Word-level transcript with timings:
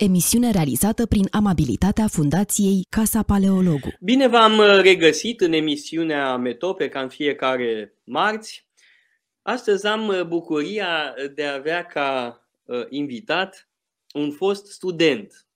emisiune 0.00 0.50
realizată 0.50 1.06
prin 1.06 1.26
amabilitatea 1.30 2.06
Fundației 2.06 2.86
Casa 2.88 3.22
Paleologu. 3.22 3.88
Bine 4.00 4.28
v-am 4.28 4.58
uh, 4.58 4.80
regăsit 4.82 5.40
în 5.40 5.52
emisiunea 5.52 6.36
Metope 6.36 6.88
ca 6.88 7.00
în 7.00 7.08
fiecare 7.08 7.94
marți. 8.04 8.68
Astăzi 9.42 9.86
am 9.86 10.08
uh, 10.08 10.22
bucuria 10.22 11.14
de 11.34 11.44
a 11.44 11.54
avea 11.54 11.84
ca 11.84 12.40
uh, 12.64 12.86
invitat 12.88 13.68
un 14.14 14.30
fost 14.30 14.66
student. 14.66 15.46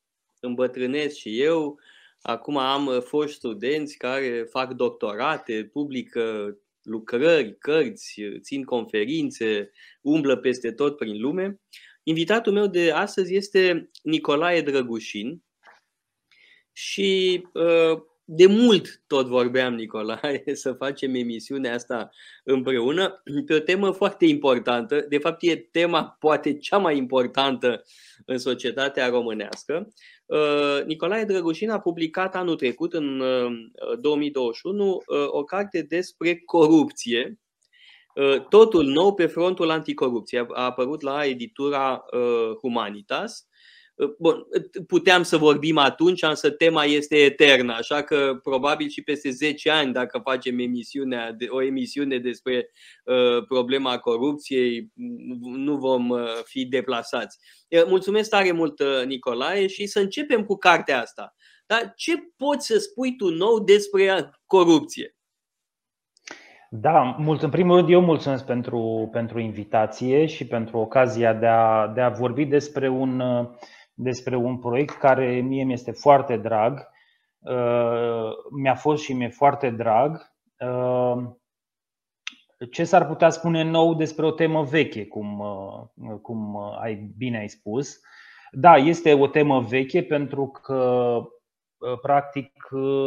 Îmbătrânesc 0.40 1.16
și 1.16 1.42
eu. 1.42 1.78
Acum 2.20 2.56
am 2.56 3.00
fost 3.00 3.34
studenți 3.34 3.96
care 3.96 4.46
fac 4.50 4.72
doctorate, 4.72 5.70
publică 5.72 6.56
lucrări, 6.82 7.58
cărți, 7.58 8.22
țin 8.40 8.64
conferințe, 8.64 9.70
umblă 10.00 10.36
peste 10.36 10.72
tot 10.72 10.96
prin 10.96 11.20
lume. 11.20 11.60
Invitatul 12.04 12.52
meu 12.52 12.66
de 12.66 12.90
astăzi 12.90 13.34
este 13.34 13.90
Nicolae 14.02 14.60
Drăgușin 14.60 15.42
și 16.72 17.42
uh, 17.52 18.02
de 18.24 18.46
mult 18.46 19.02
tot 19.06 19.26
vorbeam, 19.26 19.74
Nicolae, 19.74 20.42
să 20.54 20.72
facem 20.72 21.14
emisiunea 21.14 21.74
asta 21.74 22.10
împreună 22.44 23.22
pe 23.46 23.54
o 23.54 23.58
temă 23.58 23.90
foarte 23.90 24.24
importantă. 24.24 25.00
De 25.08 25.18
fapt, 25.18 25.42
e 25.42 25.56
tema 25.56 26.16
poate 26.18 26.58
cea 26.58 26.78
mai 26.78 26.96
importantă 26.96 27.84
în 28.26 28.38
societatea 28.38 29.08
românească. 29.08 29.92
Uh, 30.26 30.84
Nicolae 30.86 31.24
Drăgușin 31.24 31.70
a 31.70 31.80
publicat 31.80 32.34
anul 32.34 32.56
trecut, 32.56 32.92
în 32.92 33.22
2021, 34.00 34.88
uh, 34.88 35.26
o 35.28 35.44
carte 35.44 35.82
despre 35.82 36.36
corupție 36.44 37.26
Uh, 37.26 37.43
totul 38.48 38.84
nou 38.84 39.14
pe 39.14 39.26
frontul 39.26 39.70
anticorupție. 39.70 40.46
A 40.48 40.64
apărut 40.64 41.00
la 41.00 41.24
editura 41.24 42.04
uh, 42.12 42.56
Humanitas. 42.60 43.46
Uh, 43.94 44.14
bun, 44.18 44.46
puteam 44.86 45.22
să 45.22 45.36
vorbim 45.36 45.76
atunci, 45.78 46.22
însă 46.22 46.50
tema 46.50 46.84
este 46.84 47.16
eternă, 47.16 47.72
așa 47.72 48.02
că 48.02 48.38
probabil 48.42 48.88
și 48.88 49.02
peste 49.02 49.30
10 49.30 49.70
ani, 49.70 49.92
dacă 49.92 50.20
facem 50.24 50.58
emisiunea, 50.58 51.36
o 51.48 51.62
emisiune 51.62 52.18
despre 52.18 52.70
uh, 53.04 53.44
problema 53.48 53.98
corupției, 53.98 54.92
nu 55.40 55.76
vom 55.76 56.08
uh, 56.08 56.20
fi 56.44 56.66
deplasați. 56.66 57.38
Mulțumesc 57.86 58.30
tare 58.30 58.52
mult, 58.52 58.82
Nicolae, 59.06 59.66
și 59.66 59.86
să 59.86 60.00
începem 60.00 60.44
cu 60.44 60.56
cartea 60.56 61.00
asta. 61.00 61.34
Dar 61.66 61.92
ce 61.96 62.12
poți 62.36 62.66
să 62.66 62.78
spui 62.78 63.16
tu 63.16 63.28
nou 63.28 63.58
despre 63.60 64.30
corupție? 64.46 65.16
Da, 66.76 67.02
mult, 67.18 67.42
în 67.42 67.50
primul 67.50 67.76
rând 67.76 67.88
eu 67.88 68.00
mulțumesc 68.00 68.46
pentru, 68.46 69.08
pentru 69.12 69.38
invitație 69.38 70.26
și 70.26 70.46
pentru 70.46 70.78
ocazia 70.78 71.32
de 71.34 71.46
a, 71.46 71.86
de 71.86 72.00
a 72.00 72.08
vorbi 72.08 72.44
despre 72.44 72.88
un, 72.88 73.22
despre 73.94 74.36
un 74.36 74.58
proiect 74.58 74.94
care 74.94 75.40
mie 75.40 75.64
mi-este 75.64 75.90
foarte 75.92 76.36
drag. 76.36 76.88
Uh, 77.38 78.30
mi-a 78.60 78.74
fost 78.74 79.02
și 79.02 79.12
mi-e 79.12 79.28
foarte 79.28 79.70
drag. 79.70 80.34
Uh, 80.58 81.22
ce 82.70 82.84
s-ar 82.84 83.06
putea 83.06 83.30
spune 83.30 83.62
nou 83.62 83.94
despre 83.94 84.26
o 84.26 84.30
temă 84.30 84.62
veche, 84.62 85.06
cum, 85.06 85.38
uh, 85.38 86.18
cum 86.22 86.56
ai 86.80 87.12
bine 87.16 87.38
ai 87.38 87.48
spus? 87.48 88.00
Da, 88.50 88.76
este 88.76 89.14
o 89.14 89.26
temă 89.26 89.60
veche 89.60 90.02
pentru 90.02 90.46
că 90.46 91.20
practic 92.02 92.52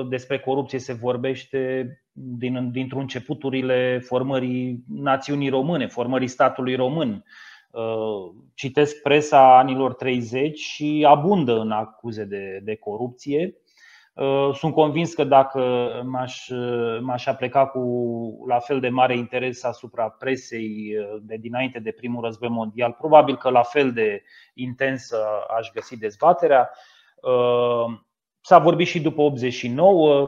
despre 0.09 0.39
corupție 0.39 0.79
se 0.79 0.93
vorbește 0.93 1.91
din, 2.19 2.71
dintr-un 2.71 3.01
începuturile 3.01 3.99
formării 3.99 4.83
națiunii 4.87 5.49
române, 5.49 5.87
formării 5.87 6.27
statului 6.27 6.75
român. 6.75 7.25
Uh, 7.71 8.35
citesc 8.53 9.01
presa 9.01 9.57
anilor 9.57 9.93
30 9.93 10.59
și 10.59 11.05
abundă 11.07 11.59
în 11.59 11.71
acuze 11.71 12.23
de, 12.23 12.59
de 12.63 12.75
corupție. 12.75 13.55
Uh, 14.13 14.49
sunt 14.53 14.73
convins 14.73 15.13
că 15.13 15.23
dacă 15.23 15.89
m-aș, 16.05 16.49
m-aș 17.01 17.25
apleca 17.25 17.65
cu 17.65 17.81
la 18.47 18.59
fel 18.59 18.79
de 18.79 18.89
mare 18.89 19.17
interes 19.17 19.63
asupra 19.63 20.09
presei 20.09 20.95
uh, 20.97 21.21
de 21.21 21.35
dinainte 21.35 21.79
de 21.79 21.91
primul 21.91 22.23
război 22.23 22.49
mondial, 22.49 22.95
probabil 22.99 23.37
că 23.37 23.49
la 23.49 23.63
fel 23.63 23.91
de 23.91 24.23
intensă 24.53 25.17
aș 25.57 25.71
găsi 25.73 25.97
dezbaterea. 25.97 26.69
S-a 28.41 28.59
vorbit 28.59 28.87
și 28.87 29.01
după 29.01 29.21
89, 29.21 30.27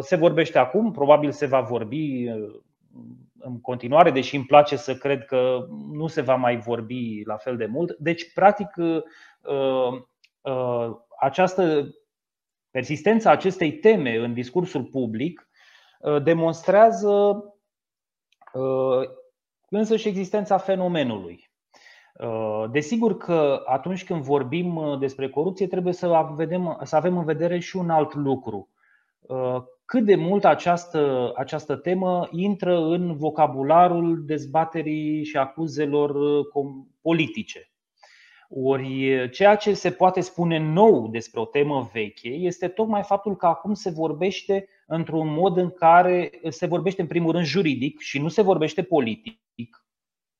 se 0.00 0.16
vorbește 0.16 0.58
acum, 0.58 0.90
probabil 0.90 1.30
se 1.30 1.46
va 1.46 1.60
vorbi 1.60 2.28
uh, 2.28 2.60
în 3.38 3.60
continuare, 3.60 4.10
deși 4.10 4.36
îmi 4.36 4.44
place 4.44 4.76
să 4.76 4.96
cred 4.96 5.24
că 5.24 5.66
nu 5.92 6.06
se 6.06 6.20
va 6.20 6.34
mai 6.34 6.56
vorbi 6.56 7.22
la 7.24 7.36
fel 7.36 7.56
de 7.56 7.66
mult. 7.66 7.96
Deci, 7.98 8.32
practic, 8.32 8.76
uh, 8.76 9.92
această 11.20 11.94
persistența 12.70 13.30
acestei 13.30 13.72
teme 13.72 14.16
în 14.16 14.34
discursul 14.34 14.84
public 14.84 15.48
demonstrează 16.22 17.44
însă 19.68 19.96
și 19.96 20.08
existența 20.08 20.58
fenomenului. 20.58 21.50
Desigur 22.70 23.16
că 23.16 23.62
atunci 23.66 24.04
când 24.04 24.22
vorbim 24.22 24.96
despre 24.98 25.28
corupție, 25.28 25.66
trebuie 25.66 25.92
să 25.92 26.06
avem, 26.06 26.80
să 26.82 26.96
avem 26.96 27.18
în 27.18 27.24
vedere 27.24 27.58
și 27.58 27.76
un 27.76 27.90
alt 27.90 28.14
lucru 28.14 28.68
Uh, 28.68 28.79
cât 29.84 30.04
de 30.04 30.14
mult 30.14 30.44
această, 30.44 31.32
această 31.36 31.76
temă 31.76 32.28
intră 32.30 32.78
în 32.78 33.16
vocabularul 33.16 34.24
dezbaterii 34.24 35.24
și 35.24 35.36
acuzelor 35.36 36.10
uh, 36.10 36.64
politice. 37.00 37.70
Ori 38.48 39.30
ceea 39.30 39.56
ce 39.56 39.74
se 39.74 39.90
poate 39.90 40.20
spune 40.20 40.58
nou 40.58 41.08
despre 41.08 41.40
o 41.40 41.44
temă 41.44 41.90
veche 41.92 42.28
este 42.28 42.68
tocmai 42.68 43.02
faptul 43.02 43.36
că 43.36 43.46
acum 43.46 43.74
se 43.74 43.90
vorbește 43.90 44.68
într-un 44.86 45.32
mod 45.32 45.56
în 45.56 45.70
care 45.70 46.30
se 46.48 46.66
vorbește 46.66 47.00
în 47.00 47.06
primul 47.06 47.32
rând 47.32 47.44
juridic 47.44 48.00
și 48.00 48.18
nu 48.18 48.28
se 48.28 48.42
vorbește 48.42 48.82
politic. 48.82 49.84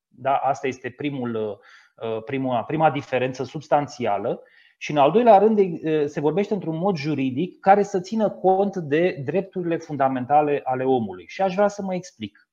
Da, 0.08 0.34
asta 0.36 0.66
este 0.66 0.90
primul, 0.90 1.60
uh, 1.96 2.22
prima, 2.24 2.62
prima 2.62 2.90
diferență 2.90 3.44
substanțială. 3.44 4.42
Și 4.82 4.91
în 4.91 4.96
al 4.96 5.10
doilea 5.10 5.38
rând 5.38 5.80
se 6.08 6.20
vorbește 6.20 6.54
într-un 6.54 6.76
mod 6.76 6.96
juridic 6.96 7.60
care 7.60 7.82
să 7.82 8.00
țină 8.00 8.30
cont 8.30 8.76
de 8.76 9.22
drepturile 9.24 9.76
fundamentale 9.76 10.60
ale 10.64 10.84
omului. 10.84 11.24
Și 11.28 11.42
aș 11.42 11.54
vrea 11.54 11.68
să 11.68 11.82
mă 11.82 11.94
explic. 11.94 12.48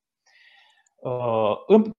În, 1.67 1.91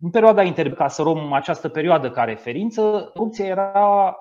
în 0.00 0.10
perioada 0.10 0.42
inter, 0.42 0.72
ca 0.72 0.88
să 0.88 1.02
luăm 1.02 1.32
această 1.32 1.68
perioadă 1.68 2.10
ca 2.10 2.24
referință, 2.24 3.10
corupția 3.14 3.46
era 3.46 4.18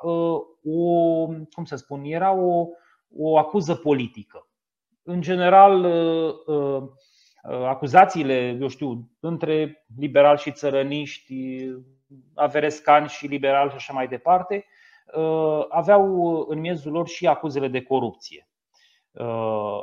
o, 0.61 1.25
cum 1.51 1.63
să 1.63 1.75
spun, 1.75 2.03
era 2.03 2.33
o, 2.33 2.67
o 3.15 3.37
acuză 3.37 3.75
politică. 3.75 4.47
În 5.03 5.21
general, 5.21 5.85
acuzațiile, 7.65 8.57
eu 8.61 8.67
știu, 8.67 9.09
între 9.19 9.85
liberali 9.97 10.39
și 10.39 10.51
țărăniști, 10.51 11.65
averescani 12.35 13.07
și 13.07 13.27
liberali 13.27 13.69
și 13.69 13.75
așa 13.75 13.93
mai 13.93 14.07
departe, 14.07 14.55
Uh, 14.55 14.77
aveau 15.69 16.37
în 16.47 16.59
miezul 16.59 16.91
lor 16.91 17.07
și 17.07 17.27
acuzele 17.27 17.67
de 17.67 17.81
corupție. 17.81 18.49
Uh, 19.11 19.79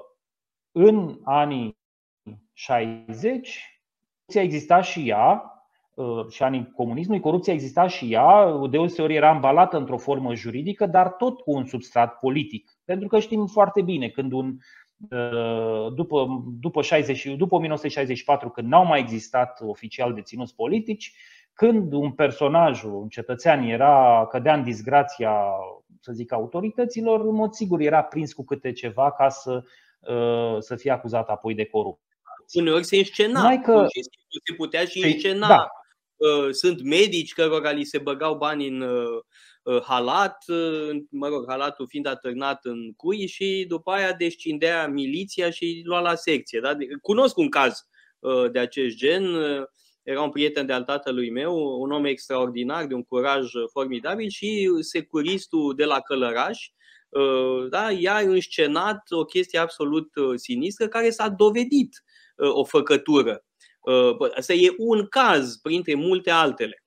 în 0.73 1.19
anii 1.25 1.79
60, 2.53 3.81
corupția 4.15 4.43
exista 4.43 4.81
și 4.81 5.09
ea, 5.09 5.43
uh, 5.95 6.27
și 6.29 6.43
anii 6.43 6.71
comunismului, 6.71 7.23
corupția 7.23 7.53
exista 7.53 7.87
și 7.87 8.13
ea, 8.13 8.61
deoseori 8.71 9.15
era 9.15 9.29
ambalată 9.29 9.77
într-o 9.77 9.99
formă 9.99 10.35
juridică, 10.35 10.87
dar 10.87 11.09
tot 11.09 11.41
cu 11.41 11.51
un 11.51 11.67
substrat 11.67 12.19
politic. 12.19 12.79
Pentru 12.85 13.09
că 13.09 13.19
știm 13.19 13.47
foarte 13.47 13.83
bine, 13.83 14.09
când 14.09 14.33
un, 14.33 14.57
după, 15.95 16.45
după, 16.61 16.83
60, 16.83 17.25
după 17.25 17.55
1964, 17.55 18.51
când 18.51 18.69
n-au 18.69 18.85
mai 18.85 19.01
existat 19.01 19.61
oficial 19.63 20.15
deținuți 20.15 20.55
politici, 20.55 21.15
când 21.57 21.93
un 21.93 22.13
personaj, 22.13 22.83
un 22.85 23.09
cetățean 23.09 23.63
era 23.63 24.27
cădea 24.31 24.55
în 24.55 24.63
disgrația, 24.63 25.33
să 26.01 26.13
zic, 26.13 26.33
autorităților, 26.33 27.21
în 27.21 27.35
mod 27.35 27.53
sigur 27.53 27.81
era 27.81 28.03
prins 28.03 28.33
cu 28.33 28.45
câte 28.45 28.73
ceva 28.73 29.13
ca 29.13 29.29
să, 29.29 29.63
uh, 30.01 30.57
să 30.59 30.77
fie 30.77 30.91
acuzat 30.91 31.29
apoi 31.29 31.55
de 31.55 31.65
corupție. 31.65 32.05
Uneori 32.53 32.85
se 32.85 32.97
înscena, 32.97 33.43
Mai 33.43 33.61
că... 33.61 33.87
se 34.45 34.55
putea 34.57 34.85
și 34.85 35.01
păi, 35.01 35.13
înscena. 35.13 35.49
Da. 35.49 35.71
Uh, 36.17 36.51
sunt 36.51 36.83
medici 36.83 37.33
cărora 37.33 37.71
li 37.71 37.85
se 37.85 37.99
băgau 37.99 38.37
bani 38.37 38.69
în 38.69 38.81
uh, 38.81 39.83
halat, 39.83 40.45
mă 41.11 41.29
rog, 41.29 41.45
halatul 41.49 41.87
fiind 41.89 42.07
atârnat 42.07 42.65
în 42.65 42.93
cui 42.97 43.27
și 43.27 43.65
după 43.69 43.91
aia 43.91 44.13
descindea 44.13 44.89
miliția 44.89 45.51
și 45.51 45.83
lua 45.85 46.01
la 46.01 46.15
secție. 46.15 46.61
Da? 46.61 46.77
Cunosc 47.03 47.37
un 47.37 47.49
caz 47.49 47.87
de 48.53 48.59
acest 48.59 48.97
gen 48.97 49.25
era 50.07 50.23
un 50.23 50.31
prieten 50.31 50.67
de-al 50.67 50.85
tatălui 50.85 51.31
meu, 51.31 51.81
un 51.81 51.93
om 51.93 52.05
extraordinar, 52.05 52.87
de 52.87 52.95
un 52.95 53.03
curaj 53.03 53.51
formidabil 53.73 54.29
și 54.29 54.69
securistul 54.81 55.75
de 55.75 55.85
la 55.85 56.01
Călăraș, 56.01 56.71
uh, 57.09 57.69
da, 57.71 57.91
i-a 57.91 58.19
înscenat 58.19 59.03
o 59.11 59.25
chestie 59.25 59.59
absolut 59.59 60.17
uh, 60.17 60.33
sinistră 60.35 60.89
care 60.89 61.11
s-a 61.11 61.29
dovedit 61.29 62.03
uh, 62.37 62.51
o 62.55 62.65
făcătură. 62.65 63.45
Asta 64.37 64.53
e 64.53 64.75
un 64.79 65.07
caz 65.07 65.57
printre 65.57 65.95
multe 65.95 66.31
altele. 66.31 66.85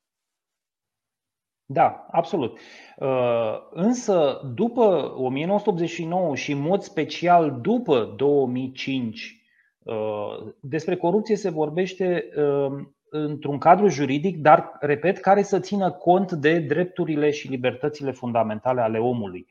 Da, 1.66 2.08
absolut. 2.12 2.60
Uh, 2.98 3.56
însă, 3.72 4.42
după 4.56 5.14
1989 5.16 6.36
și 6.36 6.52
în 6.52 6.60
mod 6.60 6.82
special 6.82 7.60
după 7.62 8.14
2005, 8.18 9.44
uh, 9.80 10.54
despre 10.60 10.96
corupție 10.96 11.36
se 11.36 11.50
vorbește 11.50 12.30
uh, 12.38 12.88
într-un 13.10 13.58
cadru 13.58 13.88
juridic, 13.88 14.38
dar, 14.38 14.78
repet, 14.80 15.18
care 15.18 15.42
să 15.42 15.60
țină 15.60 15.92
cont 15.92 16.32
de 16.32 16.60
drepturile 16.60 17.32
și 17.32 17.48
libertățile 17.48 18.12
fundamentale 18.12 18.82
ale 18.82 18.98
omului. 18.98 19.48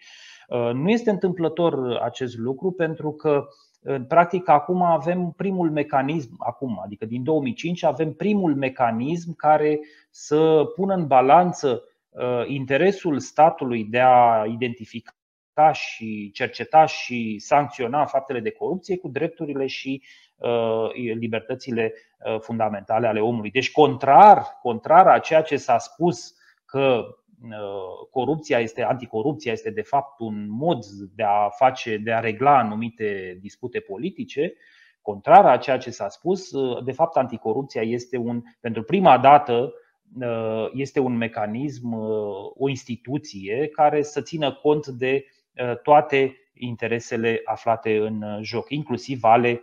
Nu 0.73 0.91
este 0.91 1.11
întâmplător 1.11 1.99
acest 2.03 2.37
lucru 2.37 2.71
pentru 2.71 3.13
că 3.13 3.47
Practic, 4.09 4.49
acum 4.49 4.83
avem 4.83 5.35
primul 5.37 5.71
mecanism, 5.71 6.37
acum, 6.39 6.81
adică 6.85 7.05
din 7.05 7.23
2005, 7.23 7.85
avem 7.85 8.13
primul 8.13 8.55
mecanism 8.55 9.35
care 9.37 9.81
să 10.11 10.63
pună 10.75 10.95
în 10.95 11.07
balanță 11.07 11.83
Uh, 12.19 12.45
interesul 12.47 13.19
statului 13.19 13.85
de 13.85 14.01
a 14.01 14.45
identifica 14.45 15.13
și 15.73 16.31
cerceta 16.33 16.87
și 16.87 17.39
sancționa 17.39 18.05
faptele 18.05 18.41
de 18.41 18.51
corupție 18.51 18.99
cu 18.99 19.09
drepturile 19.09 19.67
și 19.67 20.03
uh, 20.03 20.09
libertățile 20.95 21.93
uh, 21.95 22.41
fundamentale 22.41 23.07
ale 23.07 23.21
omului. 23.21 23.51
Deci, 23.51 23.73
contrar, 23.73 24.59
contrar 24.63 25.07
a 25.07 25.19
ceea 25.19 25.43
ce 25.43 25.57
s-a 25.57 25.79
spus 25.79 26.35
că 26.65 27.03
corupția 28.11 28.59
este, 28.59 28.83
anticorupția 28.83 29.53
este 29.53 29.71
de 29.71 29.83
fapt 29.83 30.21
un 30.21 30.47
mod 30.49 30.85
de 31.15 31.23
a 31.23 31.49
face, 31.49 31.97
de 31.97 32.13
a 32.13 32.21
regla 32.21 32.59
anumite 32.59 33.39
dispute 33.41 33.81
politice, 33.81 34.53
contrar 35.03 35.47
a 35.47 35.57
ceea 35.57 35.79
ce 35.79 35.91
s-a 35.91 36.09
spus, 36.09 36.51
de 36.85 36.93
fapt 36.93 37.17
anticorupția 37.17 37.83
este 37.83 38.17
un, 38.17 38.43
pentru 38.61 38.83
prima 38.83 39.19
dată, 39.19 39.73
Uh, 40.21 40.69
este 40.73 41.01
un 41.01 41.17
mecanism, 41.17 41.93
uh, 41.93 42.53
o 42.55 42.69
instituție 42.69 43.69
care 43.69 44.03
să 44.03 44.21
țină 44.21 44.53
cont 44.53 44.87
de 44.87 45.25
uh, 45.55 45.79
toate 45.83 46.37
interesele 46.55 47.41
aflate 47.45 47.97
în 47.97 48.25
joc, 48.43 48.71
inclusiv 48.71 49.25
ale 49.25 49.63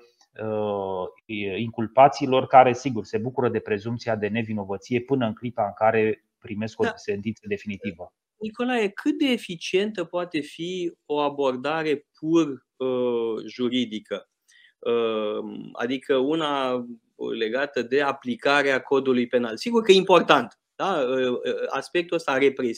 inculpaților 1.58 2.48
care, 2.48 2.74
sigur, 2.74 3.06
se 3.06 3.18
bucură 3.18 3.50
de 3.50 3.60
prezumția 3.60 4.16
de 4.16 4.28
nevinovăție 4.28 5.02
până 5.02 5.26
în 5.26 5.34
clipa 5.34 5.66
în 5.66 5.74
care 5.76 6.26
primesc 6.38 6.80
o 6.80 6.84
da. 6.84 6.96
sentință 6.96 7.42
definitivă. 7.48 8.14
Nicolae, 8.38 8.90
cât 8.90 9.18
de 9.18 9.26
eficientă 9.26 10.04
poate 10.04 10.40
fi 10.40 10.94
o 11.06 11.20
abordare 11.20 12.08
pur 12.20 12.66
uh, 12.76 13.44
juridică? 13.48 14.30
Uh, 14.80 15.70
adică 15.74 16.16
una 16.16 16.86
legată 17.38 17.82
de 17.82 18.02
aplicarea 18.02 18.82
codului 18.82 19.28
penal. 19.28 19.58
Sigur 19.58 19.84
că 19.84 19.92
e 19.92 19.96
important. 19.96 20.60
Da? 20.76 21.02
Ă, 21.02 21.32
ă, 21.32 21.42
aspectul 21.70 22.18
ăsta 22.18 22.38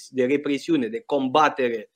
de 0.09 0.25
represiune, 0.25 0.87
de 0.87 0.99
combatere 1.05 1.91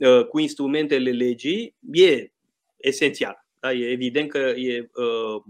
ă, 0.00 0.24
cu 0.24 0.38
instrumentele 0.38 1.10
legii 1.10 1.76
e 1.92 2.32
esențial. 2.76 3.47
Da? 3.60 3.72
E 3.72 3.90
evident 3.90 4.30
că 4.30 4.38
e 4.38 4.90
uh, 4.94 5.42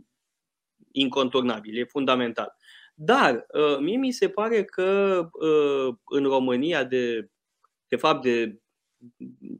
inconturnabil, 0.92 1.78
e 1.78 1.84
fundamental. 1.84 2.56
Dar 2.94 3.46
uh, 3.52 3.78
mie 3.78 3.96
mi 3.96 4.10
se 4.10 4.28
pare 4.28 4.64
că 4.64 5.20
uh, 5.32 5.94
în 6.04 6.24
România, 6.24 6.84
de, 6.84 7.30
de 7.88 7.96
fapt, 7.96 8.22
de, 8.22 8.60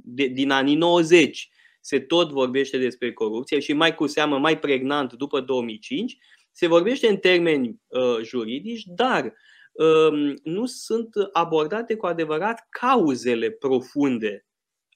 de, 0.05 0.27
din 0.27 0.51
anii 0.51 0.75
90, 0.75 1.49
se 1.81 2.01
tot 2.01 2.31
vorbește 2.31 2.79
despre 2.79 3.13
corupție 3.13 3.59
și 3.59 3.73
mai 3.73 3.95
cu 3.95 4.07
seamă, 4.07 4.39
mai 4.39 4.59
pregnant 4.59 5.13
după 5.13 5.41
2005, 5.41 6.17
se 6.53 6.67
vorbește 6.67 7.09
în 7.09 7.17
termeni 7.17 7.81
uh, 7.87 8.19
juridici, 8.23 8.83
dar 8.87 9.35
uh, 9.73 10.35
nu 10.43 10.67
sunt 10.67 11.09
abordate 11.33 11.97
cu 11.97 12.07
adevărat 12.07 12.67
cauzele 12.71 13.51
profunde 13.51 14.47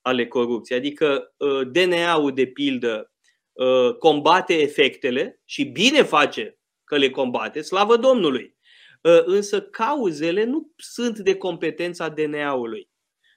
ale 0.00 0.26
corupției. 0.26 0.78
Adică 0.78 1.34
uh, 1.36 1.68
DNA-ul, 1.70 2.32
de 2.34 2.46
pildă, 2.46 3.06
uh, 3.06 3.11
combate 3.98 4.54
efectele 4.54 5.40
și 5.44 5.64
bine 5.64 6.02
face 6.02 6.58
că 6.84 6.96
le 6.96 7.10
combate, 7.10 7.60
slavă 7.60 7.96
Domnului. 7.96 8.56
Uh, 9.02 9.22
însă 9.24 9.62
cauzele 9.62 10.44
nu 10.44 10.72
sunt 10.76 11.18
de 11.18 11.36
competența 11.36 12.08
DNA-ului. 12.08 12.88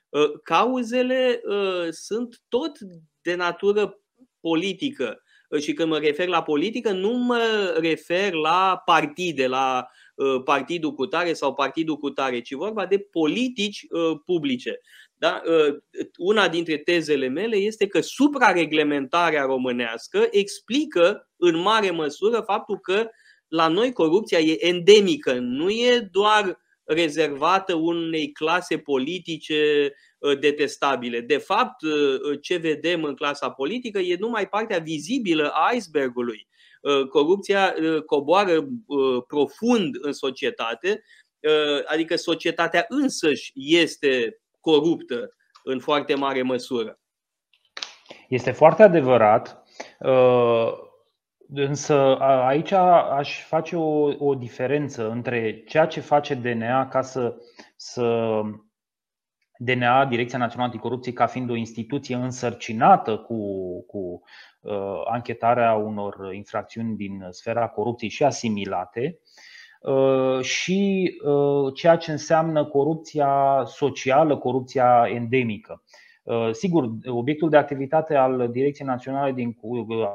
Uh, 0.10 0.32
cauzele 0.44 1.42
uh, 1.44 1.88
sunt 1.90 2.42
tot 2.48 2.78
de 3.22 3.36
natură 3.36 4.00
politică 4.40 5.24
și 5.60 5.74
când 5.74 5.90
mă 5.90 5.98
refer 5.98 6.28
la 6.28 6.44
politică, 6.44 6.92
nu 6.92 7.12
mă 7.12 7.74
refer 7.80 8.34
la 8.34 8.82
partide, 8.86 9.48
la 9.48 9.88
uh, 10.16 10.42
partidul 10.44 10.94
cu 10.94 11.06
tare 11.06 11.34
sau 11.34 11.54
partidul 11.54 11.98
cu 11.98 12.10
tare, 12.10 12.42
ci 12.42 12.54
vorba 12.54 12.86
de 12.86 13.00
politici 13.00 13.86
uh, 13.90 14.20
publice. 14.26 14.80
Da? 15.18 15.42
Uh, 15.46 15.76
una 16.18 16.48
dintre 16.48 16.78
tezele 16.78 17.28
mele 17.28 17.56
este 17.56 17.88
că 17.88 18.02
suprareglementarea 18.02 19.44
românească 19.44 20.28
explică 20.32 21.30
în 21.36 21.58
mare 21.58 21.92
măsură 21.92 22.42
faptul 22.46 22.80
că 22.80 23.10
la 23.48 23.68
noi 23.68 23.94
corupția 23.94 24.40
e 24.40 24.66
endemică, 24.68 25.34
nu 25.34 25.70
e 25.70 26.10
doar 26.12 26.64
rezervată 26.84 27.74
unei 27.74 28.32
clase 28.32 28.78
politice 28.78 29.94
Uh, 30.26 30.40
detestabile. 30.40 31.20
De 31.20 31.38
fapt, 31.38 31.82
uh, 31.82 32.20
uh, 32.20 32.38
ce 32.42 32.56
vedem 32.58 33.04
în 33.04 33.16
clasa 33.16 33.50
politică 33.50 34.00
e 34.00 34.16
numai 34.20 34.50
partea 34.50 34.80
vizibilă 34.80 35.50
a 35.50 35.72
icebergului. 35.76 36.48
Corupția 37.10 37.76
coboară 38.06 38.68
profund 39.28 39.96
în 40.00 40.12
societate, 40.14 41.04
adică 41.86 42.16
societatea 42.16 42.86
însăși 42.88 43.52
este 43.56 44.42
coruptă 44.66 45.36
în 45.64 45.80
foarte 45.80 46.16
mare 46.16 46.42
măsură. 46.42 47.00
Este 48.28 48.52
foarte 48.52 48.84
adevărat, 48.84 49.64
însă 51.48 52.18
aici 52.20 52.72
aș 52.72 53.44
face 53.44 53.76
o, 53.76 54.26
o 54.26 54.36
diferență 54.36 55.10
între 55.10 55.64
ceea 55.68 55.86
ce 55.86 56.00
face 56.00 56.34
DNA 56.34 56.88
ca 56.88 57.02
să, 57.02 57.36
să 57.76 58.42
DNA, 59.58 60.06
Direcția 60.06 60.38
Națională 60.38 60.70
Anticorupție, 60.72 61.14
ca 61.14 61.26
fiind 61.26 61.50
o 61.50 61.56
instituție 61.56 62.16
însărcinată 62.16 63.18
cu, 63.18 63.36
cu 63.86 64.22
uh, 64.62 65.02
anchetarea 65.06 65.74
unor 65.74 66.34
infracțiuni 66.34 66.96
din 66.96 67.28
sfera 67.30 67.68
corupției 67.68 68.10
și 68.10 68.24
asimilate, 68.24 69.20
uh, 69.20 69.55
și 70.42 71.12
uh, 71.24 71.74
ceea 71.74 71.96
ce 71.96 72.12
înseamnă 72.12 72.66
corupția 72.66 73.64
socială, 73.66 74.38
corupția 74.38 75.06
endemică. 75.14 75.84
Uh, 76.24 76.50
sigur, 76.52 76.90
obiectul 77.06 77.50
de 77.50 77.58
activitate 77.58 78.16
al 78.16 78.50
Direcției 78.52 78.88
Naționale 78.88 79.32
din 79.32 79.58
uh, 79.62 80.08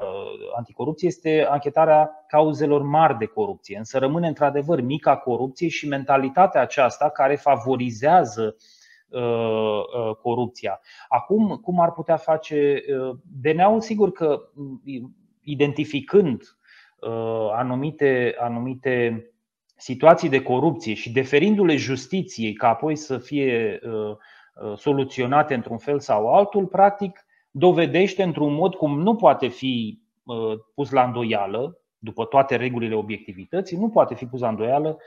Anticorupție 0.57 1.09
este 1.09 1.47
anchetarea 1.51 2.25
cauzelor 2.29 2.83
mari 2.83 3.19
de 3.19 3.27
corupție, 3.27 3.79
însă 3.79 3.99
rămâne 3.99 4.27
într-adevăr 4.27 4.81
mica 4.81 5.17
corupție 5.17 5.69
și 5.69 5.89
mentalitatea 5.89 6.61
aceasta 6.61 7.11
care 7.11 7.37
favorizează 7.37 8.55
uh, 8.57 8.81
Uh, 9.11 9.21
uh, 9.21 10.17
corupția. 10.23 10.81
Acum, 11.09 11.57
cum 11.57 11.81
ar 11.81 11.93
putea 11.93 12.17
face 12.17 12.83
uh, 12.89 13.17
DNA-ul? 13.41 13.81
Sigur 13.81 14.13
că 14.13 14.41
mm, 14.55 14.83
identificând 15.43 16.43
anumite, 17.53 18.35
anumite 18.39 19.25
situații 19.81 20.29
de 20.29 20.43
corupție 20.43 20.95
și 20.95 21.13
deferindu-le 21.13 21.77
justiției 21.77 22.53
ca 22.53 22.69
apoi 22.69 22.97
să 22.97 23.19
fie 23.19 23.81
soluționate 24.77 25.55
într-un 25.55 25.79
fel 25.79 26.01
sau 26.01 26.35
altul, 26.35 26.67
practic 26.67 27.27
dovedește 27.51 28.23
într-un 28.23 28.55
mod 28.55 28.75
cum 28.75 29.01
nu 29.01 29.17
poate 29.17 29.49
fi 29.49 30.01
pus 30.75 30.91
la 30.91 31.05
îndoială, 31.05 31.79
după 31.99 32.25
toate 32.25 32.57
regulile 32.57 32.95
obiectivității, 32.95 33.77
nu 33.77 33.89
poate 33.89 34.15
fi 34.15 34.27
pus 34.27 34.41
la 34.41 34.49
îndoială 34.49 34.99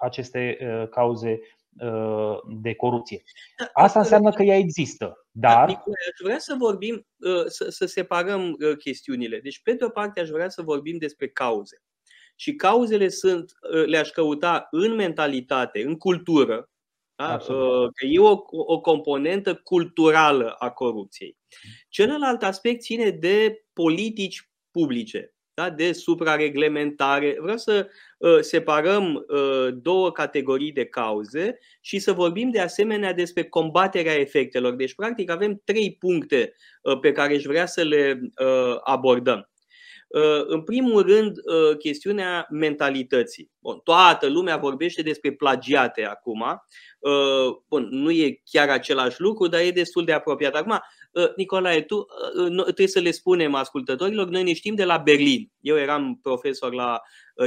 aceste 0.00 0.58
cauze 0.90 1.40
Uh, 1.80 2.38
de 2.60 2.74
corupție. 2.74 3.22
Da, 3.58 3.70
Asta 3.72 3.98
înseamnă 3.98 4.30
că 4.30 4.42
ea 4.42 4.56
există. 4.56 5.26
Da, 5.30 5.48
dar. 5.48 5.68
Nicolae, 5.68 6.04
aș 6.12 6.20
vrea 6.22 6.38
să 6.38 6.54
vorbim, 6.58 7.06
uh, 7.18 7.44
să, 7.46 7.68
să 7.68 7.86
separăm 7.86 8.56
uh, 8.60 8.76
chestiunile. 8.76 9.40
Deci, 9.40 9.62
pe 9.62 9.72
de 9.72 9.84
o 9.84 9.88
parte, 9.88 10.20
aș 10.20 10.28
vrea 10.28 10.48
să 10.48 10.62
vorbim 10.62 10.98
despre 10.98 11.28
cauze. 11.28 11.82
Și 12.36 12.54
cauzele 12.54 13.08
sunt, 13.08 13.52
le-aș 13.86 14.10
căuta 14.10 14.68
în 14.70 14.94
mentalitate, 14.94 15.82
în 15.82 15.96
cultură, 15.96 16.70
da? 17.16 17.36
că 17.94 18.06
e 18.06 18.18
o, 18.18 18.38
o 18.50 18.80
componentă 18.80 19.54
culturală 19.54 20.54
a 20.58 20.70
corupției. 20.70 21.36
Celălalt 21.88 22.42
aspect 22.42 22.80
ține 22.80 23.10
de 23.10 23.64
politici 23.72 24.50
publice 24.70 25.34
da? 25.54 25.70
de 25.70 25.92
suprareglementare. 25.92 27.36
Vreau 27.40 27.56
să 27.56 27.88
uh, 28.18 28.38
separăm 28.40 29.24
uh, 29.28 29.68
două 29.74 30.12
categorii 30.12 30.72
de 30.72 30.84
cauze 30.84 31.58
și 31.80 31.98
să 31.98 32.12
vorbim 32.12 32.50
de 32.50 32.60
asemenea 32.60 33.12
despre 33.12 33.44
combaterea 33.44 34.14
efectelor. 34.14 34.74
Deci, 34.74 34.94
practic, 34.94 35.30
avem 35.30 35.62
trei 35.64 35.96
puncte 35.98 36.54
uh, 36.82 36.98
pe 36.98 37.12
care 37.12 37.34
aș 37.34 37.42
vrea 37.42 37.66
să 37.66 37.82
le 37.82 38.20
uh, 38.20 38.76
abordăm. 38.82 39.48
În 40.46 40.62
primul 40.62 41.02
rând, 41.02 41.36
chestiunea 41.78 42.46
mentalității. 42.50 43.50
Bun, 43.58 43.80
toată 43.84 44.28
lumea 44.28 44.56
vorbește 44.56 45.02
despre 45.02 45.32
plagiate 45.32 46.04
acum. 46.04 46.44
Bun, 47.68 47.88
nu 47.90 48.10
e 48.10 48.40
chiar 48.44 48.68
același 48.68 49.20
lucru, 49.20 49.46
dar 49.46 49.60
e 49.60 49.70
destul 49.70 50.04
de 50.04 50.12
apropiat. 50.12 50.54
Acum, 50.54 50.80
Nicolae, 51.36 51.80
tu 51.82 52.06
trebuie 52.64 52.86
să 52.86 53.00
le 53.00 53.10
spunem 53.10 53.54
ascultătorilor, 53.54 54.28
noi 54.28 54.42
ne 54.42 54.52
știm 54.52 54.74
de 54.74 54.84
la 54.84 54.96
Berlin. 54.96 55.52
Eu 55.60 55.78
eram 55.78 56.18
profesor 56.22 56.74
la 56.74 57.00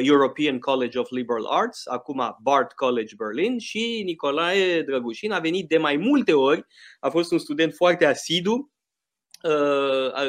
European 0.04 0.60
College 0.60 1.00
of 1.00 1.10
Liberal 1.10 1.46
Arts, 1.46 1.86
acum 1.86 2.38
Bard 2.42 2.72
College 2.72 3.16
Berlin 3.18 3.60
și 3.60 4.02
Nicolae 4.06 4.82
Drăgușin 4.82 5.32
a 5.32 5.40
venit 5.40 5.68
de 5.68 5.78
mai 5.78 5.98
multe 5.98 6.34
ori, 6.34 6.66
a 7.00 7.10
fost 7.10 7.32
un 7.32 7.38
student 7.38 7.74
foarte 7.74 8.06
asidu 8.06 8.54
Uh, 8.54 8.77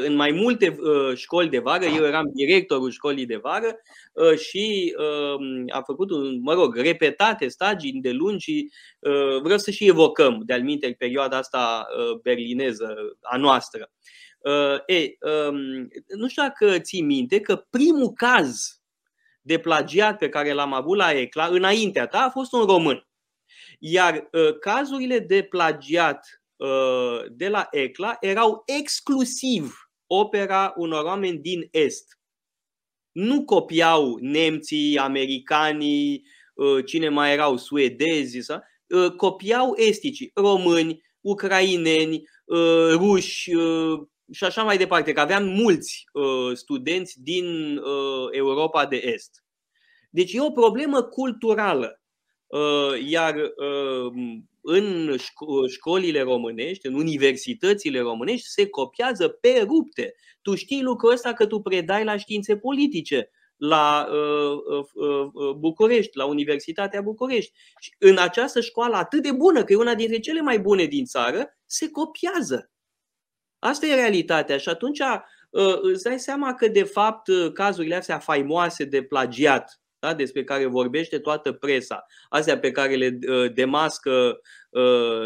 în 0.04 0.14
mai 0.14 0.30
multe 0.30 0.76
uh, 0.80 1.16
școli 1.16 1.48
de 1.48 1.58
vară, 1.58 1.84
eu 1.84 2.04
eram 2.04 2.30
directorul 2.34 2.90
școlii 2.90 3.26
de 3.26 3.36
vară 3.36 3.80
uh, 4.12 4.38
și 4.38 4.94
um, 4.98 5.64
am 5.68 5.82
făcut, 5.86 6.10
un, 6.10 6.40
mă 6.40 6.52
rog, 6.52 6.76
repetate 6.76 7.48
stagii 7.48 7.92
de 7.92 8.10
lungi 8.10 8.44
și 8.44 8.70
vreau 9.42 9.58
să 9.58 9.70
și 9.70 9.86
evocăm 9.86 10.42
de-al 10.46 10.62
minte 10.62 10.94
perioada 10.98 11.36
asta 11.36 11.86
berlineză 12.22 12.94
a 13.20 13.36
noastră. 13.36 13.90
E, 14.86 15.16
um, 15.48 15.88
nu 16.16 16.28
știu 16.28 16.42
dacă 16.42 16.78
ții 16.78 17.02
minte 17.02 17.40
că 17.40 17.56
primul 17.70 18.12
caz 18.12 18.80
de 19.40 19.58
plagiat 19.58 20.18
pe 20.18 20.28
care 20.28 20.52
l-am 20.52 20.72
avut 20.72 20.96
la 20.96 21.12
ECLA, 21.12 21.46
înaintea 21.46 22.06
ta, 22.06 22.18
a 22.18 22.30
fost 22.30 22.52
un 22.52 22.64
român. 22.64 23.06
Iar 23.78 24.28
cazurile 24.60 25.18
de 25.18 25.42
plagiat 25.42 26.20
Uh, 26.22 26.37
de 27.30 27.48
la 27.48 27.68
ECLA 27.70 28.16
erau 28.20 28.62
exclusiv 28.66 29.88
opera 30.06 30.72
unor 30.76 31.04
oameni 31.04 31.38
din 31.38 31.68
Est. 31.70 32.18
Nu 33.12 33.44
copiau 33.44 34.16
nemții, 34.20 34.98
americanii, 34.98 36.26
uh, 36.54 36.84
cine 36.84 37.08
mai 37.08 37.32
erau, 37.32 37.56
suedezi, 37.56 38.38
uh, 38.48 39.10
copiau 39.16 39.74
esticii, 39.76 40.30
români, 40.34 41.02
ucraineni, 41.20 42.22
ruși 42.92 43.50
și 44.32 44.44
așa 44.44 44.62
mai 44.62 44.76
departe, 44.76 45.12
că 45.12 45.20
aveam 45.20 45.44
mulți 45.44 46.04
studenți 46.52 47.22
din 47.22 47.76
Europa 48.30 48.86
de 48.86 48.96
Est. 48.96 49.44
Deci 50.10 50.32
e 50.32 50.40
o 50.40 50.50
problemă 50.50 51.02
culturală. 51.02 52.02
Iar 53.08 53.34
în 54.70 55.16
școlile 55.68 56.20
românești, 56.20 56.86
în 56.86 56.94
universitățile 56.94 58.00
românești, 58.00 58.48
se 58.48 58.68
copiază 58.68 59.28
pe 59.28 59.64
rupte. 59.66 60.14
Tu 60.42 60.54
știi 60.54 60.82
lucrul 60.82 61.12
ăsta 61.12 61.32
că 61.32 61.46
tu 61.46 61.60
predai 61.60 62.04
la 62.04 62.16
științe 62.16 62.56
politice 62.56 63.30
la 63.56 64.08
uh, 64.10 64.58
uh, 64.94 65.28
uh, 65.32 65.54
București, 65.56 66.16
la 66.16 66.24
Universitatea 66.24 67.00
București. 67.00 67.52
Și 67.80 67.94
în 67.98 68.18
această 68.18 68.60
școală 68.60 68.96
atât 68.96 69.22
de 69.22 69.32
bună, 69.32 69.64
că 69.64 69.72
e 69.72 69.76
una 69.76 69.94
dintre 69.94 70.18
cele 70.18 70.40
mai 70.40 70.58
bune 70.58 70.84
din 70.84 71.04
țară, 71.04 71.58
se 71.66 71.90
copiază. 71.90 72.70
Asta 73.58 73.86
e 73.86 73.94
realitatea 73.94 74.56
și 74.58 74.68
atunci 74.68 75.00
uh, 75.50 75.78
îți 75.80 76.02
dai 76.02 76.18
seama 76.18 76.54
că 76.54 76.68
de 76.68 76.82
fapt 76.82 77.30
cazurile 77.52 77.94
astea 77.94 78.18
faimoase 78.18 78.84
de 78.84 79.02
plagiat 79.02 79.80
da? 79.98 80.14
despre 80.14 80.44
care 80.44 80.66
vorbește 80.66 81.18
toată 81.18 81.52
presa, 81.52 82.06
astea 82.28 82.58
pe 82.58 82.70
care 82.70 82.94
le 82.94 83.18
uh, 83.28 83.52
demască 83.52 84.10
uh, 84.10 84.36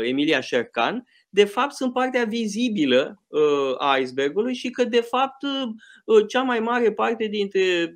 Emilia 0.03 0.41
Șercan, 0.41 1.07
de 1.29 1.45
fapt 1.45 1.75
sunt 1.75 1.93
partea 1.93 2.25
vizibilă 2.25 3.23
uh, 3.29 3.75
a 3.79 3.97
icebergului 3.97 4.55
și 4.55 4.71
că 4.71 4.85
de 4.85 5.01
fapt 5.01 5.37
cea 6.29 6.43
mai 6.43 6.61
mare 6.61 6.93
parte 6.93 7.27
dintre 7.27 7.95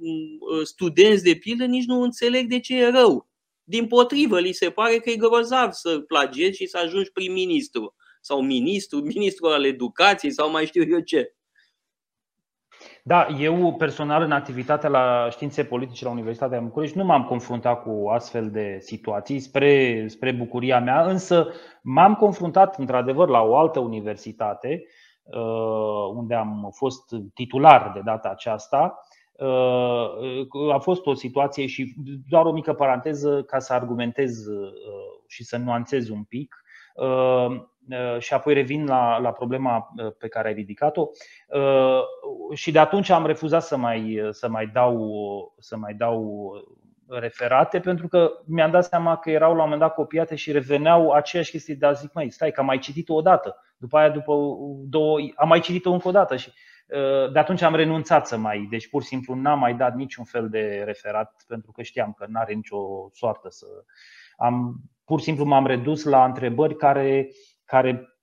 studenți 0.62 1.22
de 1.22 1.34
pildă 1.34 1.64
nici 1.64 1.84
nu 1.84 2.02
înțeleg 2.02 2.48
de 2.48 2.60
ce 2.60 2.76
e 2.76 2.88
rău. 2.88 3.28
Din 3.64 3.86
potrivă, 3.86 4.40
li 4.40 4.52
se 4.52 4.70
pare 4.70 4.96
că 4.96 5.10
e 5.10 5.16
grozav 5.16 5.72
să 5.72 5.98
plagiezi 5.98 6.56
și 6.56 6.66
să 6.66 6.78
ajungi 6.78 7.10
prim-ministru 7.10 7.94
sau 8.20 8.42
ministru, 8.42 8.98
ministru 8.98 9.46
al 9.46 9.64
educației 9.64 10.32
sau 10.32 10.50
mai 10.50 10.66
știu 10.66 10.82
eu 10.88 11.00
ce. 11.00 11.35
Da, 13.08 13.26
eu 13.38 13.74
personal 13.74 14.22
în 14.22 14.32
activitatea 14.32 14.88
la 14.88 15.28
științe 15.30 15.64
politice 15.64 16.04
la 16.04 16.10
Universitatea 16.10 16.60
București 16.60 16.96
nu 16.96 17.04
m-am 17.04 17.24
confruntat 17.24 17.82
cu 17.82 18.08
astfel 18.08 18.50
de 18.50 18.78
situații 18.80 19.38
spre, 19.38 20.04
spre 20.08 20.32
bucuria 20.32 20.80
mea, 20.80 21.04
însă 21.04 21.48
m-am 21.82 22.14
confruntat 22.14 22.78
într-adevăr 22.78 23.28
la 23.28 23.42
o 23.42 23.56
altă 23.56 23.80
universitate 23.80 24.84
uh, 25.22 26.14
unde 26.14 26.34
am 26.34 26.70
fost 26.74 27.14
titular 27.34 27.90
de 27.94 28.00
data 28.04 28.28
aceasta. 28.28 28.98
Uh, 29.32 30.72
a 30.72 30.78
fost 30.78 31.06
o 31.06 31.14
situație 31.14 31.66
și 31.66 31.94
doar 32.28 32.44
o 32.44 32.52
mică 32.52 32.72
paranteză 32.72 33.42
ca 33.42 33.58
să 33.58 33.72
argumentez 33.72 34.46
uh, 34.46 34.72
și 35.26 35.44
să 35.44 35.56
nuanțez 35.56 36.08
un 36.08 36.22
pic 36.22 36.56
Uh, 36.96 37.62
și 38.18 38.34
apoi 38.34 38.54
revin 38.54 38.86
la, 38.86 39.18
la 39.18 39.32
problema 39.32 39.92
uh, 39.96 40.12
pe 40.18 40.28
care 40.28 40.48
ai 40.48 40.54
ridicat-o. 40.54 41.08
Uh, 41.48 42.00
și 42.54 42.70
de 42.70 42.78
atunci 42.78 43.10
am 43.10 43.26
refuzat 43.26 43.62
să 43.62 43.76
mai, 43.76 44.28
să 44.30 44.48
mai, 44.48 44.66
dau, 44.66 45.54
să 45.58 45.76
mai 45.76 45.94
dau 45.94 46.50
referate 47.08 47.80
pentru 47.80 48.08
că 48.08 48.30
mi-am 48.46 48.70
dat 48.70 48.84
seama 48.84 49.16
că 49.16 49.30
erau 49.30 49.50
la 49.50 49.56
un 49.56 49.62
moment 49.62 49.80
dat 49.80 49.94
copiate 49.94 50.34
și 50.34 50.52
reveneau 50.52 51.10
aceeași 51.10 51.50
chestii, 51.50 51.76
dar 51.76 51.96
zic, 51.96 52.12
mai 52.12 52.30
stai, 52.30 52.50
că 52.50 52.60
am 52.60 52.66
mai 52.66 52.78
citit-o 52.78 53.14
odată. 53.14 53.56
După 53.76 53.98
aia, 53.98 54.10
după 54.10 54.34
două, 54.88 55.18
am 55.34 55.48
mai 55.48 55.60
citit-o 55.60 55.92
încă 55.92 56.08
o 56.08 56.10
dată 56.10 56.36
și 56.36 56.52
de 57.32 57.38
atunci 57.38 57.62
am 57.62 57.74
renunțat 57.74 58.26
să 58.26 58.36
mai, 58.36 58.66
deci 58.70 58.88
pur 58.88 59.02
și 59.02 59.08
simplu 59.08 59.34
n-am 59.34 59.58
mai 59.58 59.74
dat 59.74 59.94
niciun 59.94 60.24
fel 60.24 60.48
de 60.48 60.82
referat 60.84 61.44
pentru 61.46 61.72
că 61.72 61.82
știam 61.82 62.12
că 62.18 62.24
n-are 62.28 62.52
nicio 62.52 63.10
soartă 63.12 63.48
să. 63.50 63.66
Am, 64.36 64.76
pur 65.04 65.18
și 65.18 65.24
simplu 65.24 65.44
m-am 65.44 65.66
redus 65.66 66.04
la 66.04 66.24
întrebări 66.24 66.76
care 66.76 67.28
care 67.66 68.18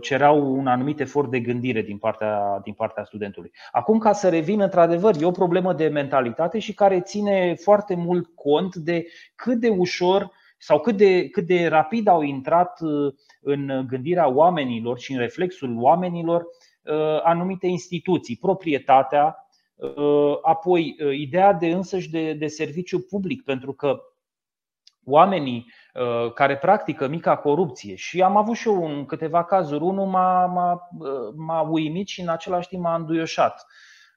cereau 0.00 0.56
un 0.56 0.66
anumit 0.66 1.00
efort 1.00 1.30
de 1.30 1.40
gândire 1.40 1.82
din 1.82 1.98
partea, 1.98 2.60
din 2.64 2.72
partea 2.72 3.04
studentului. 3.04 3.50
Acum, 3.72 3.98
ca 3.98 4.12
să 4.12 4.28
revin, 4.28 4.60
într-adevăr, 4.60 5.14
e 5.20 5.24
o 5.24 5.30
problemă 5.30 5.72
de 5.72 5.88
mentalitate 5.88 6.58
și 6.58 6.74
care 6.74 7.00
ține 7.00 7.54
foarte 7.54 7.94
mult 7.94 8.34
cont 8.34 8.74
de 8.74 9.06
cât 9.34 9.60
de 9.60 9.68
ușor 9.68 10.30
sau 10.58 10.80
cât 10.80 10.96
de, 10.96 11.28
cât 11.28 11.46
de 11.46 11.66
rapid 11.66 12.06
au 12.06 12.22
intrat 12.22 12.80
uh, 12.80 13.14
în 13.40 13.86
gândirea 13.86 14.28
oamenilor 14.28 14.98
și 14.98 15.12
în 15.12 15.18
reflexul 15.18 15.76
oamenilor 15.78 16.40
uh, 16.40 17.22
anumite 17.22 17.66
instituții, 17.66 18.36
proprietatea, 18.36 19.48
uh, 19.74 20.38
apoi 20.42 20.96
ideea 21.20 21.52
de 21.52 21.66
însăși 21.66 22.10
de, 22.10 22.32
de 22.32 22.46
serviciu 22.46 23.00
public, 23.00 23.42
pentru 23.42 23.72
că 23.72 24.00
oamenii 25.04 25.66
Uh, 25.66 25.83
care 26.34 26.56
practică 26.56 27.08
mica 27.08 27.36
corupție 27.36 27.94
și 27.94 28.22
am 28.22 28.36
avut 28.36 28.56
și 28.56 28.68
eu 28.68 28.84
în 28.84 29.04
câteva 29.04 29.44
cazuri. 29.44 29.82
Unul 29.82 30.06
m-a, 30.06 30.46
m-a, 30.46 30.88
uh, 30.98 31.34
m-a 31.36 31.60
uimit 31.60 32.08
și 32.08 32.20
în 32.20 32.28
același 32.28 32.68
timp 32.68 32.82
m-a 32.82 32.94
înduioșat. 32.94 33.66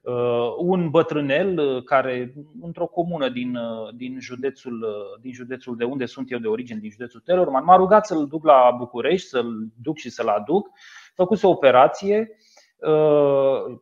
Uh, 0.02 0.54
un 0.58 0.90
bătrânel 0.90 1.82
care, 1.82 2.34
într-o 2.60 2.86
comună 2.86 3.28
din, 3.28 3.58
din, 3.96 4.20
județul, 4.20 4.86
din 5.20 5.32
județul 5.32 5.76
de 5.76 5.84
unde 5.84 6.06
sunt 6.06 6.30
eu 6.30 6.38
de 6.38 6.46
origine, 6.46 6.78
din 6.78 6.90
județul 6.90 7.20
Telorman, 7.20 7.64
m-a 7.64 7.76
rugat 7.76 8.06
să-l 8.06 8.26
duc 8.26 8.44
la 8.44 8.74
București, 8.78 9.28
să-l 9.28 9.66
duc 9.82 9.96
și 9.96 10.10
să-l 10.10 10.28
aduc. 10.28 10.68
Făcuse 11.14 11.46
o 11.46 11.50
operație 11.50 12.30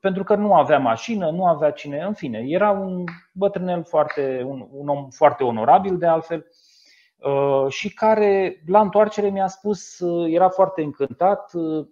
pentru 0.00 0.24
că 0.24 0.34
nu 0.34 0.54
avea 0.54 0.78
mașină, 0.78 1.30
nu 1.30 1.46
avea 1.46 1.70
cine, 1.70 2.02
în 2.02 2.12
fine, 2.12 2.44
era 2.46 2.70
un 2.70 3.04
bătrânel 3.32 3.84
foarte, 3.84 4.42
un, 4.46 4.66
un 4.70 4.88
om 4.88 5.08
foarte 5.10 5.44
onorabil 5.44 5.98
de 5.98 6.06
altfel 6.06 6.38
Uh, 6.38 6.64
și 7.68 7.94
care 7.94 8.62
la 8.66 8.80
întoarcere 8.80 9.28
mi-a 9.28 9.46
spus, 9.46 9.98
uh, 9.98 10.32
era 10.32 10.48
foarte 10.48 10.82
încântat, 10.82 11.52
uh, 11.54 11.86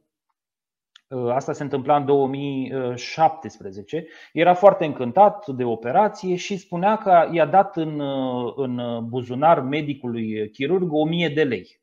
asta 1.33 1.53
se 1.53 1.63
întâmpla 1.63 1.97
în 1.97 2.05
2017, 2.05 4.07
era 4.33 4.55
foarte 4.55 4.85
încântat 4.85 5.47
de 5.47 5.65
operație 5.65 6.37
și 6.37 6.57
spunea 6.57 6.97
că 6.97 7.29
i-a 7.33 7.47
dat 7.47 7.77
în, 7.77 8.01
în 8.57 9.01
buzunar 9.09 9.61
medicului 9.61 10.51
chirurg 10.51 10.93
1000 10.93 11.29
de 11.29 11.45
lei. 11.45 11.83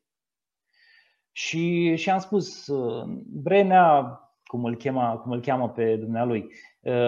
Și, 1.32 1.96
și 1.96 2.10
am 2.10 2.18
spus, 2.18 2.70
Brenea, 3.26 4.20
cum 4.44 4.64
îl, 4.64 4.76
chema, 4.76 5.16
cum 5.16 5.32
îl 5.32 5.40
cheamă 5.40 5.70
pe 5.70 5.96
dumnealui, 5.96 6.52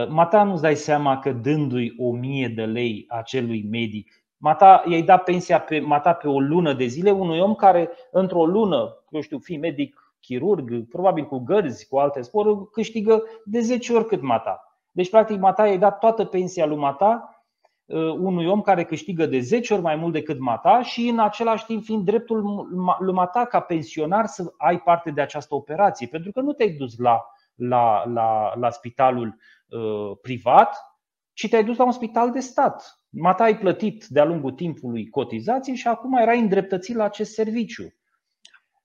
Mata 0.09 0.43
nu-ți 0.43 0.63
dai 0.63 0.77
seama 0.77 1.19
că 1.19 1.33
dându-i 1.33 1.95
1000 1.99 2.49
de 2.49 2.65
lei 2.65 3.05
acelui 3.09 3.67
medic 3.71 4.24
Mata, 4.45 4.83
i-ai 4.87 5.03
dat 5.03 5.23
pensia 5.23 5.61
pe, 5.61 5.81
mata 5.81 6.13
pe 6.13 6.29
o 6.29 6.41
lună 6.41 6.73
de 6.73 6.85
zile 6.85 7.11
unui 7.11 7.41
om 7.41 7.55
care 7.55 7.91
într-o 8.11 8.47
lună, 8.47 9.05
eu 9.11 9.21
știu, 9.21 9.39
fi 9.39 9.57
medic, 9.57 10.17
chirurg, 10.21 10.89
probabil 10.89 11.25
cu 11.25 11.39
gărzi, 11.39 11.89
cu 11.89 11.97
alte 11.97 12.21
sporuri, 12.21 12.71
câștigă 12.71 13.23
de 13.45 13.61
10 13.61 13.93
ori 13.93 14.07
cât 14.07 14.23
mata. 14.23 14.79
Deci, 14.91 15.11
practic, 15.11 15.39
mata 15.39 15.67
i-ai 15.67 15.79
dat 15.79 15.99
toată 15.99 16.25
pensia 16.25 16.67
lui 16.67 16.77
mata 16.77 17.43
uh, 17.85 18.13
unui 18.13 18.47
om 18.47 18.61
care 18.61 18.85
câștigă 18.85 19.27
de 19.27 19.41
10 19.41 19.73
ori 19.73 19.83
mai 19.83 19.97
mult 19.97 20.13
decât 20.13 20.39
mata 20.39 20.83
și 20.83 21.09
în 21.09 21.19
același 21.19 21.65
timp 21.65 21.85
fiind 21.85 22.05
dreptul 22.05 22.69
lui 22.99 23.15
mata 23.15 23.45
ca 23.45 23.61
pensionar 23.61 24.27
să 24.27 24.53
ai 24.57 24.79
parte 24.79 25.11
de 25.11 25.21
această 25.21 25.55
operație. 25.55 26.07
Pentru 26.07 26.33
că 26.33 26.41
nu 26.41 26.53
te-ai 26.53 26.71
dus 26.71 26.99
la, 26.99 27.25
la, 27.55 28.05
la, 28.07 28.53
la 28.59 28.71
spitalul 28.71 29.37
uh, 29.69 30.17
privat, 30.23 30.94
ci 31.35 31.49
te-ai 31.49 31.65
dus 31.65 31.77
la 31.77 31.85
un 31.85 31.93
spital 31.93 32.31
de 32.31 32.41
stat. 32.41 32.99
Mata 33.11 33.45
ai 33.45 33.59
plătit 33.59 34.07
de-a 34.07 34.25
lungul 34.25 34.53
timpului 34.53 35.09
cotizații 35.09 35.75
și 35.75 35.89
acum 35.89 36.17
erai 36.17 36.41
îndreptățit 36.41 36.97
la 36.97 37.05
acest 37.05 37.33
serviciu. 37.33 37.95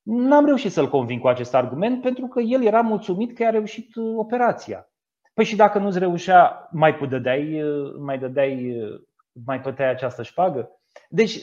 N-am 0.01 0.45
reușit 0.45 0.71
să-l 0.71 0.89
conving 0.89 1.21
cu 1.21 1.27
acest 1.27 1.53
argument 1.53 2.01
pentru 2.01 2.27
că 2.27 2.39
el 2.39 2.63
era 2.63 2.81
mulțumit 2.81 3.35
că 3.35 3.45
a 3.45 3.49
reușit 3.49 3.95
uh, 3.95 4.13
operația. 4.17 4.89
Păi 5.33 5.45
și 5.45 5.55
dacă 5.55 5.79
nu-ți 5.79 5.99
reușea, 5.99 6.69
mai 6.71 7.07
dădeai, 7.09 7.63
uh, 7.63 7.93
mai 7.99 8.19
dădeai, 8.19 8.81
uh, 8.81 9.01
mai 9.45 9.61
plăteai 9.61 9.89
această 9.89 10.23
șpagă? 10.23 10.78
Deci, 11.09 11.39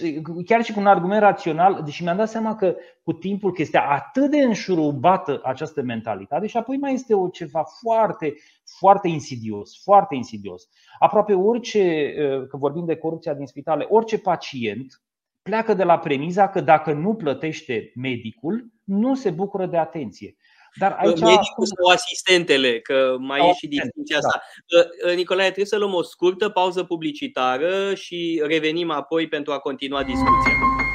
chiar 0.46 0.64
și 0.64 0.72
cu 0.72 0.80
un 0.80 0.86
argument 0.86 1.20
rațional, 1.20 1.82
deși 1.84 2.02
mi-am 2.02 2.16
dat 2.16 2.28
seama 2.28 2.54
că 2.54 2.76
cu 3.02 3.12
timpul 3.12 3.52
că 3.52 3.62
este 3.62 3.78
atât 3.78 4.30
de 4.30 4.38
înșurubată 4.38 5.40
această 5.44 5.82
mentalitate 5.82 6.46
și 6.46 6.56
apoi 6.56 6.76
mai 6.76 6.92
este 6.92 7.14
o 7.14 7.28
ceva 7.28 7.64
foarte, 7.80 8.34
foarte 8.78 9.08
insidios, 9.08 9.82
foarte 9.82 10.14
insidios. 10.14 10.68
Aproape 10.98 11.34
orice, 11.34 12.14
că 12.48 12.56
vorbim 12.56 12.84
de 12.84 12.96
corupția 12.96 13.34
din 13.34 13.46
spitale, 13.46 13.86
orice 13.88 14.18
pacient 14.18 15.00
pleacă 15.42 15.74
de 15.74 15.84
la 15.84 15.98
premiza 15.98 16.48
că 16.48 16.60
dacă 16.60 16.92
nu 16.92 17.14
plătește 17.14 17.92
medicul, 17.94 18.72
nu 18.84 19.14
se 19.14 19.30
bucură 19.30 19.66
de 19.66 19.76
atenție. 19.76 20.36
Dar 20.78 20.96
aici, 20.98 21.20
Medicul 21.20 21.66
sau 21.66 21.92
asistentele, 21.92 22.80
că 22.80 23.16
mai 23.18 23.38
sau 23.38 23.48
e 23.48 23.52
și 23.52 23.66
distinția 23.66 24.18
da. 24.20 24.26
asta. 24.26 24.42
Da. 25.04 25.12
Nicolae, 25.12 25.44
trebuie 25.44 25.66
să 25.66 25.78
luăm 25.78 25.94
o 25.94 26.02
scurtă 26.02 26.48
pauză 26.48 26.84
publicitară 26.84 27.94
și 27.94 28.42
revenim 28.46 28.90
apoi 28.90 29.28
pentru 29.28 29.52
a 29.52 29.58
continua 29.58 30.02
discuția. 30.02 30.85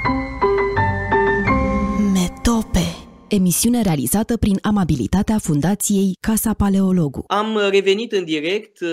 Emisiune 3.31 3.81
realizată 3.81 4.37
prin 4.37 4.57
amabilitatea 4.61 5.37
Fundației 5.37 6.17
Casa 6.19 6.53
Paleologu. 6.53 7.23
Am 7.27 7.57
revenit 7.69 8.11
în 8.11 8.23
direct 8.23 8.79
uh, 8.79 8.89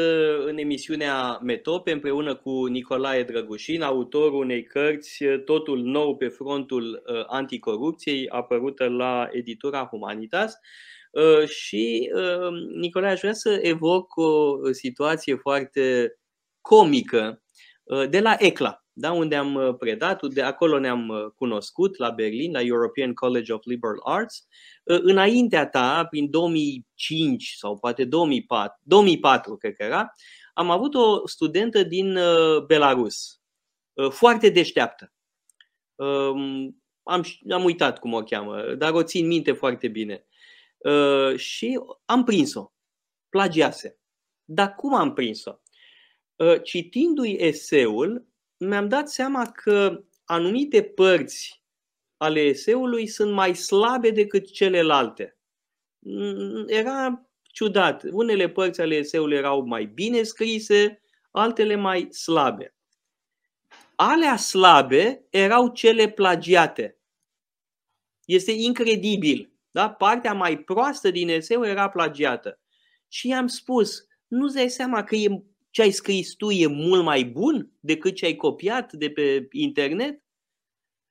în 0.47 0.59
emisiunea 0.59 1.39
Metope 1.43 1.93
împreună 1.93 2.35
cu 2.35 2.67
Nicolae 2.67 3.23
Drăgușin, 3.23 3.83
autorul 3.83 4.41
unei 4.41 4.65
cărți 4.65 5.25
uh, 5.25 5.45
Totul 5.45 5.79
nou 5.79 6.17
pe 6.17 6.29
frontul 6.29 7.03
uh, 7.07 7.25
anticorupției, 7.27 8.29
apărută 8.29 8.89
la 8.89 9.29
editura 9.31 9.89
Humanitas. 9.91 10.55
Și, 11.47 12.11
Nicolae, 12.81 13.13
aș 13.13 13.21
vrea 13.21 13.33
să 13.33 13.59
evoc 13.63 14.17
o 14.17 14.73
situație 14.73 15.35
foarte 15.35 16.17
comică 16.61 17.43
de 18.11 18.21
la 18.21 18.37
ECLA 18.39 18.88
da, 19.01 19.13
unde 19.13 19.37
am 19.37 19.55
uh, 19.55 19.77
predat, 19.77 20.27
de 20.27 20.43
acolo 20.43 20.79
ne-am 20.79 21.09
uh, 21.09 21.31
cunoscut 21.37 21.97
la 21.97 22.11
Berlin, 22.11 22.53
la 22.53 22.61
European 22.61 23.15
College 23.15 23.53
of 23.53 23.65
Liberal 23.65 24.01
Arts. 24.03 24.47
Uh, 24.85 24.99
înaintea 25.03 25.69
ta, 25.69 26.07
prin 26.11 26.31
2005 26.31 27.55
sau 27.57 27.79
poate 27.79 28.05
2004, 28.05 28.81
2004 28.83 29.57
cred 29.57 29.75
că 29.75 29.83
era, 29.83 30.13
am 30.55 30.71
avut 30.71 30.95
o 30.95 31.27
studentă 31.27 31.83
din 31.83 32.19
Belarus, 32.67 33.41
foarte 34.11 34.49
deșteaptă. 34.49 35.13
Um, 35.95 36.83
am, 37.03 37.25
am 37.51 37.65
uitat 37.65 37.99
cum 37.99 38.13
o 38.13 38.23
cheamă, 38.23 38.75
dar 38.75 38.93
o 38.93 39.03
țin 39.03 39.27
minte 39.27 39.53
foarte 39.53 39.89
bine. 39.89 40.27
Și 41.37 41.81
am 42.05 42.25
prins-o. 42.25 42.73
Plagiase. 43.29 43.99
Dar 44.45 44.75
cum 44.75 44.95
am 44.95 45.13
prins-o? 45.13 45.53
Citindu-i 46.63 47.37
eseul, 47.39 48.28
mi-am 48.59 48.89
dat 48.89 49.09
seama 49.09 49.51
că 49.51 50.05
anumite 50.25 50.83
părți 50.83 51.63
ale 52.17 52.41
eseului 52.41 53.07
sunt 53.07 53.33
mai 53.33 53.55
slabe 53.55 54.11
decât 54.11 54.51
celelalte. 54.51 55.39
Mm, 55.99 56.65
era 56.67 57.29
ciudat. 57.43 58.03
Unele 58.11 58.49
părți 58.49 58.81
ale 58.81 58.95
eseului 58.95 59.37
erau 59.37 59.65
mai 59.65 59.85
bine 59.85 60.23
scrise, 60.23 61.03
altele 61.31 61.75
mai 61.75 62.13
slabe. 62.13 62.75
Alea 63.95 64.37
slabe 64.37 65.27
erau 65.31 65.69
cele 65.73 66.09
plagiate. 66.09 66.99
Este 68.25 68.53
incredibil. 68.53 69.53
Da? 69.71 69.91
Partea 69.91 70.33
mai 70.33 70.59
proastă 70.59 71.11
din 71.11 71.29
eseu 71.29 71.65
era 71.65 71.89
plagiată. 71.89 72.61
Și 73.09 73.29
i-am 73.29 73.47
spus, 73.47 74.07
nu-ți 74.27 74.55
dai 74.55 74.69
seama 74.69 75.05
că 75.05 75.15
e 75.15 75.43
ce 75.71 75.83
ai 75.83 75.91
scris 75.91 76.35
tu 76.35 76.51
e 76.51 76.67
mult 76.67 77.05
mai 77.05 77.25
bun 77.25 77.73
decât 77.81 78.15
ce 78.15 78.25
ai 78.25 78.37
copiat 78.37 78.93
de 78.93 79.11
pe 79.11 79.49
internet? 79.51 80.23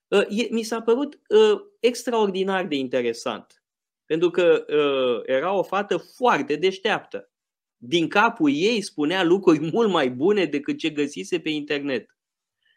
Uh, 0.07 0.49
mi 0.49 0.63
s-a 0.63 0.81
părut 0.81 1.21
uh, 1.29 1.59
extraordinar 1.79 2.65
de 2.65 2.75
interesant. 2.75 3.63
Pentru 4.05 4.29
că 4.29 4.65
uh, 4.67 5.21
era 5.25 5.53
o 5.53 5.63
fată 5.63 5.97
foarte 5.97 6.55
deșteaptă. 6.55 7.31
Din 7.77 8.07
capul 8.07 8.51
ei 8.53 8.81
spunea 8.81 9.23
lucruri 9.23 9.71
mult 9.71 9.89
mai 9.89 10.09
bune 10.09 10.45
decât 10.45 10.77
ce 10.77 10.89
găsise 10.89 11.39
pe 11.39 11.49
internet. 11.49 12.17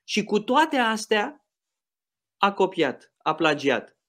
Și 0.05 0.25
cu 0.25 0.41
toate 0.41 0.77
astea 0.77 1.47
a 2.37 2.53
copiat, 2.53 3.15
a 3.19 3.35
plagiat. 3.35 4.00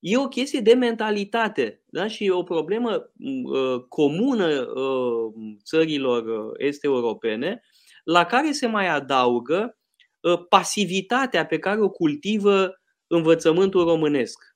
E 0.00 0.16
o 0.16 0.28
chestie 0.28 0.60
de 0.60 0.74
mentalitate 0.74 1.82
da? 1.86 2.06
și 2.06 2.28
o 2.28 2.42
problemă 2.42 3.10
uh, 3.44 3.80
comună 3.88 4.46
uh, 4.46 5.32
țărilor 5.64 6.24
uh, 6.26 6.54
este 6.58 6.86
europene, 6.86 7.62
la 8.04 8.24
care 8.24 8.52
se 8.52 8.66
mai 8.66 8.88
adaugă 8.88 9.78
uh, 10.20 10.46
pasivitatea 10.48 11.46
pe 11.46 11.58
care 11.58 11.80
o 11.80 11.88
cultivă 11.88 12.80
învățământul 13.06 13.84
românesc. 13.84 14.48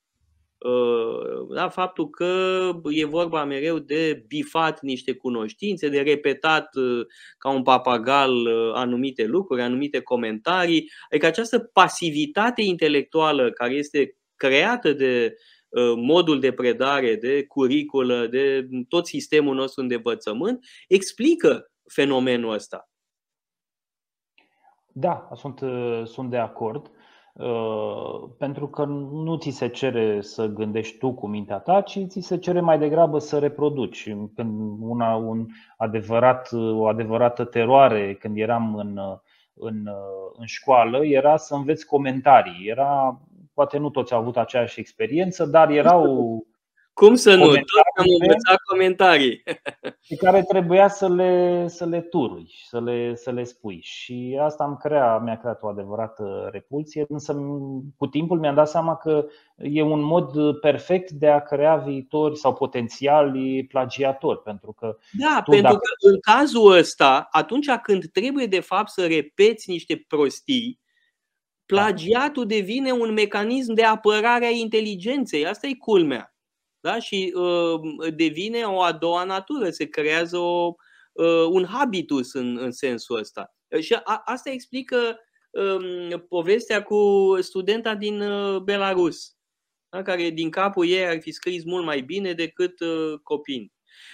Uh, 0.58 1.54
da? 1.54 1.68
Faptul 1.68 2.10
că 2.10 2.70
e 2.90 3.04
vorba 3.04 3.44
mereu 3.44 3.78
de 3.78 4.24
bifat 4.26 4.80
niște 4.80 5.12
cunoștințe, 5.12 5.88
de 5.88 6.00
repetat 6.00 6.74
uh, 6.74 7.06
ca 7.38 7.50
un 7.50 7.62
papagal 7.62 8.46
anumite 8.74 9.24
lucruri, 9.24 9.62
anumite 9.62 10.00
comentarii. 10.00 10.90
Adică 11.10 11.26
această 11.26 11.58
pasivitate 11.58 12.62
intelectuală 12.62 13.50
care 13.50 13.74
este 13.74 14.16
creată 14.36 14.92
de 14.92 15.34
uh, 15.68 15.92
modul 15.96 16.40
de 16.40 16.52
predare, 16.52 17.14
de 17.14 17.44
curiculă, 17.46 18.26
de 18.26 18.68
tot 18.88 19.06
sistemul 19.06 19.54
nostru 19.54 19.86
de 19.86 19.94
învățământ, 19.94 20.64
explică 20.88 21.70
fenomenul 21.92 22.52
ăsta. 22.52 22.88
Da, 24.92 25.28
sunt, 25.34 25.60
uh, 25.60 26.02
sunt 26.04 26.30
de 26.30 26.38
acord. 26.38 26.90
Uh, 27.34 28.30
pentru 28.38 28.68
că 28.68 28.84
nu 28.84 29.36
ți 29.36 29.50
se 29.50 29.68
cere 29.68 30.20
să 30.20 30.46
gândești 30.46 30.98
tu 30.98 31.14
cu 31.14 31.26
mintea 31.26 31.58
ta, 31.58 31.80
ci 31.80 31.98
ți 32.06 32.20
se 32.20 32.38
cere 32.38 32.60
mai 32.60 32.78
degrabă 32.78 33.18
să 33.18 33.38
reproduci. 33.38 34.14
Când 34.34 34.76
una, 34.80 35.14
un 35.14 35.46
adevărat, 35.76 36.48
o 36.52 36.86
adevărată 36.86 37.44
teroare, 37.44 38.14
când 38.14 38.36
eram 38.36 38.74
în, 38.74 38.98
în, 39.54 39.88
în 40.36 40.46
școală, 40.46 41.06
era 41.06 41.36
să 41.36 41.54
înveți 41.54 41.86
comentarii. 41.86 42.68
Era 42.68 43.20
Poate 43.54 43.78
nu 43.78 43.90
toți 43.90 44.12
au 44.12 44.20
avut 44.20 44.36
aceeași 44.36 44.80
experiență, 44.80 45.44
dar 45.44 45.70
erau 45.70 46.46
cum 46.94 47.14
să 47.14 47.34
nu? 47.34 47.46
Tot 47.46 47.56
am 47.96 48.04
învățat 48.20 48.56
comentarii. 48.70 49.42
Pe 50.08 50.16
care 50.16 50.42
trebuia 50.42 50.88
să 50.88 51.08
le, 51.08 51.64
să 51.68 51.84
le 51.84 52.00
turui, 52.00 52.54
să 52.68 52.80
le, 52.80 53.14
să 53.14 53.30
le 53.30 53.44
spui. 53.44 53.80
Și 53.82 54.38
asta 54.40 54.64
am 54.64 54.76
crea, 54.76 55.18
mi-a 55.18 55.38
creat 55.38 55.62
o 55.62 55.68
adevărată 55.68 56.48
repulsie, 56.52 57.04
însă 57.08 57.36
cu 57.96 58.06
timpul 58.06 58.38
mi-am 58.38 58.54
dat 58.54 58.68
seama 58.68 58.96
că 58.96 59.26
e 59.56 59.82
un 59.82 60.00
mod 60.00 60.58
perfect 60.60 61.10
de 61.10 61.28
a 61.28 61.40
crea 61.42 61.76
viitori 61.76 62.36
sau 62.36 62.54
potențiali 62.54 63.66
plagiatori. 63.68 64.42
Pentru 64.42 64.72
că 64.72 64.96
da, 65.12 65.42
pentru 65.44 65.62
dacă... 65.62 65.76
că 65.76 66.08
în 66.08 66.20
cazul 66.20 66.72
ăsta, 66.72 67.28
atunci 67.30 67.70
când 67.82 68.04
trebuie 68.12 68.46
de 68.46 68.60
fapt 68.60 68.88
să 68.88 69.06
repeți 69.06 69.70
niște 69.70 70.04
prostii, 70.08 70.80
plagiatul 71.66 72.46
devine 72.46 72.92
un 72.92 73.12
mecanism 73.12 73.72
de 73.72 73.84
apărare 73.84 74.46
a 74.46 74.50
inteligenței. 74.50 75.46
Asta 75.46 75.66
e 75.66 75.74
culmea. 75.74 76.34
Da? 76.80 76.98
Și 76.98 77.32
uh, 77.36 77.80
devine 78.14 78.62
o 78.62 78.82
a 78.82 78.92
doua 78.92 79.24
natură, 79.24 79.70
se 79.70 79.84
creează 79.84 80.38
o, 80.38 80.74
uh, 81.12 81.46
un 81.50 81.64
habitus 81.64 82.32
în, 82.32 82.58
în 82.58 82.70
sensul 82.70 83.18
ăsta. 83.18 83.54
Și 83.80 83.94
a, 83.94 84.22
asta 84.24 84.50
explică 84.50 85.18
uh, 85.50 86.20
povestea 86.28 86.82
cu 86.82 86.98
studenta 87.40 87.94
din 87.94 88.20
uh, 88.20 88.60
Belarus, 88.60 89.36
da? 89.88 90.02
care 90.02 90.30
din 90.30 90.50
capul 90.50 90.86
ei 90.88 91.06
ar 91.06 91.20
fi 91.20 91.30
scris 91.30 91.64
mult 91.64 91.84
mai 91.84 92.00
bine 92.00 92.32
decât 92.32 92.80
uh, 92.80 93.18
copii. 93.22 93.72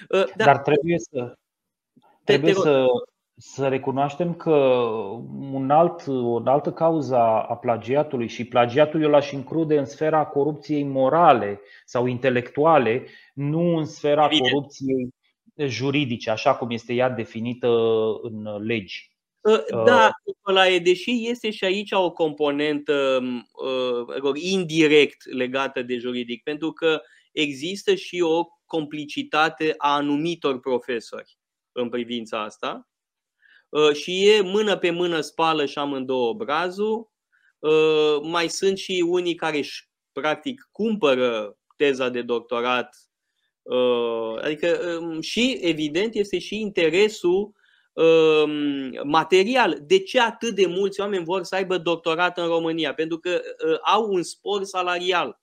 Uh, 0.08 0.24
dar, 0.36 0.46
dar 0.46 0.58
trebuie 0.58 0.98
să. 0.98 1.34
Trebuie 2.24 2.54
să, 2.54 2.86
să 3.42 3.68
recunoaștem 3.68 4.34
că 4.34 4.50
un 5.52 5.70
alt, 5.70 6.06
o 6.06 6.42
altă 6.44 6.72
cauză 6.72 7.16
a 7.16 7.56
plagiatului 7.56 8.28
și 8.28 8.44
plagiatul 8.44 9.02
eu 9.02 9.10
l-aș 9.10 9.30
include 9.30 9.78
în 9.78 9.84
sfera 9.84 10.24
corupției 10.24 10.82
morale 10.82 11.60
sau 11.84 12.06
intelectuale, 12.06 13.06
nu 13.34 13.76
în 13.76 13.84
sfera 13.84 14.24
Evident. 14.24 14.50
corupției 14.50 15.08
juridice, 15.56 16.30
așa 16.30 16.54
cum 16.54 16.70
este 16.70 16.92
ea 16.92 17.10
definită 17.10 17.68
în 18.22 18.64
legi. 18.64 19.10
Ă, 19.44 19.84
da, 19.84 20.10
Nicolae, 20.24 20.78
deși 20.78 21.28
este 21.28 21.50
și 21.50 21.64
aici 21.64 21.92
o 21.92 22.10
componentă 22.10 23.20
uh, 24.22 24.32
indirect 24.34 25.32
legată 25.32 25.82
de 25.82 25.96
juridic, 25.96 26.42
pentru 26.42 26.72
că 26.72 27.00
există 27.32 27.94
și 27.94 28.20
o 28.20 28.44
complicitate 28.64 29.74
a 29.76 29.94
anumitor 29.94 30.60
profesori 30.60 31.38
în 31.72 31.88
privința 31.88 32.42
asta 32.42 32.89
și 33.92 34.28
e 34.28 34.40
mână 34.40 34.76
pe 34.76 34.90
mână 34.90 35.20
spală 35.20 35.66
și 35.66 35.78
amândouă 35.78 36.28
obrazul. 36.28 37.10
Mai 38.22 38.48
sunt 38.48 38.78
și 38.78 39.04
unii 39.06 39.34
care 39.34 39.58
își 39.58 39.88
practic 40.12 40.68
cumpără 40.72 41.58
teza 41.76 42.08
de 42.08 42.22
doctorat. 42.22 42.96
Adică 44.42 44.98
um, 45.00 45.20
și 45.20 45.58
evident 45.60 46.14
este 46.14 46.38
și 46.38 46.60
interesul 46.60 47.52
um, 47.92 49.08
material. 49.08 49.78
De 49.82 49.98
ce 49.98 50.20
atât 50.20 50.54
de 50.54 50.66
mulți 50.66 51.00
oameni 51.00 51.24
vor 51.24 51.42
să 51.42 51.54
aibă 51.54 51.78
doctorat 51.78 52.38
în 52.38 52.46
România? 52.46 52.94
Pentru 52.94 53.18
că 53.18 53.40
au 53.82 54.12
un 54.12 54.22
spor 54.22 54.64
salarial. 54.64 55.40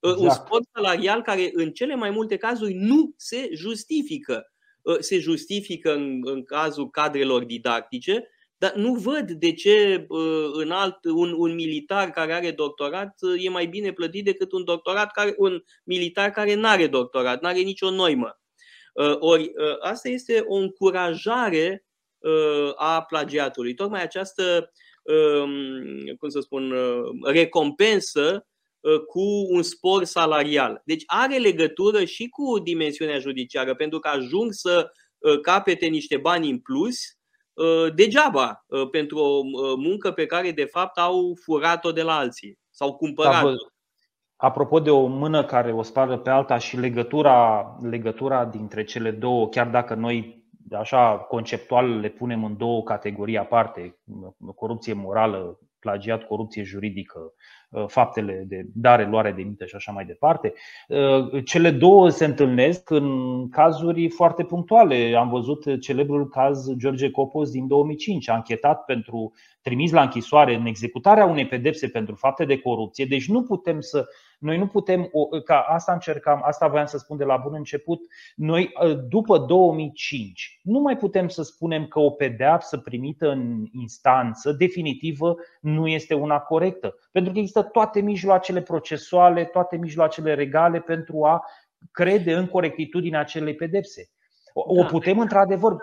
Exact. 0.00 0.20
Un 0.20 0.30
spor 0.30 0.60
salarial 0.74 1.22
care 1.22 1.50
în 1.52 1.72
cele 1.72 1.94
mai 1.94 2.10
multe 2.10 2.36
cazuri 2.36 2.72
nu 2.74 3.14
se 3.16 3.48
justifică. 3.52 4.53
Ă, 4.86 4.96
se 5.00 5.18
justifică 5.18 5.94
în, 5.94 6.20
în 6.24 6.44
cazul 6.44 6.90
cadrelor 6.90 7.44
didactice, 7.44 8.28
dar 8.56 8.74
nu 8.74 8.94
văd 8.94 9.30
de 9.30 9.52
ce 9.52 10.06
ă, 10.10 10.50
în 10.52 10.70
alt, 10.70 11.04
un, 11.04 11.34
un 11.36 11.54
militar 11.54 12.10
care 12.10 12.32
are 12.32 12.50
doctorat 12.50 13.22
ă, 13.22 13.36
e 13.36 13.48
mai 13.48 13.66
bine 13.66 13.92
plătit 13.92 14.24
decât 14.24 14.52
un 14.52 14.64
doctorat 14.64 15.12
care, 15.12 15.34
un 15.36 15.62
militar 15.84 16.30
care 16.30 16.54
nu 16.54 16.68
are 16.68 16.86
doctorat, 16.86 17.40
nu 17.40 17.48
are 17.48 17.58
nicio 17.58 17.90
noimă. 17.90 18.38
Ori 19.18 19.52
asta 19.80 20.08
este 20.08 20.44
o 20.46 20.54
încurajare 20.54 21.84
a 22.74 23.02
plagiatului. 23.02 23.74
Tocmai 23.74 24.02
această, 24.02 24.72
cum 26.18 26.28
să 26.28 26.40
spun, 26.40 26.74
recompensă 27.24 28.32
Uh, 28.34 28.53
cu 29.06 29.46
un 29.48 29.62
spor 29.62 30.04
salarial. 30.04 30.82
Deci 30.84 31.02
are 31.06 31.36
legătură 31.36 32.04
și 32.04 32.28
cu 32.28 32.58
dimensiunea 32.58 33.18
judiciară, 33.18 33.74
pentru 33.74 33.98
că 33.98 34.08
ajung 34.08 34.52
să 34.52 34.90
uh, 35.18 35.40
capete 35.40 35.86
niște 35.86 36.16
bani 36.16 36.50
în 36.50 36.58
plus 36.58 36.96
uh, 37.52 37.94
degeaba 37.94 38.64
pentru 38.90 39.18
o 39.18 39.42
muncă 39.76 40.10
pe 40.10 40.26
care 40.26 40.50
de 40.50 40.64
fapt 40.64 40.98
au 40.98 41.38
furat-o 41.44 41.92
de 41.92 42.02
la 42.02 42.16
alții 42.16 42.58
sau 42.70 42.96
cumpărat-o. 42.96 43.48
Apropo 44.36 44.80
de 44.80 44.90
o 44.90 45.06
mână 45.06 45.44
care 45.44 45.72
o 45.72 45.82
spară 45.82 46.18
pe 46.18 46.30
alta 46.30 46.58
și 46.58 46.76
legătura, 46.76 47.66
legătura 47.80 48.44
dintre 48.44 48.84
cele 48.84 49.10
două, 49.10 49.48
chiar 49.48 49.68
dacă 49.68 49.94
noi 49.94 50.44
așa 50.70 51.16
conceptual 51.16 52.00
le 52.00 52.08
punem 52.08 52.44
în 52.44 52.56
două 52.56 52.82
categorii 52.82 53.38
aparte, 53.38 53.98
corupție 54.54 54.92
morală, 54.92 55.58
plagiat, 55.78 56.26
corupție 56.26 56.62
juridică, 56.62 57.20
Uh, 57.20 57.63
faptele 57.86 58.44
de 58.48 58.66
dare, 58.74 59.08
luare 59.08 59.32
de 59.32 59.42
minte 59.42 59.66
și 59.66 59.74
așa 59.76 59.92
mai 59.92 60.04
departe. 60.04 60.52
Uh, 60.88 61.44
cele 61.44 61.70
două 61.70 62.08
se 62.08 62.24
întâlnesc 62.24 62.90
în 62.90 63.48
cazuri 63.48 64.08
foarte 64.08 64.44
punctuale. 64.44 65.14
Am 65.18 65.28
văzut 65.28 65.80
celebrul 65.80 66.28
caz 66.28 66.76
George 66.76 67.10
Copos 67.10 67.50
din 67.50 67.66
2005, 67.66 68.28
anchetat 68.28 68.84
pentru 68.84 69.32
trimis 69.62 69.92
la 69.92 70.02
închisoare 70.02 70.54
în 70.54 70.66
executarea 70.66 71.24
unei 71.24 71.46
pedepse 71.46 71.88
pentru 71.88 72.14
fapte 72.14 72.44
de 72.44 72.58
corupție. 72.58 73.04
Deci 73.04 73.28
nu 73.28 73.42
putem 73.42 73.80
să 73.80 74.06
noi 74.38 74.58
nu 74.58 74.66
putem, 74.66 75.10
ca 75.44 75.58
asta 75.58 75.92
încercam, 75.92 76.42
asta 76.44 76.68
voiam 76.68 76.86
să 76.86 76.98
spun 76.98 77.16
de 77.16 77.24
la 77.24 77.36
bun 77.36 77.54
început, 77.54 78.00
noi 78.36 78.72
ă, 78.82 78.92
după 78.92 79.38
2005 79.38 80.60
nu 80.62 80.78
mai 80.78 80.96
putem 80.96 81.28
să 81.28 81.42
spunem 81.42 81.86
că 81.86 81.98
o 81.98 82.10
pedeapsă 82.10 82.78
primită 82.78 83.30
în 83.30 83.66
instanță 83.72 84.52
definitivă 84.52 85.36
nu 85.60 85.86
este 85.88 86.14
una 86.14 86.38
corectă. 86.38 86.94
Pentru 87.12 87.32
că 87.32 87.38
există 87.38 87.62
toate 87.62 88.00
mijloacele 88.00 88.62
procesuale, 88.62 89.44
toate 89.44 89.76
mijloacele 89.76 90.34
regale 90.34 90.80
pentru 90.80 91.24
a 91.24 91.44
crede 91.90 92.34
în 92.34 92.46
corectitudinea 92.46 93.20
acelei 93.20 93.54
pedepse. 93.54 94.10
O 94.52 94.74
da. 94.74 94.86
putem 94.86 95.18
într-adevăr 95.18 95.76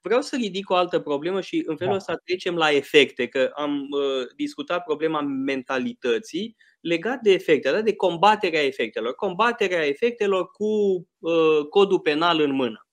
Vreau 0.00 0.20
să 0.20 0.36
ridic 0.36 0.70
o 0.70 0.74
altă 0.74 1.00
problemă 1.00 1.40
și 1.40 1.62
în 1.66 1.76
felul 1.76 1.92
da. 1.92 1.98
ăsta 1.98 2.14
trecem 2.24 2.54
la 2.54 2.70
efecte, 2.70 3.26
că 3.26 3.50
am 3.54 3.80
uh, 3.90 4.26
discutat 4.36 4.84
problema 4.84 5.20
mentalității 5.20 6.56
legat 6.80 7.20
de 7.20 7.32
efecte, 7.32 7.70
da? 7.70 7.82
de 7.82 7.94
combaterea 7.94 8.62
efectelor. 8.62 9.14
Combaterea 9.14 9.86
efectelor 9.86 10.50
cu 10.50 10.64
uh, 11.18 11.66
codul 11.70 12.00
penal 12.00 12.40
în 12.40 12.54
mână. 12.54 12.88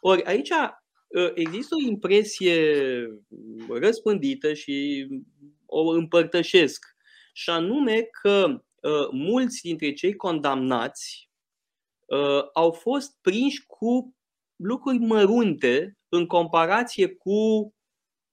Ori 0.00 0.24
aici 0.24 0.50
uh, 0.50 1.30
există 1.34 1.74
o 1.74 1.88
impresie 1.88 2.76
răspândită 3.68 4.54
și 4.54 5.06
o 5.66 5.88
împărtășesc, 5.88 6.84
și 7.32 7.50
anume 7.50 8.02
că 8.22 8.62
uh, 8.80 9.08
mulți 9.10 9.62
dintre 9.62 9.92
cei 9.92 10.16
condamnați 10.16 11.30
uh, 12.06 12.42
au 12.52 12.70
fost 12.72 13.18
prinși 13.20 13.66
cu 13.66 14.16
lucruri 14.56 14.98
mărunte 14.98 15.98
în 16.08 16.26
comparație 16.26 17.08
cu 17.08 17.72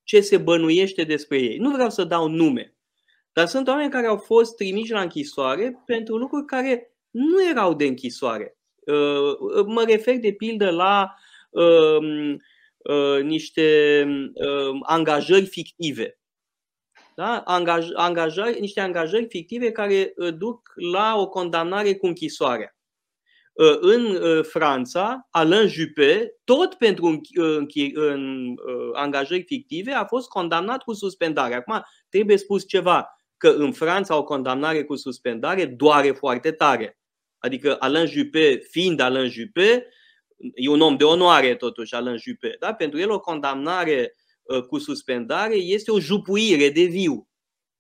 ce 0.04 0.22
se 0.22 0.38
bănuiește 0.38 1.04
despre 1.04 1.40
ei. 1.40 1.58
Nu 1.58 1.72
vreau 1.72 1.90
să 1.90 2.04
dau 2.04 2.28
nume, 2.28 2.75
dar 3.36 3.48
sunt 3.48 3.68
oameni 3.68 3.92
care 3.92 4.08
au 4.08 4.18
fost 4.18 4.56
trimiși 4.56 4.92
la 4.92 5.02
închisoare 5.02 5.84
pentru 5.86 6.18
lucruri 6.18 6.46
care 6.46 6.96
nu 7.10 7.48
erau 7.50 7.74
de 7.74 7.86
închisoare. 7.86 8.58
Uh, 8.86 9.66
mă 9.66 9.84
refer 9.88 10.18
de 10.18 10.32
pildă 10.34 10.70
la 10.70 11.16
um, 11.50 12.32
uh, 12.78 13.22
niște 13.22 14.04
um, 14.34 14.84
angajări 14.86 15.46
fictive. 15.46 16.20
Da? 17.16 17.38
Angaj, 17.46 17.88
angajări, 17.94 18.60
niște 18.60 18.80
angajări 18.80 19.28
fictive 19.30 19.72
care 19.72 20.14
uh, 20.16 20.34
duc 20.38 20.74
la 20.92 21.16
o 21.18 21.30
condamnare 21.30 21.96
cu 21.96 22.06
închisoarea. 22.06 22.76
Uh, 23.54 23.78
în 23.80 24.06
uh, 24.06 24.46
Franța, 24.46 25.28
Alain 25.32 25.68
Juppé, 25.68 26.34
tot 26.44 26.74
pentru 26.74 27.22
în 27.94 28.48
uh, 28.50 28.90
angajări 28.94 29.44
fictive, 29.44 29.92
a 29.92 30.06
fost 30.06 30.28
condamnat 30.28 30.84
cu 30.84 30.94
suspendare. 30.94 31.56
Acum, 31.56 31.86
trebuie 32.10 32.38
spus 32.38 32.68
ceva, 32.68 33.15
că 33.38 33.50
în 33.50 33.72
Franța 33.72 34.18
o 34.18 34.24
condamnare 34.24 34.84
cu 34.84 34.96
suspendare 34.96 35.66
doare 35.66 36.12
foarte 36.12 36.52
tare. 36.52 37.00
Adică 37.38 37.76
Alain 37.80 38.06
Juppé, 38.06 38.60
fiind 38.70 39.00
Alain 39.00 39.30
Juppé, 39.30 39.88
e 40.54 40.70
un 40.70 40.82
om 40.82 40.98
de 40.98 41.04
onoare 41.04 41.56
totuși 41.56 41.94
Alain 41.94 42.18
Juppé. 42.18 42.56
Da? 42.60 42.74
Pentru 42.74 43.00
el 43.00 43.12
o 43.12 43.20
condamnare 43.20 44.16
cu 44.68 44.78
suspendare 44.78 45.56
este 45.56 45.92
o 45.92 46.00
jupuire 46.00 46.70
de 46.70 46.84
viu. 46.84 47.30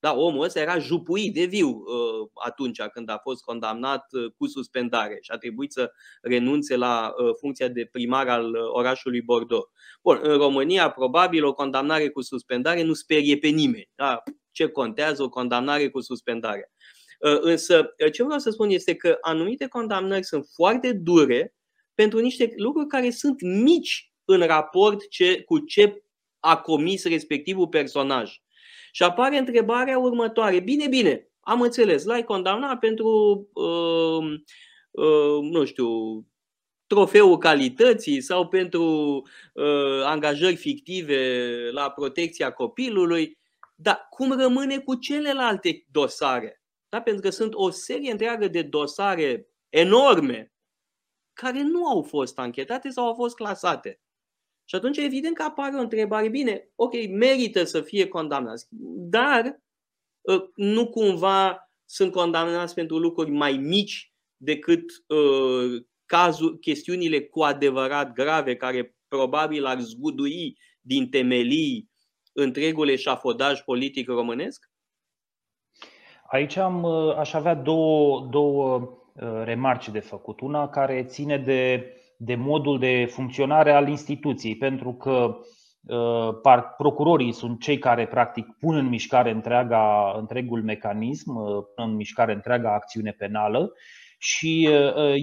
Da, 0.06 0.15
omul 0.15 0.44
ăsta 0.44 0.60
era 0.60 0.80
jupuit 0.80 1.34
de 1.34 1.46
viu 1.46 1.70
uh, 1.70 2.30
atunci 2.34 2.82
când 2.82 3.10
a 3.10 3.18
fost 3.18 3.44
condamnat 3.44 4.06
uh, 4.12 4.32
cu 4.38 4.48
suspendare 4.48 5.18
și 5.22 5.32
a 5.32 5.38
trebuit 5.38 5.72
să 5.72 5.91
renunțe 6.22 6.76
la 6.76 7.13
uh, 7.18 7.36
funcția 7.39 7.68
de 7.68 7.88
primar 7.91 8.28
al 8.28 8.56
orașului 8.56 9.22
Bordeaux. 9.22 9.70
Bun, 10.04 10.20
în 10.22 10.38
România, 10.38 10.89
probabil, 10.89 11.46
o 11.46 11.54
condamnare 11.54 12.10
cu 12.10 12.22
suspendare 12.22 12.84
nu 12.84 12.94
sperie 12.94 13.38
pe 13.38 13.48
nimeni. 13.48 13.89
Da? 13.96 14.24
Ce 14.52 14.68
contează 14.68 15.24
o 15.24 15.30
condamnare 15.30 15.89
cu 15.89 16.02
suspendare? 16.02 16.72
Însă, 17.20 17.94
ce 18.13 18.24
vreau 18.24 18.39
să 18.39 18.50
spun 18.50 18.70
este 18.70 18.96
că 18.96 19.18
anumite 19.22 19.68
condamnări 19.68 20.24
sunt 20.24 20.46
foarte 20.56 20.94
dure 20.94 21.56
pentru 21.94 22.20
niște 22.20 22.54
lucruri 22.56 22.88
care 22.88 23.10
sunt 23.10 23.41
mici 23.41 24.13
în 24.26 24.41
raport 24.41 25.10
ce, 25.10 25.44
cu 25.44 25.60
ce 25.60 26.04
a 26.39 26.58
comis 26.58 27.06
respectivul 27.06 27.68
personaj. 27.68 28.44
Și 28.95 29.03
apare 29.03 29.38
întrebarea 29.38 29.97
următoare. 29.97 30.60
Bine, 30.60 30.88
bine, 30.88 31.29
am 31.39 31.62
înțeles, 31.62 32.03
l-ai 32.03 32.23
condamnat 32.23 32.79
pentru, 32.79 33.08
uh, 33.53 34.39
uh, 34.91 35.39
nu 35.41 35.65
știu, 35.65 35.88
trofeul 36.88 37.38
calității 37.38 38.21
sau 38.21 38.47
pentru 38.47 38.84
uh, 39.53 40.03
angajări 40.03 40.55
fictive 40.55 41.49
la 41.71 41.89
protecția 41.89 42.51
copilului, 42.51 43.38
dar 43.75 44.08
cum 44.10 44.39
rămâne 44.39 44.79
cu 44.79 44.95
celelalte 44.95 45.86
dosare? 45.91 46.62
Da? 46.89 47.01
Pentru 47.01 47.21
că 47.21 47.29
sunt 47.29 47.53
o 47.53 47.69
serie 47.69 48.12
întreagă 48.12 48.47
de 48.47 48.62
dosare 48.62 49.47
enorme 49.69 50.53
care 51.34 51.62
nu 51.62 51.88
au 51.88 52.01
fost 52.01 52.39
anchetate 52.39 52.89
sau 52.89 53.05
au 53.05 53.13
fost 53.13 53.36
clasate. 53.36 53.99
Și 54.65 54.75
atunci 54.75 54.97
evident 54.97 55.36
că 55.36 55.43
apare 55.43 55.75
o 55.75 55.80
întrebare, 55.80 56.30
bine, 56.30 56.69
ok, 56.75 56.93
merită 57.10 57.63
să 57.63 57.82
fie 57.82 58.08
condamnați, 58.08 58.67
dar 59.10 59.62
ă, 60.28 60.49
nu 60.56 60.89
cumva 60.89 61.69
sunt 61.86 62.12
condamnați 62.12 62.73
pentru 62.73 62.97
lucruri 62.97 63.32
mai 63.32 63.54
mici 63.54 64.13
decât 64.38 64.84
uh, 65.08 65.84
cazul, 66.06 66.58
chestiunile 66.58 67.21
cu 67.21 67.41
adevărat 67.41 68.13
grave 68.13 68.56
care 68.56 68.95
probabil 69.08 69.65
ar 69.65 69.80
zgudui 69.80 70.58
din 70.82 71.10
temelii 71.10 71.89
întregul 72.34 72.89
eșafodaj 72.89 73.62
politic 73.62 74.08
românesc? 74.08 74.69
Aici 76.28 76.56
am, 76.56 76.84
ă, 76.84 77.15
aș 77.17 77.34
avea 77.34 77.56
două, 77.56 78.28
două 78.32 78.97
remarci 79.43 79.89
de 79.89 79.99
făcut. 79.99 80.41
Una 80.41 80.69
care 80.69 81.04
ține 81.04 81.38
de 81.38 81.89
de 82.17 82.36
modul 82.36 82.80
de 82.80 83.08
funcționare 83.10 83.71
al 83.71 83.88
instituției, 83.88 84.56
pentru 84.56 84.93
că 84.93 85.38
uh, 85.88 86.62
procurorii 86.78 87.32
sunt 87.32 87.62
cei 87.62 87.78
care 87.78 88.08
practic 88.08 88.47
pun 88.60 88.75
în 88.75 88.88
mișcare 88.88 89.32
întreaga, 89.32 90.15
întregul 90.17 90.63
mecanism, 90.63 91.36
uh, 91.36 91.63
pun 91.75 91.89
în 91.89 91.95
mișcare 91.95 92.34
întreaga 92.34 92.73
acțiune 92.73 93.12
penală 93.12 93.71
și 94.17 94.69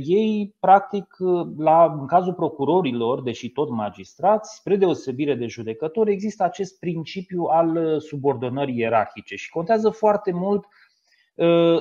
ei, 0.05 0.55
practic, 0.61 1.17
la, 1.57 1.97
în 2.01 2.07
cazul 2.07 2.35
procurorilor, 2.35 3.23
deși 3.23 3.51
tot 3.51 3.71
magistrați, 3.71 4.55
spre 4.55 4.77
deosebire 4.77 5.35
de 5.35 5.47
judecători, 5.47 6.13
există 6.13 6.45
acest 6.45 6.79
principiu 6.79 7.43
al 7.43 8.01
subordonării 8.01 8.79
ierarhice 8.79 9.35
și 9.37 9.51
contează 9.51 9.91
foarte 9.91 10.33
mult 10.33 10.67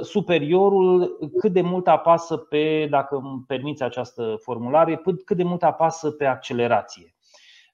superiorul 0.01 1.17
cât 1.37 1.53
de 1.53 1.61
mult 1.61 1.87
apasă 1.87 2.37
pe, 2.37 2.87
dacă 2.89 3.15
îmi 3.15 3.43
permiți 3.47 3.83
această 3.83 4.35
formulare, 4.41 5.01
cât 5.25 5.37
de 5.37 5.43
mult 5.43 5.63
apasă 5.63 6.11
pe 6.11 6.25
accelerație. 6.25 7.15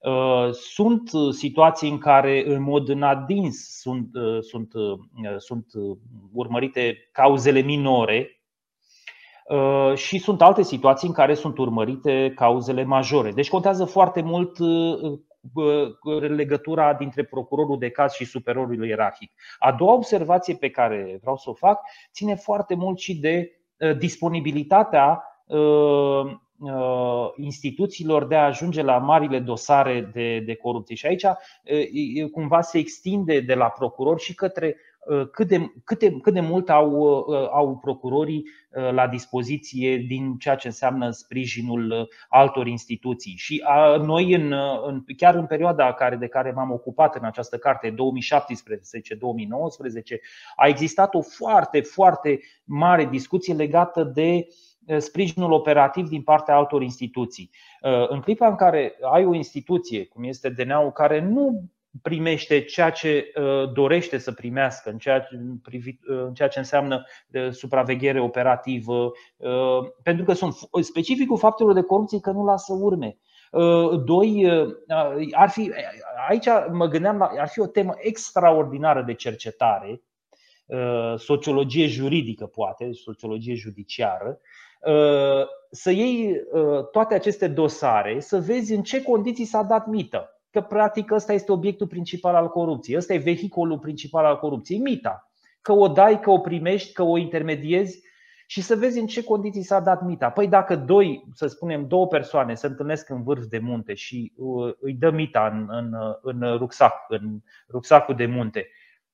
Uh, 0.00 0.50
sunt 0.52 1.12
uh, 1.12 1.32
situații 1.32 1.90
în 1.90 1.98
care, 1.98 2.44
în 2.46 2.62
mod 2.62 2.88
înadins, 2.88 3.80
sunt, 3.80 4.08
uh, 4.14 4.38
sunt, 4.40 4.72
sunt 5.38 5.66
urmărite 6.32 7.08
cauzele 7.12 7.60
minore 7.60 8.32
și 9.94 10.18
sunt 10.18 10.42
alte 10.42 10.62
situații 10.62 11.08
în 11.08 11.14
care 11.14 11.34
sunt 11.34 11.58
urmărite 11.58 12.32
cauzele 12.34 12.84
majore. 12.84 13.32
Deci 13.32 13.48
contează 13.48 13.84
foarte 13.84 14.22
mult 14.22 14.58
legătura 16.20 16.94
dintre 16.94 17.24
procurorul 17.24 17.78
de 17.78 17.90
caz 17.90 18.12
și 18.12 18.24
superiorul 18.24 18.86
ierarhic. 18.86 19.32
A 19.58 19.72
doua 19.72 19.92
observație 19.92 20.54
pe 20.54 20.70
care 20.70 21.18
vreau 21.20 21.36
să 21.36 21.50
o 21.50 21.54
fac 21.54 21.80
ține 22.12 22.34
foarte 22.34 22.74
mult 22.74 22.98
și 22.98 23.16
de 23.16 23.52
disponibilitatea 23.98 25.22
Uh, 26.60 27.32
instituțiilor 27.36 28.26
de 28.26 28.34
a 28.34 28.44
ajunge 28.44 28.82
la 28.82 28.98
marile 28.98 29.38
dosare 29.38 30.10
de, 30.12 30.38
de 30.38 30.54
corupție. 30.54 30.94
Și 30.94 31.06
aici 31.06 31.22
uh, 31.22 32.30
cumva 32.32 32.60
se 32.60 32.78
extinde 32.78 33.40
de 33.40 33.54
la 33.54 33.68
procurori 33.68 34.22
și 34.22 34.34
către 34.34 34.66
uh, 34.66 34.87
cât 35.32 35.48
de, 35.48 35.72
cât 35.84 35.98
de, 35.98 36.10
cât 36.10 36.32
de 36.32 36.40
mult 36.40 36.70
au, 36.70 37.02
au 37.52 37.76
procurorii 37.76 38.44
la 38.70 39.08
dispoziție 39.08 39.96
din 39.96 40.36
ceea 40.36 40.54
ce 40.54 40.66
înseamnă 40.66 41.10
sprijinul 41.10 42.08
altor 42.28 42.66
instituții. 42.66 43.34
Și 43.36 43.62
a, 43.66 43.96
noi, 43.96 44.34
în, 44.34 44.54
în, 44.86 45.04
chiar 45.16 45.34
în 45.34 45.46
perioada 45.46 45.92
care, 45.92 46.16
de 46.16 46.28
care 46.28 46.50
m-am 46.50 46.70
ocupat 46.70 47.14
în 47.14 47.24
această 47.24 47.56
carte, 47.56 47.90
2017-2019, 47.90 47.94
a 50.56 50.66
existat 50.66 51.14
o 51.14 51.20
foarte, 51.20 51.80
foarte 51.80 52.40
mare 52.64 53.04
discuție 53.04 53.54
legată 53.54 54.02
de 54.14 54.46
uh, 54.46 54.54
Eh, 54.88 54.98
sprijinul 54.98 55.52
operativ 55.52 56.08
din 56.08 56.22
partea 56.22 56.54
altor 56.54 56.82
instituții. 56.82 57.50
Eh, 57.80 58.08
în 58.08 58.20
clipa 58.20 58.48
în 58.48 58.54
care 58.54 58.96
ai 59.12 59.24
o 59.24 59.34
instituție, 59.34 60.04
cum 60.04 60.24
este 60.24 60.48
DNA-ul, 60.48 60.92
care 60.92 61.20
nu 61.20 61.70
primește 62.02 62.64
ceea 62.64 62.90
ce 62.90 63.08
eh, 63.08 63.72
dorește 63.72 64.18
să 64.18 64.32
primească 64.32 64.90
în 64.90 64.98
ceea 64.98 65.20
ce, 65.20 65.28
în 66.04 66.34
ceea 66.34 66.48
ce 66.48 66.58
înseamnă 66.58 67.04
supraveghere 67.50 68.20
operativă, 68.20 69.12
pentru 70.02 70.24
că 70.24 70.32
sunt 70.32 70.54
specificul 70.80 71.38
faptelor 71.38 71.72
de 71.72 71.82
corupție 71.82 72.20
că 72.20 72.30
nu 72.30 72.44
lasă 72.44 72.72
urme. 72.72 73.18
Doi, 74.04 74.46
ar 75.32 75.48
fi, 75.50 75.72
aici 76.28 76.46
mă 76.72 76.86
gândeam 76.86 77.18
la, 77.18 77.30
ar 77.38 77.48
fi 77.48 77.60
o 77.60 77.66
temă 77.66 77.94
extraordinară 77.96 79.02
de 79.02 79.14
cercetare, 79.14 80.02
sociologie 81.16 81.86
juridică, 81.86 82.46
poate, 82.46 82.92
sociologie 82.92 83.54
judiciară, 83.54 84.40
Uh, 84.80 85.46
să 85.70 85.90
iei 85.90 86.46
uh, 86.52 86.88
toate 86.90 87.14
aceste 87.14 87.48
dosare, 87.48 88.20
să 88.20 88.40
vezi 88.40 88.74
în 88.74 88.82
ce 88.82 89.02
condiții 89.02 89.44
s-a 89.44 89.62
dat 89.62 89.86
mită. 89.86 90.37
Că 90.58 90.64
practic 90.64 91.10
ăsta 91.10 91.32
este 91.32 91.52
obiectul 91.52 91.86
principal 91.86 92.34
al 92.34 92.48
corupției, 92.48 92.96
ăsta 92.96 93.14
e 93.14 93.18
vehiculul 93.18 93.78
principal 93.78 94.24
al 94.24 94.38
corupției, 94.38 94.78
mita. 94.78 95.30
Că 95.60 95.72
o 95.72 95.88
dai, 95.88 96.20
că 96.20 96.30
o 96.30 96.38
primești, 96.38 96.92
că 96.92 97.02
o 97.02 97.18
intermediezi 97.18 98.02
și 98.46 98.62
să 98.62 98.76
vezi 98.76 98.98
în 98.98 99.06
ce 99.06 99.24
condiții 99.24 99.62
s-a 99.62 99.80
dat 99.80 100.02
mita. 100.02 100.30
Păi 100.30 100.48
dacă 100.48 100.76
doi, 100.76 101.24
să 101.34 101.46
spunem, 101.46 101.86
două 101.86 102.06
persoane 102.06 102.54
se 102.54 102.66
întâlnesc 102.66 103.08
în 103.08 103.22
vârf 103.22 103.44
de 103.44 103.58
munte 103.58 103.94
și 103.94 104.32
uh, 104.36 104.74
îi 104.80 104.92
dă 104.92 105.10
mita 105.10 105.46
în, 105.52 105.66
în, 105.70 105.94
în 106.22 106.56
rucsac, 106.56 106.94
în 107.08 107.40
rucsacul 107.70 108.14
de 108.14 108.26
munte, 108.26 108.68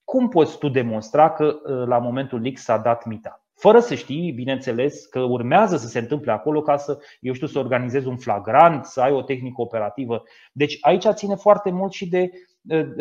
cum 0.04 0.28
poți 0.28 0.58
tu 0.58 0.68
demonstra 0.68 1.30
că 1.30 1.56
la 1.86 1.98
momentul 1.98 2.50
X 2.52 2.62
s-a 2.62 2.78
dat 2.78 3.04
mita? 3.04 3.43
Fără 3.64 3.80
să 3.80 3.94
știi, 3.94 4.32
bineînțeles, 4.32 5.06
că 5.06 5.20
urmează 5.20 5.76
să 5.76 5.86
se 5.86 5.98
întâmple 5.98 6.32
acolo 6.32 6.62
ca 6.62 6.76
să, 6.76 6.98
eu 7.20 7.32
știu, 7.32 7.46
să 7.46 7.58
organizezi 7.58 8.06
un 8.06 8.16
flagrant, 8.16 8.84
să 8.84 9.00
ai 9.00 9.12
o 9.12 9.22
tehnică 9.22 9.60
operativă. 9.60 10.22
Deci 10.52 10.78
aici 10.80 11.06
ține 11.08 11.34
foarte 11.34 11.70
mult 11.70 11.92
și 11.92 12.08
de 12.08 12.30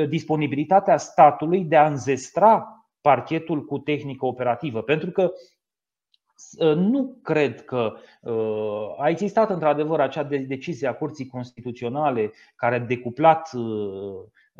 disponibilitatea 0.10 0.98
statului 0.98 1.64
de 1.64 1.76
a 1.76 1.88
înzestra 1.88 2.86
parchetul 3.02 3.66
cu 3.66 3.78
tehnică 3.78 4.26
operativă. 4.26 4.82
Pentru 4.82 5.12
că 5.12 5.32
nu 6.76 7.20
cred 7.24 7.66
că 7.66 7.94
a 8.98 9.10
existat 9.10 9.50
într-adevăr 9.50 10.00
acea 10.00 10.24
decizie 10.24 10.88
a 10.88 10.96
Curții 10.96 11.28
Constituționale 11.28 12.32
care 12.56 12.76
a 12.76 12.80
decuplat 12.80 13.50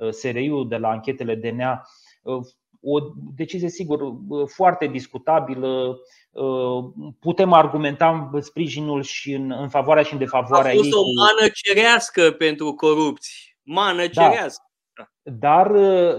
SRI-ul 0.10 0.68
de 0.68 0.78
la 0.78 0.90
anchetele 0.90 1.36
DNA 1.36 1.88
o 2.84 3.00
decizie, 3.36 3.70
sigur, 3.70 4.00
foarte 4.46 4.88
discutabilă. 4.88 6.00
Putem 7.20 7.54
argumenta 7.54 8.32
sprijinul 8.40 9.04
și 9.04 9.34
în, 9.34 9.52
în 9.52 9.70
favoarea 9.70 10.04
și 10.04 10.14
în 10.14 10.20
defavoarea 10.20 10.72
ei. 10.72 10.78
A 10.78 10.82
fost 10.82 10.94
ei. 10.94 11.00
o 11.00 11.22
mană 11.22 11.50
cerească 11.54 12.32
pentru 12.32 12.74
corupți. 12.74 13.58
Mană 13.62 14.08
da. 14.08 14.30
cerească. 14.30 14.68
Da. 14.96 15.08
Dar, 15.22 15.72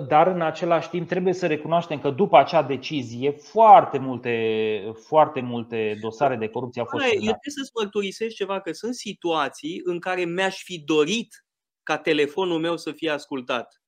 dar 0.09 0.27
în 0.27 0.40
același 0.40 0.88
timp 0.88 1.09
trebuie 1.09 1.33
să 1.33 1.46
recunoaștem 1.46 2.00
că 2.00 2.11
după 2.11 2.37
acea 2.38 2.62
decizie 2.62 3.31
foarte 3.31 3.98
multe, 3.98 4.92
foarte 5.07 5.40
multe 5.40 5.98
dosare 6.00 6.37
de 6.37 6.48
corupție 6.48 6.81
au 6.81 6.87
fost 6.90 7.05
Eu 7.05 7.11
trebuie 7.11 7.55
să-ți 7.57 7.70
mărturisesc 7.74 8.35
ceva, 8.35 8.61
că 8.61 8.72
sunt 8.72 8.94
situații 8.94 9.81
în 9.85 10.00
care 10.00 10.24
mi-aș 10.24 10.62
fi 10.62 10.79
dorit 10.79 11.44
ca 11.83 11.98
telefonul 11.98 12.59
meu 12.59 12.77
să 12.77 12.92
fie 12.92 13.11
ascultat 13.11 13.84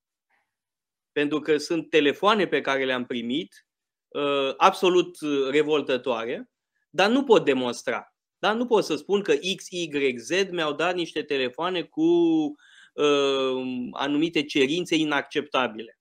pentru 1.16 1.40
că 1.40 1.56
sunt 1.56 1.90
telefoane 1.90 2.46
pe 2.46 2.60
care 2.60 2.84
le-am 2.84 3.06
primit, 3.06 3.66
uh, 4.08 4.54
absolut 4.56 5.16
revoltătoare, 5.50 6.50
dar 6.90 7.10
nu 7.10 7.24
pot 7.24 7.44
demonstra. 7.44 8.14
Da? 8.38 8.52
Nu 8.52 8.66
pot 8.66 8.84
să 8.84 8.96
spun 8.96 9.22
că 9.22 9.34
X, 9.56 9.70
Y, 9.70 10.16
Z 10.16 10.30
mi-au 10.50 10.72
dat 10.72 10.94
niște 10.94 11.22
telefoane 11.22 11.82
cu 11.82 12.02
uh, 12.02 13.88
anumite 13.92 14.42
cerințe 14.42 14.94
inacceptabile. 14.94 15.98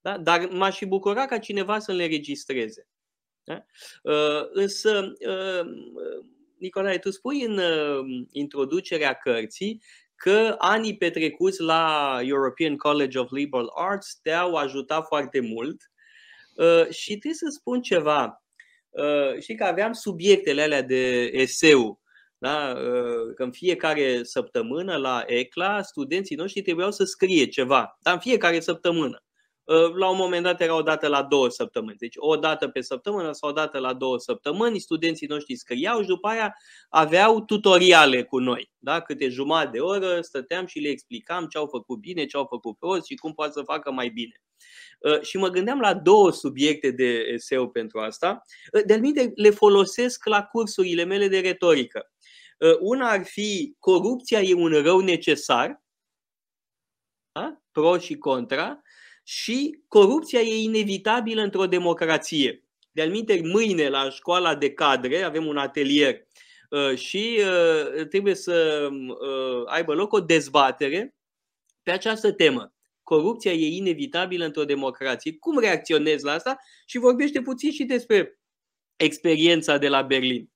Da? 0.00 0.18
Dar 0.18 0.48
m-aș 0.50 0.76
fi 0.76 0.86
bucura 0.86 1.26
ca 1.26 1.38
cineva 1.38 1.78
să 1.78 1.92
le 1.92 2.06
registreze. 2.06 2.88
Da? 3.44 3.64
Uh, 4.02 4.48
însă, 4.52 5.12
uh, 5.28 5.70
Nicolae, 6.58 6.98
tu 6.98 7.10
spui 7.10 7.42
în 7.42 7.58
uh, 7.58 8.26
introducerea 8.32 9.12
cărții 9.14 9.82
că 10.24 10.54
anii 10.58 10.96
petrecuți 10.96 11.60
la 11.60 12.18
European 12.22 12.76
College 12.76 13.18
of 13.18 13.30
Liberal 13.30 13.70
Arts 13.74 14.18
te-au 14.22 14.54
ajutat 14.54 15.06
foarte 15.06 15.40
mult 15.40 15.90
uh, 16.54 16.88
și 16.90 17.08
trebuie 17.08 17.34
să 17.34 17.46
spun 17.48 17.82
ceva. 17.82 18.44
Uh, 18.90 19.40
știi 19.40 19.56
că 19.56 19.64
aveam 19.64 19.92
subiectele 19.92 20.62
alea 20.62 20.82
de 20.82 21.30
eseu, 21.32 22.00
da? 22.38 22.74
Uh, 22.76 23.34
că 23.34 23.42
în 23.42 23.52
fiecare 23.52 24.22
săptămână 24.22 24.96
la 24.96 25.22
ECLA 25.26 25.82
studenții 25.82 26.36
noștri 26.36 26.62
trebuiau 26.62 26.90
să 26.90 27.04
scrie 27.04 27.46
ceva, 27.46 27.98
dar 28.02 28.14
în 28.14 28.20
fiecare 28.20 28.60
săptămână. 28.60 29.24
Uh, 29.64 29.94
la 29.94 30.08
un 30.08 30.16
moment 30.16 30.42
dat 30.42 30.60
era 30.60 30.76
o 30.76 30.82
dată 30.82 31.08
la 31.08 31.22
două 31.22 31.48
săptămâni. 31.48 31.96
Deci 31.96 32.14
o 32.16 32.36
dată 32.36 32.68
pe 32.68 32.80
săptămână 32.80 33.32
sau 33.32 33.48
o 33.48 33.52
dată 33.52 33.78
la 33.78 33.92
două 33.92 34.18
săptămâni, 34.18 34.78
studenții 34.78 35.26
noștri 35.26 35.56
scriau 35.56 36.00
și 36.00 36.06
după 36.06 36.28
aia 36.28 36.54
aveau 36.88 37.40
tutoriale 37.40 38.22
cu 38.22 38.38
noi. 38.38 38.72
Da? 38.78 39.00
Câte 39.00 39.28
jumătate 39.28 39.70
de 39.70 39.80
oră 39.80 40.20
stăteam 40.20 40.66
și 40.66 40.78
le 40.78 40.88
explicam 40.88 41.46
ce 41.46 41.58
au 41.58 41.66
făcut 41.66 41.98
bine, 41.98 42.26
ce 42.26 42.36
au 42.36 42.46
făcut 42.50 42.78
prost 42.78 43.06
și 43.06 43.14
cum 43.14 43.34
poate 43.34 43.52
să 43.52 43.62
facă 43.62 43.90
mai 43.92 44.08
bine. 44.08 44.42
Uh, 44.98 45.20
și 45.20 45.36
mă 45.36 45.48
gândeam 45.48 45.80
la 45.80 45.94
două 45.94 46.32
subiecte 46.32 46.90
de 46.90 47.24
eseu 47.32 47.70
pentru 47.70 48.00
asta. 48.00 48.42
Uh, 48.72 48.82
de 48.86 48.96
minte 48.96 49.32
le 49.34 49.50
folosesc 49.50 50.26
la 50.26 50.42
cursurile 50.42 51.04
mele 51.04 51.28
de 51.28 51.38
retorică. 51.38 52.08
Una 52.80 53.10
ar 53.10 53.24
fi 53.24 53.76
corupția 53.78 54.40
e 54.40 54.54
un 54.54 54.82
rău 54.82 55.00
necesar, 55.00 55.82
da? 57.32 57.62
pro 57.72 57.98
și 57.98 58.18
contra, 58.18 58.82
și 59.24 59.82
corupția 59.88 60.40
e 60.40 60.62
inevitabilă 60.62 61.42
într-o 61.42 61.66
democrație. 61.66 62.64
De-al 62.92 63.24
mâine 63.42 63.88
la 63.88 64.10
școala 64.10 64.54
de 64.54 64.72
cadre 64.72 65.22
avem 65.22 65.46
un 65.46 65.56
atelier 65.56 66.26
uh, 66.70 66.96
și 66.96 67.40
uh, 67.40 68.06
trebuie 68.06 68.34
să 68.34 68.88
uh, 68.92 69.62
aibă 69.66 69.94
loc 69.94 70.12
o 70.12 70.20
dezbatere 70.20 71.14
pe 71.82 71.90
această 71.90 72.32
temă. 72.32 72.74
Corupția 73.02 73.52
e 73.52 73.76
inevitabilă 73.76 74.44
într-o 74.44 74.64
democrație. 74.64 75.36
Cum 75.38 75.58
reacționezi 75.58 76.24
la 76.24 76.32
asta? 76.32 76.58
Și 76.86 76.98
vorbește 76.98 77.40
puțin 77.40 77.70
și 77.70 77.84
despre 77.84 78.38
experiența 78.96 79.78
de 79.78 79.88
la 79.88 80.02
Berlin. 80.02 80.52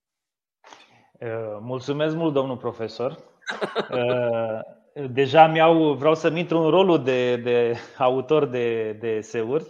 Mulțumesc 1.61 2.15
mult, 2.15 2.33
domnul 2.35 2.57
profesor. 2.57 3.19
deja 5.07 5.47
mi-au, 5.47 5.93
vreau 5.93 6.15
să-mi 6.15 6.41
intru 6.41 6.59
în 6.59 6.71
rolul 6.71 7.03
de, 7.03 7.37
de 7.37 7.75
autor 7.99 8.47
de, 8.47 8.93
de 8.93 9.09
eseuri. 9.09 9.65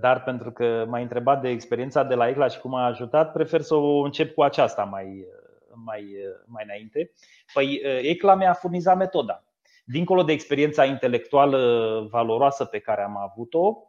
dar 0.00 0.22
pentru 0.22 0.52
că 0.52 0.84
m-ai 0.88 1.02
întrebat 1.02 1.40
de 1.40 1.48
experiența 1.48 2.02
de 2.02 2.14
la 2.14 2.28
ECLA 2.28 2.48
și 2.48 2.58
cum 2.58 2.74
a 2.74 2.84
ajutat, 2.84 3.32
prefer 3.32 3.60
să 3.60 3.74
o 3.74 4.02
încep 4.02 4.34
cu 4.34 4.42
aceasta 4.42 4.84
mai, 4.84 5.26
mai, 5.84 6.04
mai 6.46 6.62
înainte. 6.64 7.10
Păi 7.52 7.80
ECLA 8.02 8.34
mi-a 8.34 8.52
furnizat 8.52 8.96
metoda. 8.96 9.44
Dincolo 9.84 10.22
de 10.22 10.32
experiența 10.32 10.84
intelectuală 10.84 11.58
valoroasă 12.10 12.64
pe 12.64 12.78
care 12.78 13.02
am 13.02 13.16
avut-o, 13.16 13.88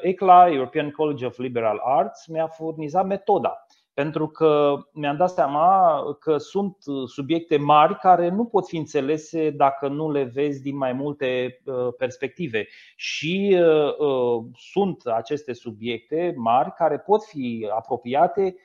ECLA, 0.00 0.48
European 0.50 0.90
College 0.90 1.26
of 1.26 1.38
Liberal 1.38 1.80
Arts, 1.84 2.26
mi-a 2.26 2.46
furnizat 2.46 3.06
metoda 3.06 3.66
pentru 3.94 4.28
că 4.28 4.76
mi-am 4.92 5.16
dat 5.16 5.30
seama 5.30 6.00
că 6.20 6.38
sunt 6.38 6.76
subiecte 7.06 7.56
mari 7.56 7.98
care 7.98 8.28
nu 8.28 8.44
pot 8.44 8.66
fi 8.66 8.76
înțelese 8.76 9.50
dacă 9.50 9.88
nu 9.88 10.10
le 10.10 10.22
vezi 10.22 10.62
din 10.62 10.76
mai 10.76 10.92
multe 10.92 11.60
uh, 11.64 11.88
perspective. 11.98 12.66
Și 12.96 13.58
uh, 13.60 13.98
uh, 13.98 14.44
sunt 14.56 15.02
aceste 15.06 15.52
subiecte 15.52 16.34
mari 16.36 16.74
care 16.74 16.98
pot 16.98 17.24
fi 17.24 17.68
apropiate 17.76 18.56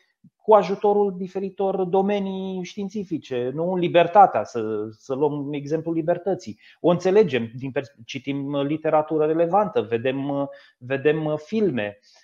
cu 0.41 0.53
ajutorul 0.53 1.15
diferitor 1.17 1.83
domenii 1.83 2.63
științifice, 2.63 3.51
nu 3.53 3.75
libertatea, 3.75 4.43
să, 4.43 4.87
să 4.91 5.13
luăm 5.13 5.53
exemplul 5.53 5.93
libertății. 5.95 6.59
O 6.79 6.89
înțelegem, 6.89 7.51
din, 7.55 7.71
citim 8.05 8.61
literatură 8.61 9.25
relevantă, 9.25 9.81
vedem, 9.81 10.49
vedem 10.77 11.35
filme, 11.45 11.99
Uh, 11.99 11.99
uh, 11.99 12.18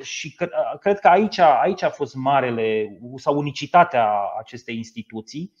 și 0.00 0.36
cred 0.80 0.98
că 0.98 1.08
aici, 1.08 1.38
aici 1.38 1.82
a 1.82 1.90
fost 1.90 2.14
marele 2.14 2.98
sau 3.16 3.38
unicitatea 3.38 4.08
acestei 4.38 4.76
instituții, 4.76 5.52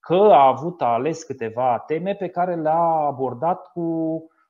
că 0.00 0.14
a 0.14 0.46
avut 0.46 0.82
ales 0.82 1.22
câteva 1.22 1.78
teme 1.86 2.14
pe 2.14 2.28
care 2.28 2.54
le-a 2.54 3.06
abordat 3.06 3.72
cu, 3.72 3.80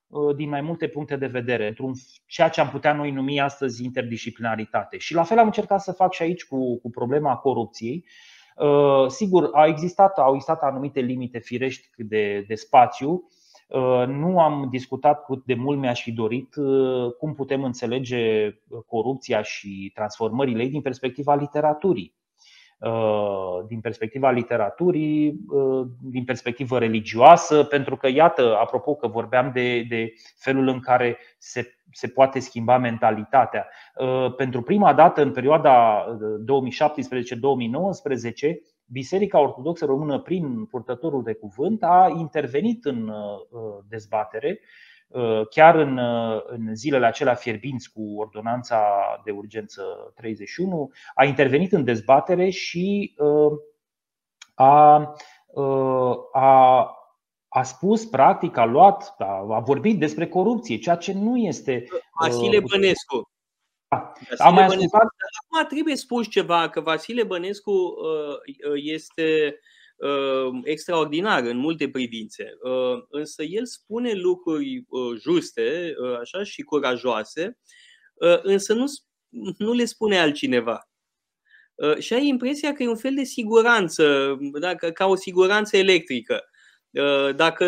uh, 0.07 0.35
din 0.35 0.49
mai 0.49 0.61
multe 0.61 0.87
puncte 0.87 1.15
de 1.15 1.25
vedere, 1.27 1.67
într-un 1.67 1.93
ceea 2.25 2.49
ce 2.49 2.61
am 2.61 2.69
putea 2.69 2.93
noi 2.93 3.11
numi 3.11 3.41
astăzi 3.41 3.83
interdisciplinaritate. 3.83 4.97
Și 4.97 5.13
la 5.13 5.23
fel 5.23 5.37
am 5.37 5.45
încercat 5.45 5.81
să 5.81 5.91
fac 5.91 6.13
și 6.13 6.21
aici 6.21 6.45
cu, 6.45 6.79
cu 6.79 6.89
problema 6.89 7.35
corupției. 7.35 8.05
Sigur, 9.07 9.49
a 9.53 9.65
existat, 9.65 10.17
au 10.17 10.33
existat 10.33 10.61
anumite 10.61 10.99
limite 10.99 11.39
firești 11.39 11.87
de, 11.95 12.43
de 12.47 12.55
spațiu, 12.55 13.09
Uh, 13.11 13.42
nu 14.07 14.39
am 14.39 14.67
discutat 14.71 15.25
cât 15.25 15.45
de 15.45 15.53
mult 15.53 15.79
mi-aș 15.79 16.01
fi 16.01 16.11
dorit 16.11 16.55
uh, 16.55 17.13
cum 17.13 17.33
putem 17.33 17.63
înțelege 17.63 18.53
corupția 18.87 19.41
și 19.41 19.91
transformările 19.93 20.63
ei 20.63 20.69
din 20.69 20.81
perspectiva 20.81 21.35
literaturii. 21.35 22.15
Uh, 22.79 23.65
din 23.67 23.79
perspectiva 23.79 24.31
literaturii, 24.31 25.39
din 26.01 26.23
perspectivă 26.23 26.79
religioasă, 26.79 27.63
pentru 27.63 27.97
că, 27.97 28.07
iată, 28.07 28.57
apropo 28.57 28.95
că 28.95 29.07
vorbeam 29.07 29.51
de, 29.53 29.81
de 29.89 30.13
felul 30.35 30.67
în 30.67 30.79
care 30.79 31.17
se, 31.37 31.73
se 31.91 32.07
poate 32.07 32.39
schimba 32.39 32.77
mentalitatea. 32.77 33.67
Pentru 34.37 34.61
prima 34.61 34.93
dată, 34.93 35.21
în 35.21 35.31
perioada 35.31 36.05
2017-2019, 36.09 36.13
Biserica 38.93 39.39
Ortodoxă 39.39 39.85
Română, 39.85 40.19
prin 40.19 40.65
purtătorul 40.65 41.23
de 41.23 41.33
cuvânt, 41.33 41.83
a 41.83 42.13
intervenit 42.17 42.85
în 42.85 43.07
uh, 43.07 43.83
dezbatere, 43.87 44.59
uh, 45.07 45.47
chiar 45.49 45.75
în, 45.75 45.97
uh, 45.97 46.41
în 46.45 46.75
zilele 46.75 47.05
acelea 47.05 47.33
fierbinți 47.33 47.91
cu 47.91 48.15
ordonanța 48.17 48.81
de 49.23 49.31
urgență 49.31 50.13
31, 50.15 50.91
a 51.15 51.25
intervenit 51.25 51.71
în 51.71 51.83
dezbatere 51.83 52.49
și 52.49 53.15
a, 54.53 55.13
a, 56.31 56.89
a 57.47 57.63
spus, 57.63 58.05
practic, 58.05 58.57
a 58.57 58.65
luat, 58.65 59.15
a, 59.17 59.45
a 59.49 59.59
vorbit 59.59 59.99
despre 59.99 60.27
corupție, 60.27 60.77
ceea 60.77 60.95
ce 60.95 61.13
nu 61.13 61.37
este. 61.37 61.85
Vasile 62.19 62.59
Bănescu. 62.59 63.29
Vasile 64.19 64.47
Am 64.47 64.53
mai 64.53 64.67
Bănescu, 64.67 64.97
Acum 65.41 65.67
trebuie 65.67 65.95
spus 65.95 66.29
ceva, 66.29 66.69
că 66.69 66.81
Vasile 66.81 67.23
Bănescu 67.23 67.71
uh, 67.71 68.37
este 68.75 69.59
uh, 69.95 70.59
extraordinar 70.63 71.43
în 71.43 71.57
multe 71.57 71.89
privințe. 71.89 72.57
Uh, 72.61 73.03
însă 73.09 73.43
el 73.43 73.65
spune 73.65 74.13
lucruri 74.13 74.85
juste 75.21 75.95
așa 76.21 76.43
și 76.43 76.61
curajoase, 76.61 77.57
însă 78.41 78.73
nu, 78.73 78.85
nu 79.57 79.73
le 79.73 79.85
spune 79.85 80.19
altcineva. 80.19 80.87
Și 81.99 82.13
ai 82.13 82.27
impresia 82.27 82.73
că 82.73 82.83
e 82.83 82.87
un 82.87 82.95
fel 82.95 83.13
de 83.15 83.23
siguranță, 83.23 84.37
da? 84.59 84.75
ca 84.75 85.05
o 85.05 85.15
siguranță 85.15 85.77
electrică. 85.77 86.43
Dacă 87.35 87.65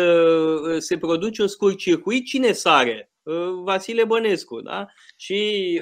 se 0.78 0.98
produce 0.98 1.42
un 1.42 1.48
scurt 1.48 1.76
circuit, 1.76 2.26
cine 2.26 2.52
sare? 2.52 3.12
Vasile 3.64 4.04
Bănescu. 4.04 4.60
Da? 4.60 4.86
Și 5.16 5.80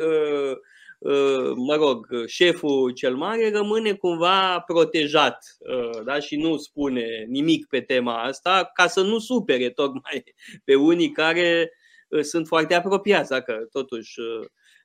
mă 1.54 1.74
rog, 1.74 2.06
șeful 2.26 2.90
cel 2.90 3.16
mare 3.16 3.50
rămâne 3.50 3.92
cumva 3.92 4.60
protejat 4.66 5.38
da? 6.04 6.18
și 6.18 6.36
nu 6.36 6.56
spune 6.56 7.24
nimic 7.28 7.66
pe 7.66 7.80
tema 7.80 8.22
asta 8.22 8.70
ca 8.74 8.86
să 8.86 9.02
nu 9.02 9.18
supere 9.18 9.70
tocmai 9.70 10.24
pe 10.64 10.74
unii 10.74 11.10
care 11.10 11.70
sunt 12.20 12.46
foarte 12.46 12.74
apropiați, 12.74 13.30
dacă 13.30 13.68
totuși 13.70 14.14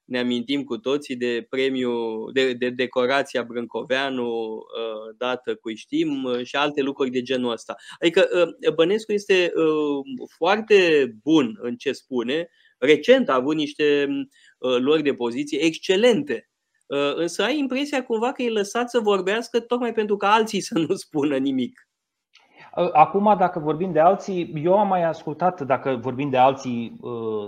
ne 0.06 0.20
amintim 0.20 0.64
cu 0.64 0.78
toții 0.78 1.16
de 1.16 1.46
premiul, 1.50 2.32
de, 2.34 2.54
de 2.54 2.70
decorația 2.70 3.44
Brâncoveanu 3.44 4.60
dată 5.18 5.56
cu 5.56 5.74
știm 5.74 6.40
și 6.44 6.56
alte 6.56 6.82
lucruri 6.82 7.10
de 7.10 7.22
genul 7.22 7.52
ăsta. 7.52 7.76
Adică 8.00 8.28
Bănescu 8.76 9.12
este 9.12 9.52
foarte 10.38 11.10
bun 11.24 11.58
în 11.62 11.76
ce 11.76 11.92
spune, 11.92 12.50
recent 12.80 13.30
a 13.30 13.34
avut 13.34 13.56
niște 13.56 14.08
uh, 14.10 14.26
lor 14.60 15.02
de 15.02 15.14
poziție 15.14 15.60
excelente. 15.60 16.50
Uh, 16.90 17.16
însă 17.16 17.44
ai 17.44 17.58
impresia 17.58 18.04
cumva 18.04 18.32
că 18.32 18.42
e 18.42 18.50
lăsat 18.50 18.90
să 18.90 19.00
vorbească 19.00 19.60
tocmai 19.60 19.94
pentru 19.94 20.18
ca 20.18 20.32
alții 20.32 20.62
să 20.70 20.80
nu 20.80 20.96
spună 20.96 21.38
nimic. 21.38 21.88
Uh, 22.76 22.90
acum, 22.94 23.36
dacă 23.38 23.60
vorbim 23.60 23.92
de 23.92 24.00
alții, 24.00 24.54
eu 24.64 24.80
am 24.80 24.88
mai 24.88 25.04
ascultat, 25.04 25.62
dacă 25.62 25.98
vorbim 26.02 26.30
de 26.30 26.38
alții, 26.38 27.00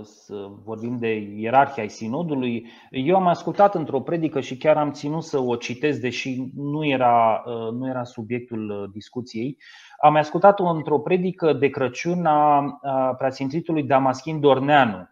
să 0.02 0.48
vorbim 0.64 0.96
de 0.98 1.14
ierarhia 1.36 1.82
ai 1.82 1.88
sinodului, 1.88 2.66
eu 2.90 3.16
am 3.16 3.26
ascultat 3.26 3.74
într-o 3.74 4.00
predică 4.00 4.40
și 4.40 4.56
chiar 4.56 4.76
am 4.76 4.92
ținut 4.92 5.22
să 5.22 5.38
o 5.38 5.56
citesc, 5.56 6.00
deși 6.00 6.50
nu 6.54 6.86
era, 6.86 7.42
nu 7.72 7.88
era 7.88 8.04
subiectul 8.04 8.90
discuției. 8.92 9.58
Am 10.00 10.16
ascultat 10.16 10.60
într-o 10.60 10.98
predică 10.98 11.52
de 11.52 11.68
Crăciun 11.68 12.26
a 12.26 13.14
preasfințitului 13.18 13.82
Damaschin 13.82 14.40
Dorneanu 14.40 14.98
uh, 14.98 15.06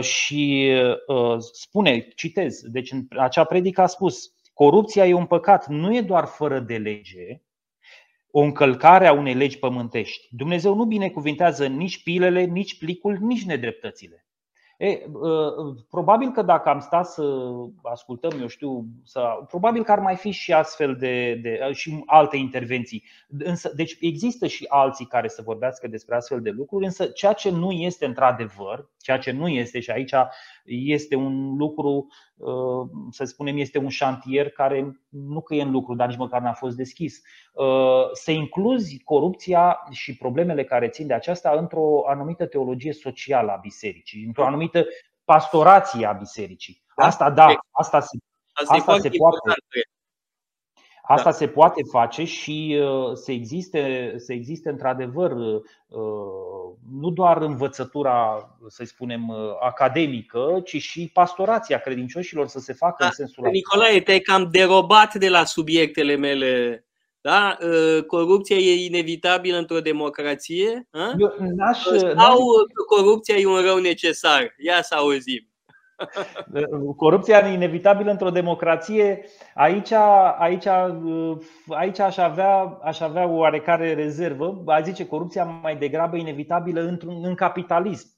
și 0.00 0.72
uh, 1.06 1.36
spune, 1.52 2.08
citez, 2.14 2.60
deci 2.60 2.92
în 2.92 3.06
acea 3.08 3.44
predică 3.44 3.80
a 3.80 3.86
spus 3.86 4.36
Corupția 4.56 5.06
e 5.06 5.12
un 5.12 5.26
păcat, 5.26 5.68
nu 5.68 5.96
e 5.96 6.00
doar 6.00 6.24
fără 6.24 6.60
de 6.60 6.76
lege, 6.76 7.42
o 8.30 8.40
încălcare 8.40 9.06
a 9.06 9.12
unei 9.12 9.34
legi 9.34 9.58
pământești. 9.58 10.28
Dumnezeu 10.30 10.74
nu 10.74 10.84
binecuvintează 10.84 11.66
nici 11.66 12.02
pilele, 12.02 12.44
nici 12.44 12.78
plicul, 12.78 13.18
nici 13.20 13.44
nedreptățile. 13.44 14.25
E, 14.76 15.02
probabil 15.90 16.30
că 16.30 16.42
dacă 16.42 16.68
am 16.68 16.80
stat 16.80 17.06
să 17.06 17.50
ascultăm, 17.82 18.40
eu 18.40 18.46
știu, 18.46 18.84
să, 19.04 19.44
probabil 19.48 19.84
că 19.84 19.92
ar 19.92 19.98
mai 19.98 20.16
fi 20.16 20.30
și 20.30 20.52
astfel 20.52 20.96
de, 20.96 21.34
de 21.42 21.70
și 21.72 22.02
alte 22.06 22.36
intervenții. 22.36 23.04
Însă, 23.38 23.72
deci 23.74 23.96
există 24.00 24.46
și 24.46 24.64
alții 24.68 25.06
care 25.06 25.28
să 25.28 25.42
vorbească 25.42 25.88
despre 25.88 26.14
astfel 26.14 26.40
de 26.40 26.50
lucruri, 26.50 26.84
însă 26.84 27.06
ceea 27.06 27.32
ce 27.32 27.50
nu 27.50 27.70
este 27.70 28.06
într-adevăr, 28.06 28.90
ceea 29.00 29.18
ce 29.18 29.30
nu 29.30 29.48
este 29.48 29.80
și 29.80 29.90
aici 29.90 30.12
este 30.64 31.14
un 31.14 31.56
lucru, 31.56 31.90
uh, 31.90 32.14
să 33.10 33.24
spunem, 33.24 33.56
este 33.56 33.78
un 33.78 33.88
șantier 33.88 34.50
care 34.50 35.00
nu 35.08 35.40
că 35.40 35.54
e 35.54 35.62
în 35.62 35.70
lucru, 35.70 35.94
dar 35.94 36.08
nici 36.08 36.16
măcar 36.16 36.40
n-a 36.40 36.52
fost 36.52 36.76
deschis. 36.76 37.20
Uh, 37.52 38.08
să 38.12 38.30
incluzi 38.30 39.02
corupția 39.04 39.78
și 39.90 40.16
problemele 40.16 40.64
care 40.64 40.88
țin 40.88 41.06
de 41.06 41.14
aceasta 41.14 41.50
într-o 41.50 42.08
anumită 42.08 42.46
teologie 42.46 42.92
socială 42.92 43.52
a 43.52 43.56
bisericii, 43.56 44.24
într-o 44.24 44.46
anumită 44.46 44.84
pastorație 45.24 46.06
a 46.06 46.12
bisericii. 46.12 46.82
Da? 46.96 47.04
Asta 47.04 47.30
da, 47.30 47.54
asta 47.70 48.00
se, 48.00 48.18
asta 48.52 48.98
se 48.98 49.08
poate. 49.08 49.38
Asta 51.08 51.30
da. 51.30 51.36
se 51.36 51.48
poate 51.48 51.82
face 51.90 52.24
și 52.24 52.78
uh, 52.80 53.12
să 53.14 53.32
existe, 53.32 54.14
să 54.16 54.32
existe 54.32 54.68
într-adevăr 54.68 55.30
uh, 55.30 55.60
nu 57.00 57.10
doar 57.10 57.42
învățătura, 57.42 58.48
să 58.68 58.84
spunem, 58.84 59.28
uh, 59.28 59.36
academică, 59.60 60.60
ci 60.64 60.76
și 60.76 61.10
pastorația 61.12 61.78
credincioșilor 61.78 62.46
să 62.46 62.58
se 62.58 62.72
facă 62.72 62.96
da. 62.98 63.06
în 63.06 63.12
sensul 63.12 63.48
Nicolae, 63.50 64.00
te-ai 64.00 64.18
cam 64.18 64.48
derobat 64.50 65.14
de 65.14 65.28
la 65.28 65.44
subiectele 65.44 66.16
mele. 66.16 66.80
Da? 67.20 67.58
Corupția 68.06 68.56
e 68.56 68.84
inevitabilă 68.84 69.58
într-o 69.58 69.80
democrație? 69.80 70.88
Eu 71.18 71.34
n-aș, 71.38 71.82
Sau 71.82 72.14
n-aș... 72.14 72.38
corupția 72.88 73.34
e 73.34 73.46
un 73.46 73.60
rău 73.60 73.78
necesar? 73.78 74.54
Ia 74.58 74.82
să 74.82 74.94
auzim. 74.94 75.48
Corupția 76.96 77.46
inevitabilă 77.46 78.10
într-o 78.10 78.30
democrație, 78.30 79.24
aici, 79.54 79.92
aici, 80.38 80.66
aici 81.68 81.98
aș, 81.98 82.16
avea, 82.16 82.78
aș 82.82 83.00
avea 83.00 83.26
o 83.26 83.36
oarecare 83.36 83.94
rezervă. 83.94 84.62
Aș 84.66 84.82
zice 84.82 85.06
corupția 85.06 85.44
mai 85.44 85.76
degrabă 85.76 86.16
inevitabilă 86.16 86.80
într-un, 86.80 87.24
în 87.24 87.34
capitalism. 87.34 88.14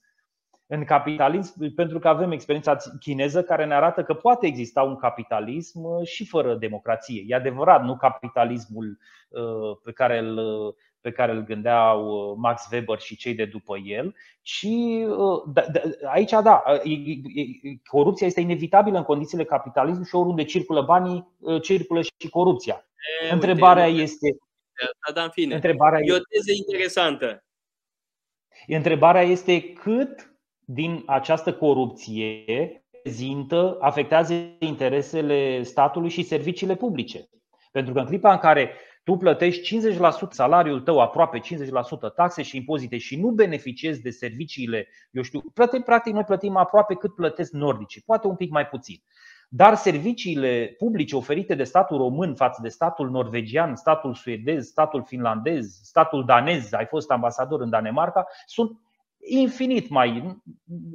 în 0.67 0.83
capitalism, 0.83 1.73
pentru 1.75 1.99
că 1.99 2.07
avem 2.07 2.31
experiența 2.31 2.77
chineză 2.99 3.43
care 3.43 3.65
ne 3.65 3.73
arată 3.73 4.03
că 4.03 4.13
poate 4.13 4.47
exista 4.47 4.81
un 4.81 4.95
capitalism 4.95 6.03
și 6.03 6.27
fără 6.27 6.55
democrație. 6.55 7.23
E 7.27 7.35
adevărat, 7.35 7.83
nu 7.83 7.95
capitalismul 7.95 8.97
pe 9.83 9.91
care 9.91 10.19
îl 10.19 10.39
pe 11.01 11.11
care 11.11 11.31
îl 11.31 11.43
gândeau 11.43 12.07
uh, 12.07 12.35
Max 12.37 12.67
Weber 12.71 12.99
și 12.99 13.15
cei 13.15 13.33
de 13.33 13.45
după 13.45 13.77
el, 13.77 14.15
ci 14.41 14.67
uh, 15.07 15.43
da, 15.53 15.61
da, 15.71 16.09
aici, 16.11 16.31
da, 16.43 16.63
corupția 17.87 18.27
este 18.27 18.41
inevitabilă 18.41 18.97
în 18.97 19.03
condițiile 19.03 19.43
capitalismului 19.43 20.07
și 20.07 20.15
oriunde 20.15 20.43
circulă 20.43 20.81
banii, 20.81 21.35
uh, 21.39 21.61
circulă 21.61 22.01
și 22.01 22.29
corupția. 22.29 22.87
E, 23.29 23.33
întrebarea 23.33 23.85
uite, 23.85 24.01
este. 24.01 24.37
Da, 25.07 25.13
da, 25.13 25.23
în 25.23 25.29
fine. 25.29 25.55
Întrebarea 25.55 25.99
e 26.03 26.11
o 26.11 26.17
teză 26.17 26.51
interesantă. 26.51 27.43
Întrebarea 28.67 29.21
este 29.21 29.73
cât 29.73 30.33
din 30.59 31.03
această 31.05 31.53
corupție 31.53 32.83
prezintă, 33.01 33.77
afectează 33.79 34.33
interesele 34.59 35.63
statului 35.63 36.09
și 36.09 36.23
serviciile 36.23 36.75
publice. 36.75 37.29
Pentru 37.71 37.93
că 37.93 37.99
în 37.99 38.05
clipa 38.05 38.31
în 38.31 38.37
care 38.37 38.71
tu 39.09 39.15
plătești 39.15 39.79
50% 39.97 39.99
salariul 40.29 40.81
tău, 40.81 40.99
aproape 40.99 41.39
50% 41.39 41.41
taxe 42.15 42.41
și 42.41 42.57
impozite 42.57 42.97
și 42.97 43.19
nu 43.19 43.29
beneficiezi 43.29 44.01
de 44.01 44.09
serviciile, 44.09 44.87
eu 45.11 45.21
știu, 45.21 45.41
plătim, 45.53 45.81
practic 45.81 46.13
noi 46.13 46.23
plătim 46.23 46.55
aproape 46.55 46.93
cât 46.93 47.15
plătesc 47.15 47.51
nordicii, 47.51 48.01
poate 48.05 48.27
un 48.27 48.35
pic 48.35 48.51
mai 48.51 48.67
puțin. 48.67 49.03
Dar 49.49 49.75
serviciile 49.75 50.75
publice 50.77 51.15
oferite 51.15 51.55
de 51.55 51.63
statul 51.63 51.97
român 51.97 52.35
față 52.35 52.59
de 52.61 52.69
statul 52.69 53.09
norvegian, 53.09 53.75
statul 53.75 54.13
suedez, 54.13 54.65
statul 54.65 55.03
finlandez, 55.05 55.79
statul 55.83 56.25
danez, 56.25 56.73
ai 56.73 56.85
fost 56.85 57.11
ambasador 57.11 57.61
în 57.61 57.69
Danemarca, 57.69 58.25
sunt 58.45 58.71
infinit 59.25 59.89
mai, 59.89 60.41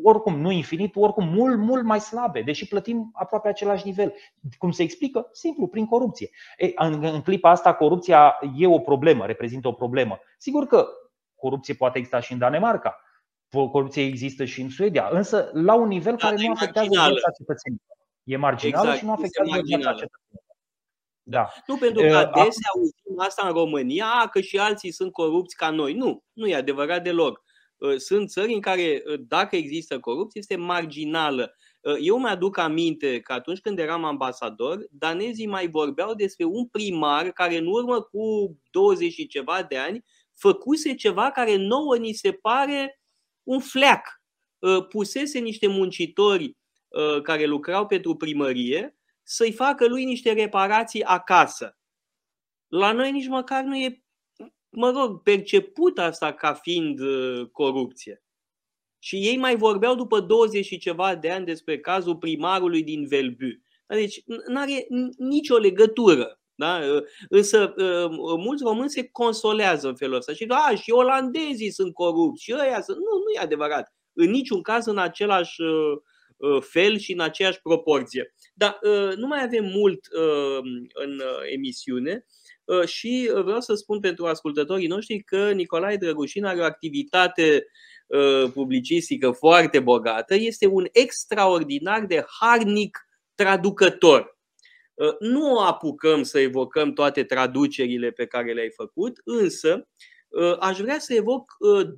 oricum 0.02 0.40
nu 0.40 0.50
infinit, 0.50 0.96
oricum 0.96 1.28
mult, 1.28 1.58
mult 1.58 1.84
mai 1.84 2.00
slabe, 2.00 2.42
deși 2.42 2.68
plătim 2.68 3.10
aproape 3.12 3.48
același 3.48 3.86
nivel. 3.86 4.14
Cum 4.58 4.70
se 4.70 4.82
explică? 4.82 5.28
Simplu, 5.32 5.66
prin 5.66 5.86
corupție. 5.86 6.30
Ei, 6.56 6.72
în, 6.76 7.04
în 7.04 7.22
clipa 7.22 7.50
asta, 7.50 7.74
corupția 7.74 8.38
e 8.56 8.66
o 8.66 8.78
problemă, 8.78 9.26
reprezintă 9.26 9.68
o 9.68 9.72
problemă. 9.72 10.18
Sigur 10.38 10.66
că 10.66 10.86
corupție 11.34 11.74
poate 11.74 11.98
exista 11.98 12.20
și 12.20 12.32
în 12.32 12.38
Danemarca, 12.38 13.00
corupție 13.50 14.04
există 14.04 14.44
și 14.44 14.60
în 14.60 14.70
Suedia, 14.70 15.08
însă 15.10 15.50
la 15.52 15.74
un 15.74 15.88
nivel 15.88 16.16
da, 16.16 16.28
care 16.28 16.46
nu 16.46 16.52
afectează 16.52 16.88
viața 16.88 17.30
cetățenilor. 17.38 17.96
E 18.22 18.36
marginală 18.36 18.82
exact, 18.82 18.98
și 18.98 19.04
nu 19.04 19.12
afectează 19.12 19.50
viața 19.50 19.90
cetățenilor. 19.90 20.42
Da. 21.26 21.48
Nu 21.66 21.76
pentru 21.76 22.02
că 22.02 22.16
adesea 22.16 22.70
auzim 22.74 23.18
asta 23.18 23.46
în 23.46 23.52
România, 23.52 24.28
că 24.30 24.40
și 24.40 24.58
alții 24.58 24.92
sunt 24.92 25.12
corupți 25.12 25.56
ca 25.56 25.70
noi. 25.70 25.94
Nu, 25.94 26.22
nu 26.32 26.46
e 26.46 26.54
adevărat 26.54 27.02
deloc. 27.02 27.43
Uh, 27.84 27.96
sunt 27.96 28.30
țări 28.30 28.52
în 28.52 28.60
care, 28.60 29.02
uh, 29.06 29.20
dacă 29.28 29.56
există 29.56 30.00
corupție, 30.00 30.40
este 30.40 30.56
marginală. 30.56 31.56
Uh, 31.80 31.96
eu 32.00 32.18
mi-aduc 32.18 32.58
aminte 32.58 33.20
că 33.20 33.32
atunci 33.32 33.60
când 33.60 33.78
eram 33.78 34.04
ambasador, 34.04 34.86
danezii 34.90 35.46
mai 35.46 35.68
vorbeau 35.68 36.14
despre 36.14 36.44
un 36.44 36.66
primar 36.66 37.30
care 37.30 37.56
în 37.56 37.66
urmă 37.66 38.00
cu 38.00 38.56
20 38.70 39.12
și 39.12 39.26
ceva 39.26 39.62
de 39.62 39.76
ani 39.76 40.04
făcuse 40.34 40.94
ceva 40.94 41.30
care 41.30 41.56
nouă 41.56 41.96
ni 41.96 42.12
se 42.12 42.32
pare 42.32 43.00
un 43.42 43.60
fleac. 43.60 44.22
Pusese 44.88 45.38
niște 45.38 45.66
muncitori 45.66 46.56
care 47.22 47.44
lucrau 47.44 47.86
pentru 47.86 48.16
primărie 48.16 48.96
să-i 49.22 49.52
facă 49.52 49.86
lui 49.86 50.04
niște 50.04 50.32
reparații 50.32 51.02
acasă. 51.02 51.78
La 52.68 52.92
noi 52.92 53.12
nici 53.12 53.26
măcar 53.26 53.62
nu 53.62 53.76
e 53.76 54.03
mă 54.74 54.90
rog, 54.90 55.22
perceput 55.22 55.98
asta 55.98 56.32
ca 56.32 56.54
fiind 56.54 57.00
uh, 57.00 57.46
corupție. 57.52 58.22
Și 58.98 59.16
ei 59.16 59.36
mai 59.36 59.56
vorbeau 59.56 59.94
după 59.94 60.20
20 60.20 60.64
și 60.64 60.78
ceva 60.78 61.14
de 61.14 61.30
ani 61.30 61.44
despre 61.44 61.80
cazul 61.80 62.16
primarului 62.16 62.82
din 62.82 63.06
Velbu. 63.06 63.62
Deci 63.86 64.22
nu 64.26 64.60
are 64.60 64.86
nicio 65.18 65.56
legătură. 65.56 66.38
Da? 66.54 66.80
Uh, 66.94 67.02
însă 67.28 67.74
uh, 67.76 68.36
mulți 68.38 68.62
români 68.62 68.90
se 68.90 69.08
consolează 69.12 69.88
în 69.88 69.96
felul 69.96 70.16
ăsta 70.16 70.32
și 70.32 70.46
da, 70.46 70.72
și 70.82 70.90
olandezii 70.90 71.70
sunt 71.70 71.94
corupți 71.94 72.42
și 72.42 72.54
ăia 72.60 72.80
sunt. 72.82 72.96
Nu, 72.96 73.04
nu 73.04 73.30
e 73.34 73.38
adevărat. 73.38 73.94
În 74.12 74.30
niciun 74.30 74.62
caz 74.62 74.86
în 74.86 74.98
același 74.98 75.62
fel 76.60 76.98
și 76.98 77.12
în 77.12 77.20
aceeași 77.20 77.60
proporție. 77.62 78.34
Dar 78.54 78.78
nu 79.16 79.26
mai 79.26 79.42
avem 79.42 79.64
mult 79.64 80.06
în 80.92 81.22
emisiune. 81.52 82.26
Uh, 82.64 82.84
și 82.86 83.30
uh, 83.34 83.42
vreau 83.42 83.60
să 83.60 83.74
spun 83.74 84.00
pentru 84.00 84.26
ascultătorii 84.26 84.86
noștri 84.86 85.22
că 85.22 85.50
Nicolae 85.50 85.96
Drăgușin 85.96 86.44
are 86.44 86.60
o 86.60 86.64
activitate 86.64 87.66
uh, 88.06 88.50
publicistică 88.52 89.30
foarte 89.30 89.80
bogată, 89.80 90.34
este 90.34 90.66
un 90.66 90.86
extraordinar 90.92 92.06
de 92.06 92.24
harnic 92.40 92.98
traducător. 93.34 94.32
Nu 95.18 95.58
apucăm 95.58 96.22
să 96.22 96.38
evocăm 96.38 96.92
toate 96.92 97.24
traducerile 97.24 98.10
pe 98.10 98.26
care 98.26 98.52
le-ai 98.52 98.70
făcut, 98.70 99.20
însă 99.24 99.88
aș 100.60 100.78
vrea 100.78 100.98
să 100.98 101.14
evoc 101.14 101.52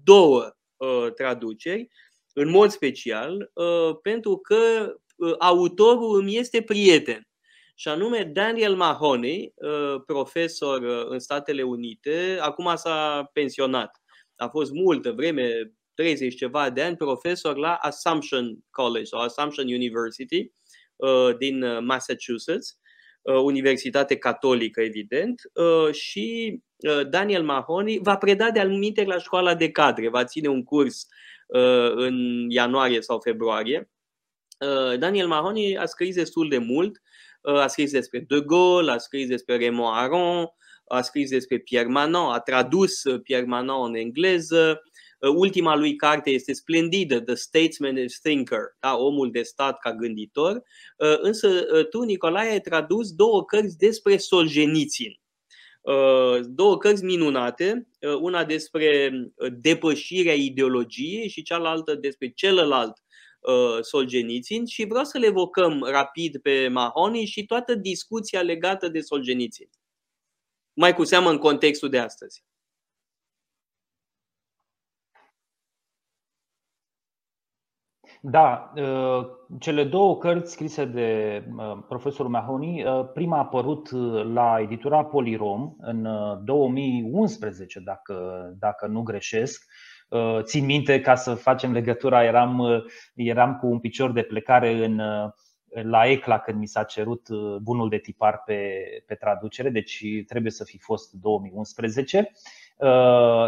două 0.04 0.56
traduceri, 1.14 1.88
în 2.32 2.50
mod 2.50 2.70
special, 2.70 3.52
pentru 4.02 4.36
că 4.36 4.94
autorul 5.38 6.20
îmi 6.20 6.36
este 6.36 6.62
prieten 6.62 7.26
și 7.78 7.88
anume 7.88 8.30
Daniel 8.32 8.74
Mahoney, 8.74 9.52
uh, 9.54 10.02
profesor 10.06 10.82
uh, 10.82 11.06
în 11.08 11.18
Statele 11.18 11.62
Unite, 11.62 12.38
acum 12.40 12.72
s-a 12.76 13.30
pensionat. 13.32 14.02
A 14.36 14.48
fost 14.48 14.72
multă 14.72 15.12
vreme, 15.12 15.72
30 15.94 16.36
ceva 16.36 16.70
de 16.70 16.82
ani, 16.82 16.96
profesor 16.96 17.56
la 17.56 17.74
Assumption 17.74 18.58
College 18.70 19.04
sau 19.04 19.20
Assumption 19.20 19.66
University 19.66 20.52
uh, 20.96 21.36
din 21.38 21.84
Massachusetts, 21.84 22.78
Universitate 23.42 24.16
Catolică, 24.16 24.80
evident, 24.80 25.40
și 25.90 26.58
Daniel 27.08 27.42
Mahoney 27.42 28.00
va 28.02 28.16
preda 28.16 28.50
de 28.50 28.60
alminte 28.60 29.04
la 29.04 29.18
școala 29.18 29.54
de 29.54 29.70
cadre, 29.70 30.08
va 30.08 30.24
ține 30.24 30.48
un 30.48 30.62
curs 30.62 31.06
în 31.94 32.46
ianuarie 32.48 33.00
sau 33.00 33.20
februarie. 33.20 33.90
Daniel 34.98 35.26
Mahoney 35.26 35.76
a 35.78 35.86
scris 35.86 36.14
destul 36.14 36.48
de 36.48 36.58
mult 36.58 37.02
a 37.54 37.66
scris 37.66 37.90
despre 37.90 38.18
De 38.18 38.40
Gaulle, 38.40 38.92
a 38.92 38.98
scris 38.98 39.28
despre 39.28 39.56
Raymond 39.56 39.96
Aron, 39.96 40.46
a 40.88 41.00
scris 41.00 41.30
despre 41.30 41.58
Pierre 41.58 41.88
Manon, 41.88 42.32
a 42.32 42.38
tradus 42.38 43.04
uh, 43.04 43.20
Pierre 43.22 43.46
Manon 43.46 43.88
în 43.88 43.94
engleză. 43.94 44.82
Uh, 45.18 45.30
ultima 45.34 45.76
lui 45.76 45.96
carte 45.96 46.30
este 46.30 46.52
splendidă, 46.52 47.20
The 47.20 47.34
Statesman 47.34 47.96
as 48.04 48.18
Thinker, 48.22 48.60
da? 48.80 48.96
omul 48.96 49.30
de 49.30 49.42
stat 49.42 49.78
ca 49.78 49.94
gânditor. 49.94 50.62
Uh, 50.96 51.18
însă 51.20 51.48
tu, 51.90 52.02
Nicolae, 52.02 52.50
ai 52.50 52.60
tradus 52.60 53.12
două 53.12 53.44
cărți 53.44 53.78
despre 53.78 54.16
Solzhenitsyn. 54.16 55.20
Două 56.44 56.78
cărți 56.78 57.04
minunate, 57.04 57.88
una 58.20 58.44
despre 58.44 59.12
depășirea 59.52 60.34
ideologiei 60.34 61.28
și 61.28 61.42
cealaltă 61.42 61.94
despre 61.94 62.28
celălalt 62.28 63.04
Uh, 63.46 63.78
Solzhenitsyn 63.80 64.64
și 64.64 64.86
vreau 64.86 65.04
să 65.04 65.18
le 65.18 65.26
evocăm 65.26 65.82
rapid 65.82 66.38
pe 66.38 66.68
Mahoney 66.68 67.24
și 67.24 67.46
toată 67.46 67.74
discuția 67.74 68.42
legată 68.42 68.88
de 68.88 69.00
Solzhenitsyn. 69.00 69.68
Mai 70.72 70.94
cu 70.94 71.04
seamă 71.04 71.30
în 71.30 71.38
contextul 71.38 71.88
de 71.88 71.98
astăzi. 71.98 72.44
Da, 78.20 78.72
uh, 78.76 79.26
cele 79.58 79.84
două 79.84 80.18
cărți 80.18 80.52
scrise 80.52 80.84
de 80.84 81.42
uh, 81.56 81.78
profesorul 81.88 82.30
Mahoney, 82.30 82.84
prima 83.14 83.36
a 83.36 83.40
apărut 83.40 83.90
la 84.32 84.60
editura 84.60 85.04
Polirom 85.04 85.74
în 85.78 86.08
2011, 86.44 87.80
dacă, 87.80 88.46
dacă 88.58 88.86
nu 88.86 89.02
greșesc, 89.02 89.64
Uh, 89.64 89.95
țin 90.42 90.64
minte, 90.64 91.00
ca 91.00 91.14
să 91.14 91.34
facem 91.34 91.72
legătura, 91.72 92.24
eram, 92.24 92.58
uh, 92.58 92.84
eram 93.14 93.56
cu 93.56 93.66
un 93.66 93.78
picior 93.78 94.12
de 94.12 94.22
plecare 94.22 94.84
în, 94.84 94.98
uh, 94.98 95.30
la 95.82 96.06
ECLA 96.06 96.38
când 96.38 96.58
mi 96.58 96.66
s-a 96.66 96.82
cerut 96.82 97.28
bunul 97.62 97.88
de 97.88 97.98
tipar 97.98 98.42
pe, 98.46 98.82
pe 99.06 99.14
traducere, 99.14 99.68
deci 99.68 100.04
trebuie 100.26 100.52
să 100.52 100.64
fi 100.64 100.78
fost 100.78 101.12
2011 101.12 102.30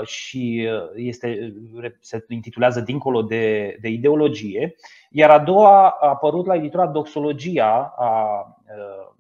și 0.05 0.69
este, 0.95 1.55
se 2.01 2.25
intitulează 2.29 2.81
Dincolo 2.81 3.23
de, 3.23 3.77
de 3.81 3.89
ideologie. 3.89 4.75
Iar 5.11 5.31
a 5.31 5.39
doua 5.39 5.89
a 5.89 6.09
apărut 6.09 6.47
la 6.47 6.55
editura 6.55 6.87
Doxologia 6.87 7.95
a 7.99 8.43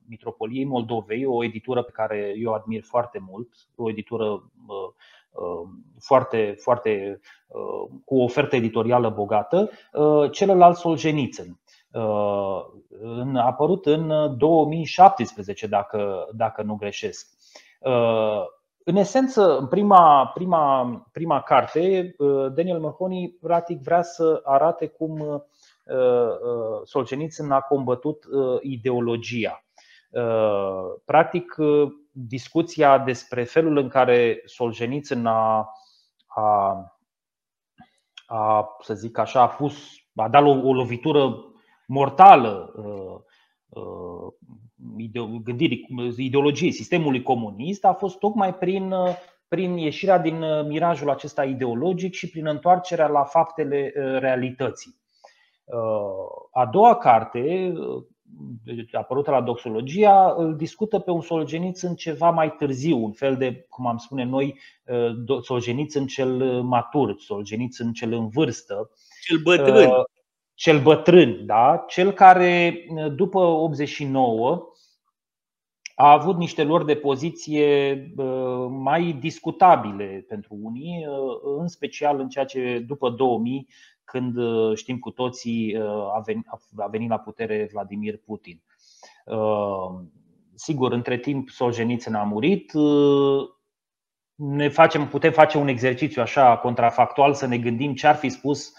Mitropoliei 0.08 0.64
Moldovei, 0.64 1.24
o 1.24 1.44
editură 1.44 1.82
pe 1.82 1.92
care 1.92 2.34
eu 2.38 2.52
admir 2.52 2.82
foarte 2.82 3.18
mult, 3.20 3.48
o 3.74 3.90
editură 3.90 4.50
Uh, 4.68 4.92
foarte, 6.00 6.54
foarte 6.58 7.20
uh, 7.46 7.98
cu 8.04 8.16
o 8.16 8.22
ofertă 8.22 8.56
editorială 8.56 9.08
bogată, 9.10 9.70
uh, 9.92 10.30
celălalt 10.30 10.76
Solzhenitsyn. 10.76 11.60
A 13.34 13.46
apărut 13.46 13.86
în 13.86 14.36
2017, 14.38 15.66
dacă, 15.66 16.28
dacă 16.32 16.62
nu 16.62 16.74
greșesc. 16.74 17.28
în 18.84 18.96
esență, 18.96 19.58
în 19.58 19.66
prima, 19.66 20.30
prima, 20.34 20.84
prima 21.12 21.40
carte, 21.40 22.14
Daniel 22.54 22.78
Mahoney 22.78 23.36
practic 23.40 23.82
vrea 23.82 24.02
să 24.02 24.40
arate 24.44 24.86
cum 24.86 25.44
Solzhenitsyn 26.84 27.50
a 27.50 27.60
combătut 27.60 28.24
ideologia. 28.60 29.64
Practic, 31.04 31.56
discuția 32.26 32.98
despre 32.98 33.44
felul 33.44 33.76
în 33.76 33.88
care 33.88 34.42
Solzhenitsyn 34.44 35.26
a, 35.26 35.68
a, 36.26 36.76
a 38.26 38.76
să 38.80 38.94
zic 38.94 39.18
așa, 39.18 39.42
a 39.42 39.48
pus, 39.48 39.74
a 40.14 40.28
dat 40.28 40.42
o, 40.42 40.68
o 40.68 40.74
lovitură 40.74 41.44
mortală 41.86 42.72
gândirii, 45.42 45.86
ideologiei 46.16 46.72
sistemului 46.72 47.22
comunist 47.22 47.84
a 47.84 47.92
fost 47.92 48.18
tocmai 48.18 48.54
prin, 48.54 48.94
prin 49.48 49.76
ieșirea 49.76 50.18
din 50.18 50.66
mirajul 50.66 51.10
acesta 51.10 51.44
ideologic 51.44 52.14
și 52.14 52.30
prin 52.30 52.46
întoarcerea 52.46 53.06
la 53.06 53.24
faptele 53.24 53.92
realității. 54.18 54.96
A 56.52 56.66
doua 56.66 56.96
carte, 56.96 57.72
apărută 58.92 59.30
la 59.30 59.40
Doxologia, 59.40 60.34
îl 60.36 60.56
discută 60.56 60.98
pe 60.98 61.10
un 61.10 61.20
Solgeniț 61.20 61.80
în 61.80 61.94
ceva 61.94 62.30
mai 62.30 62.54
târziu, 62.54 63.04
un 63.04 63.12
fel 63.12 63.36
de, 63.36 63.66
cum 63.68 63.86
am 63.86 63.96
spune 63.96 64.24
noi, 64.24 64.58
Solgeniț 65.42 65.94
în 65.94 66.06
cel 66.06 66.62
matur, 66.62 67.16
Solgeniț 67.18 67.78
în 67.78 67.92
cel 67.92 68.12
în 68.12 68.28
vârstă. 68.28 68.90
Cel 69.22 69.38
bătrân 69.38 69.90
cel 70.58 70.82
bătrân, 70.82 71.46
da? 71.46 71.84
cel 71.88 72.12
care 72.12 72.84
după 73.14 73.38
89 73.38 74.72
a 75.94 76.12
avut 76.12 76.36
niște 76.36 76.62
lor 76.62 76.84
de 76.84 76.96
poziție 76.96 77.96
mai 78.68 79.12
discutabile 79.20 80.24
pentru 80.28 80.58
unii, 80.62 81.06
în 81.58 81.68
special 81.68 82.20
în 82.20 82.28
ceea 82.28 82.44
ce 82.44 82.84
după 82.86 83.10
2000, 83.10 83.68
când 84.10 84.34
știm 84.76 84.98
cu 84.98 85.10
toții 85.10 85.78
a 86.76 86.88
venit 86.90 87.08
la 87.08 87.18
putere 87.18 87.68
Vladimir 87.72 88.18
Putin. 88.18 88.62
Sigur, 90.54 90.92
între 90.92 91.18
timp 91.18 91.48
Solzhenitsyn 91.48 92.14
a 92.14 92.22
murit. 92.22 92.72
Ne 94.34 94.68
facem, 94.68 95.08
putem 95.08 95.32
face 95.32 95.58
un 95.58 95.68
exercițiu 95.68 96.22
așa 96.22 96.56
contrafactual 96.56 97.34
să 97.34 97.46
ne 97.46 97.58
gândim 97.58 97.94
ce 97.94 98.06
ar 98.06 98.16
fi 98.16 98.28
spus 98.28 98.72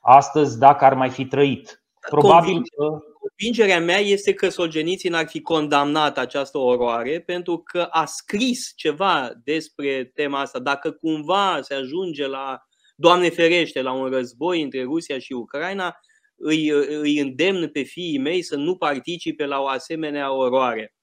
astăzi 0.00 0.58
dacă 0.58 0.84
ar 0.84 0.94
mai 0.94 1.10
fi 1.10 1.26
trăit. 1.26 1.84
Probabil 2.10 2.60
că. 2.76 2.98
Convingerea 3.36 3.80
mea 3.80 3.98
este 3.98 4.34
că 4.34 4.48
Solzhenitsyn 4.48 5.14
ar 5.14 5.26
fi 5.26 5.40
condamnat 5.40 6.18
această 6.18 6.58
oroare 6.58 7.20
pentru 7.20 7.58
că 7.58 7.82
a 7.90 8.04
scris 8.04 8.72
ceva 8.76 9.30
despre 9.44 10.04
tema 10.04 10.40
asta. 10.40 10.58
Dacă 10.58 10.90
cumva 10.90 11.58
se 11.60 11.74
ajunge 11.74 12.26
la, 12.26 12.66
Doamne 12.98 13.28
ferește, 13.28 13.82
la 13.82 13.92
un 13.92 14.08
război 14.08 14.62
între 14.62 14.82
Rusia 14.82 15.18
și 15.18 15.32
Ucraina, 15.32 15.96
îi, 16.36 16.68
îi 17.00 17.18
îndemn 17.18 17.68
pe 17.68 17.82
fiii 17.82 18.18
mei 18.18 18.42
să 18.42 18.56
nu 18.56 18.76
participe 18.76 19.46
la 19.46 19.60
o 19.60 19.66
asemenea 19.66 20.32
oroare. 20.32 20.94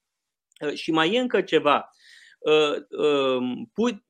Și 0.73 0.91
mai 0.91 1.13
e 1.13 1.19
încă 1.19 1.41
ceva. 1.41 1.89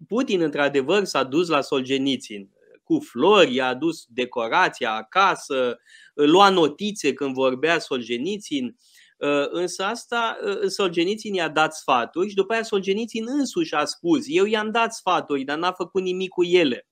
Putin, 0.07 0.41
într-adevăr, 0.41 1.03
s-a 1.03 1.23
dus 1.23 1.47
la 1.47 1.61
Solzhenitsyn 1.61 2.49
cu 2.83 2.99
flori, 2.99 3.53
i-a 3.53 3.67
adus 3.67 4.05
decorația 4.07 4.93
acasă, 4.93 5.79
lua 6.13 6.49
notițe 6.49 7.13
când 7.13 7.33
vorbea 7.33 7.79
Solgenițin, 7.79 8.75
ă, 9.21 9.49
Însă 9.51 9.83
asta 9.83 10.37
ă, 10.63 10.67
Solgenițin 10.67 11.33
i-a 11.33 11.49
dat 11.49 11.75
sfaturi 11.75 12.29
și 12.29 12.35
după 12.35 12.53
aia 12.53 12.63
Solgenițin 12.63 13.25
însuși 13.27 13.73
a 13.73 13.85
spus 13.85 14.23
Eu 14.25 14.45
i-am 14.45 14.71
dat 14.71 14.93
sfaturi, 14.93 15.43
dar 15.43 15.57
n-a 15.57 15.71
făcut 15.71 16.01
nimic 16.01 16.29
cu 16.29 16.43
ele. 16.43 16.87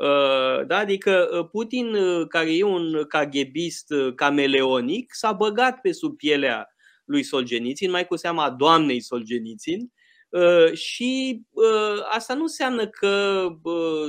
Ă, 0.00 0.64
da? 0.66 0.76
Adică 0.78 1.48
Putin, 1.52 1.96
care 2.28 2.56
e 2.56 2.62
un 2.62 3.04
caghebist 3.08 3.94
cameleonic, 4.14 5.14
s-a 5.14 5.32
băgat 5.32 5.80
pe 5.80 5.92
sub 5.92 6.16
pielea 6.16 6.74
lui 7.04 7.22
Solgenițin, 7.22 7.90
mai 7.90 8.06
cu 8.06 8.16
seama 8.16 8.44
a 8.44 8.50
doamnei 8.50 9.00
Solgenițin, 9.00 9.92
Uh, 10.32 10.72
și 10.72 11.42
uh, 11.50 12.04
asta 12.10 12.34
nu 12.34 12.42
înseamnă 12.42 12.88
că 12.88 13.46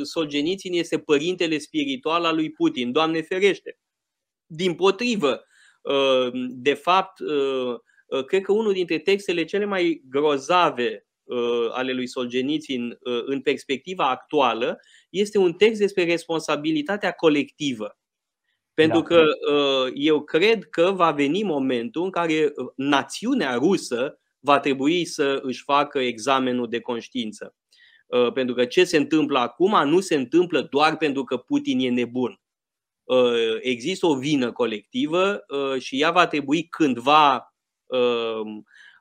Solzhenitsyn 0.03 0.73
este 0.73 0.99
părintele 0.99 1.57
spiritual 1.57 2.25
al 2.25 2.35
lui 2.35 2.51
Putin, 2.51 2.91
Doamne 2.91 3.21
ferește. 3.21 3.79
Din 4.45 4.73
potrivă, 4.73 5.45
uh, 5.81 6.31
de 6.49 6.73
fapt, 6.73 7.21
cred 8.25 8.41
că 8.41 8.51
unul 8.51 8.73
dintre 8.73 8.97
textele 8.97 9.43
cele 9.43 9.65
mai 9.65 10.01
grozave 10.09 11.07
ale 11.71 11.91
lui 11.91 12.07
Solzhenitsyn 12.07 12.97
în 13.25 13.41
perspectiva 13.41 14.09
actuală 14.09 14.79
este 15.09 15.37
un 15.37 15.53
text 15.53 15.79
despre 15.79 16.03
responsabilitatea 16.03 17.11
colectivă. 17.11 17.97
Pentru 18.73 18.99
da. 18.99 19.05
că 19.05 19.25
eu 19.93 20.23
cred 20.23 20.63
că 20.63 20.91
va 20.91 21.11
veni 21.11 21.43
momentul 21.43 22.03
în 22.03 22.09
care 22.09 22.53
națiunea 22.75 23.55
rusă 23.55 24.19
va 24.39 24.59
trebui 24.59 25.05
să 25.05 25.39
își 25.41 25.63
facă 25.63 25.99
examenul 25.99 26.69
de 26.69 26.79
conștiință. 26.79 27.55
Uh, 28.05 28.31
pentru 28.31 28.55
că 28.55 28.65
ce 28.65 28.83
se 28.83 28.97
întâmplă 28.97 29.39
acum 29.39 29.89
nu 29.89 29.99
se 29.99 30.15
întâmplă 30.15 30.61
doar 30.61 30.97
pentru 30.97 31.23
că 31.23 31.37
Putin 31.37 31.79
e 31.79 31.89
nebun. 31.89 32.41
Uh, 33.03 33.57
există 33.61 34.05
o 34.07 34.15
vină 34.15 34.51
colectivă 34.51 35.43
uh, 35.47 35.81
și 35.81 36.01
ea 36.01 36.11
va 36.11 36.27
trebui 36.27 36.67
cândva 36.67 37.47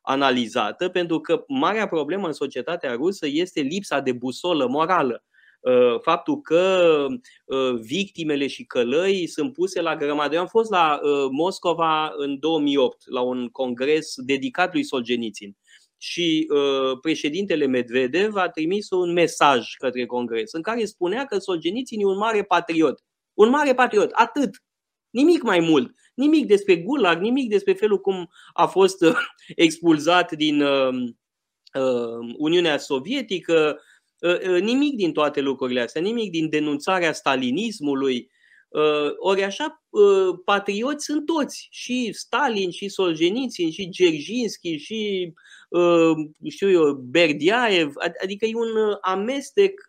analizată, 0.02 0.88
pentru 0.88 1.20
că 1.20 1.44
marea 1.48 1.88
problemă 1.88 2.26
în 2.26 2.32
societatea 2.32 2.92
rusă 2.92 3.26
este 3.28 3.60
lipsa 3.60 4.00
de 4.00 4.12
busolă 4.12 4.66
morală. 4.66 5.24
Uh, 5.62 6.00
faptul 6.00 6.40
că 6.40 7.06
uh, 7.44 7.74
victimele 7.80 8.46
și 8.46 8.64
călăi 8.64 9.26
sunt 9.26 9.52
puse 9.52 9.80
la 9.80 9.96
grămadă. 9.96 10.34
Eu 10.34 10.40
am 10.40 10.46
fost 10.46 10.70
la 10.70 11.00
uh, 11.02 11.28
Moscova 11.30 12.12
în 12.16 12.38
2008 12.38 13.10
la 13.10 13.20
un 13.20 13.48
congres 13.48 14.14
dedicat 14.16 14.72
lui 14.72 14.84
Solzhenitsyn 14.84 15.56
și 15.96 16.48
președintele 17.00 17.66
Medvedev 17.66 18.34
a 18.36 18.48
trimis 18.48 18.90
un 18.90 19.12
mesaj 19.12 19.74
către 19.78 20.06
congres 20.06 20.52
în 20.52 20.62
care 20.62 20.84
spunea 20.84 21.24
că 21.24 21.38
Solzhenitsyn 21.38 22.00
e 22.00 22.04
un 22.04 22.16
mare 22.16 22.42
patriot. 22.42 23.04
Un 23.34 23.48
mare 23.48 23.74
patriot, 23.74 24.10
atât. 24.12 24.50
Nimic 25.12 25.42
mai 25.42 25.60
mult. 25.60 25.94
Nimic 26.14 26.46
despre 26.46 26.76
Gulag, 26.76 27.20
nimic 27.20 27.48
despre 27.50 27.72
felul 27.72 28.00
cum 28.00 28.30
a 28.52 28.66
fost 28.66 29.04
expulzat 29.66 30.32
din 30.32 30.64
Uniunea 32.36 32.78
Sovietică, 32.78 33.80
Ă, 34.22 34.38
ă, 34.46 34.58
nimic 34.58 34.96
din 34.96 35.12
toate 35.12 35.40
lucrurile 35.40 35.80
astea, 35.80 36.00
nimic 36.02 36.30
din 36.30 36.48
denunțarea 36.48 37.12
stalinismului. 37.12 38.30
Ă, 38.74 39.14
ori 39.18 39.42
așa, 39.42 39.84
patrioți 40.44 41.04
sunt 41.04 41.26
toți, 41.26 41.68
și 41.70 42.12
Stalin, 42.12 42.70
și 42.70 42.88
Solzhenitsyn, 42.88 43.70
și 43.70 43.88
Gerjinski, 43.88 44.76
și 44.76 45.32
știu 46.48 46.70
eu, 46.70 46.92
Berdiaev, 46.92 47.92
adică 48.22 48.44
e 48.44 48.54
un 48.54 48.96
amestec 49.00 49.80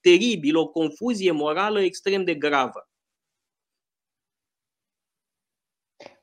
teribil, 0.00 0.56
o 0.56 0.68
confuzie 0.68 1.30
morală 1.30 1.80
extrem 1.80 2.24
de 2.24 2.34
gravă. 2.34 2.91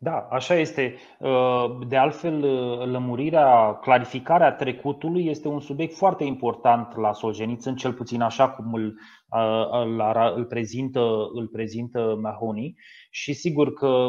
Da, 0.01 0.27
așa 0.29 0.55
este. 0.55 0.95
Uh, 1.19 1.87
de 1.87 1.97
altfel, 1.97 2.43
uh, 2.43 2.85
lămurirea, 2.85 3.73
clarificarea 3.73 4.51
trecutului 4.51 5.25
este 5.25 5.47
un 5.47 5.59
subiect 5.59 5.95
foarte 5.95 6.23
important 6.23 6.95
la 6.95 7.13
Solzhenitsyn, 7.13 7.75
cel 7.75 7.93
puțin 7.93 8.21
așa 8.21 8.49
cum 8.49 8.73
îl, 8.73 8.85
uh, 9.31 9.67
îl, 9.71 10.01
îl, 10.35 10.45
prezintă, 10.45 10.99
îl 11.33 11.47
prezintă 11.47 12.17
Mahoney. 12.21 12.75
Și 13.09 13.33
sigur 13.33 13.73
că 13.73 14.07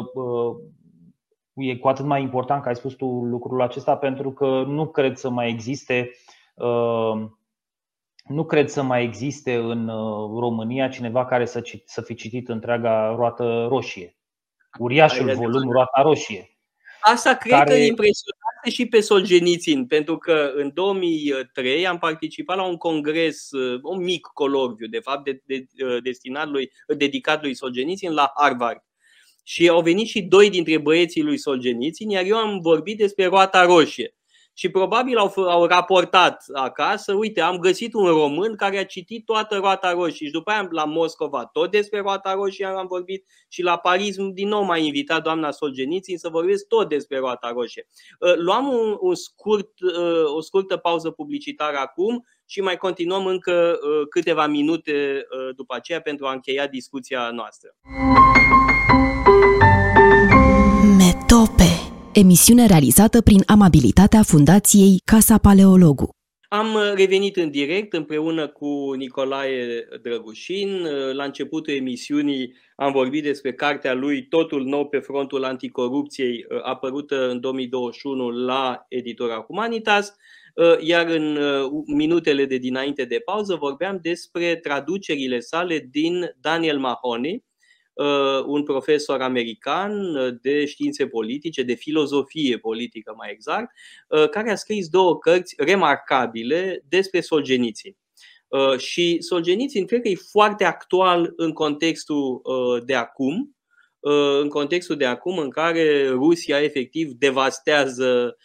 e 1.53 1.75
cu 1.75 1.87
atât 1.87 2.05
mai 2.05 2.21
important 2.21 2.61
că 2.61 2.67
ai 2.67 2.75
spus 2.75 2.93
tu 2.93 3.05
lucrul 3.05 3.61
acesta, 3.61 3.97
pentru 3.97 4.31
că 4.31 4.63
nu 4.67 4.87
cred 4.87 5.15
să 5.15 5.29
mai 5.29 5.49
existe 5.49 6.09
nu 8.23 8.43
cred 8.45 8.67
să 8.67 8.83
mai 8.83 9.03
existe 9.03 9.55
în 9.55 9.87
România 10.39 10.87
cineva 10.89 11.25
care 11.25 11.45
să, 11.45 11.61
să 11.85 12.01
fi 12.01 12.15
citit 12.15 12.49
întreaga 12.49 13.15
roată 13.15 13.65
roșie 13.69 14.20
uriașul 14.79 15.33
volum 15.33 15.71
Roata 15.71 16.01
Roșie. 16.01 16.45
Asta 17.01 17.35
cred 17.35 17.53
care... 17.53 17.69
că 17.69 17.75
impresionează 17.75 18.69
și 18.69 18.85
pe 18.85 18.99
Solzhenitsyn, 18.99 19.85
pentru 19.85 20.17
că 20.17 20.51
în 20.55 20.71
2003 20.73 21.87
am 21.87 21.97
participat 21.97 22.57
la 22.57 22.63
un 22.63 22.77
congres, 22.77 23.49
un 23.81 24.03
mic 24.03 24.27
colorviu, 24.33 24.87
de 24.87 24.99
fapt, 24.99 25.23
de, 25.23 25.41
de, 25.45 25.65
destinat 26.03 26.47
lui, 26.47 26.71
dedicat 26.97 27.41
lui 27.41 27.53
Solzhenitsyn 27.53 28.13
la 28.13 28.31
Harvard. 28.35 28.83
Și 29.43 29.67
au 29.67 29.81
venit 29.81 30.07
și 30.07 30.21
doi 30.21 30.49
dintre 30.49 30.77
băieții 30.77 31.21
lui 31.21 31.37
Solzhenitsyn, 31.37 32.09
iar 32.09 32.23
eu 32.25 32.37
am 32.37 32.59
vorbit 32.59 32.97
despre 32.97 33.25
Roata 33.25 33.65
Roșie. 33.65 34.15
Și 34.61 34.69
probabil 34.69 35.17
au, 35.17 35.33
au 35.35 35.65
raportat 35.65 36.43
acasă, 36.53 37.13
uite, 37.13 37.41
am 37.41 37.57
găsit 37.57 37.93
un 37.93 38.05
român 38.05 38.55
care 38.55 38.77
a 38.77 38.85
citit 38.85 39.25
toată 39.25 39.55
roata 39.55 39.91
roșie 39.91 40.25
și 40.25 40.31
după 40.31 40.51
aia 40.51 40.67
la 40.71 40.85
Moscova 40.85 41.45
tot 41.45 41.71
despre 41.71 41.99
roata 41.99 42.33
roșie 42.33 42.65
am 42.65 42.87
vorbit 42.87 43.25
și 43.47 43.61
la 43.61 43.77
Paris 43.77 44.15
din 44.33 44.47
nou 44.47 44.63
m-a 44.63 44.77
invitat 44.77 45.23
doamna 45.23 45.51
Solgenițin 45.51 46.17
să 46.17 46.29
vorbesc 46.29 46.67
tot 46.67 46.89
despre 46.89 47.17
roata 47.17 47.51
roșie. 47.53 47.87
Uh, 48.19 48.35
luam 48.35 48.67
un, 48.67 48.97
un 48.99 49.15
scurt, 49.15 49.79
uh, 49.79 50.35
o 50.35 50.41
scurtă 50.41 50.77
pauză 50.77 51.09
publicitară 51.09 51.77
acum 51.77 52.27
și 52.45 52.61
mai 52.61 52.77
continuăm 52.77 53.25
încă 53.25 53.79
uh, 53.81 54.07
câteva 54.09 54.47
minute 54.47 55.25
după 55.55 55.75
aceea 55.75 56.01
pentru 56.01 56.25
a 56.25 56.31
încheia 56.31 56.67
discuția 56.67 57.29
noastră. 57.29 57.75
Metope 60.97 61.80
Emisiune 62.13 62.65
realizată 62.65 63.21
prin 63.21 63.43
amabilitatea 63.45 64.23
Fundației 64.23 65.01
Casa 65.05 65.37
Paleologu. 65.37 66.09
Am 66.49 66.77
revenit 66.95 67.35
în 67.35 67.49
direct 67.49 67.93
împreună 67.93 68.47
cu 68.47 68.93
Nicolae 68.97 69.87
Drăgușin. 70.01 70.87
La 71.13 71.23
începutul 71.23 71.73
emisiunii 71.73 72.53
am 72.75 72.91
vorbit 72.91 73.23
despre 73.23 73.53
cartea 73.53 73.93
lui 73.93 74.27
Totul 74.27 74.63
nou 74.63 74.87
pe 74.87 74.99
frontul 74.99 75.43
anticorupției, 75.43 76.45
apărută 76.63 77.29
în 77.29 77.39
2021 77.39 78.29
la 78.29 78.85
editora 78.89 79.43
Humanitas. 79.47 80.13
Iar 80.79 81.07
în 81.07 81.39
minutele 81.85 82.45
de 82.45 82.57
dinainte 82.57 83.03
de 83.03 83.21
pauză 83.25 83.55
vorbeam 83.55 83.99
despre 84.01 84.55
traducerile 84.55 85.39
sale 85.39 85.87
din 85.91 86.35
Daniel 86.41 86.79
Mahoney, 86.79 87.33
Uh, 87.33 87.50
un 88.45 88.63
profesor 88.63 89.21
american 89.21 90.15
uh, 90.15 90.33
de 90.41 90.65
științe 90.65 91.07
politice, 91.07 91.63
de 91.63 91.73
filozofie 91.73 92.57
politică 92.57 93.13
mai 93.17 93.31
exact, 93.31 93.71
uh, 94.07 94.29
care 94.29 94.51
a 94.51 94.55
scris 94.55 94.87
două 94.89 95.17
cărți 95.17 95.55
remarcabile 95.57 96.83
despre 96.89 97.21
Solzhenitsyn. 97.21 97.95
Și 98.77 99.17
Solzhenitsyn 99.19 99.85
cred 99.85 100.01
că 100.01 100.07
e 100.07 100.15
foarte 100.15 100.63
actual 100.63 101.33
în 101.35 101.51
contextul 101.51 102.41
de 102.85 102.95
acum, 102.95 103.55
în 104.41 104.49
contextul 104.49 104.95
de 104.95 105.05
acum 105.05 105.37
în 105.37 105.49
care 105.49 106.09
Rusia 106.09 106.61
efectiv 106.61 107.11
devastează 107.11 108.37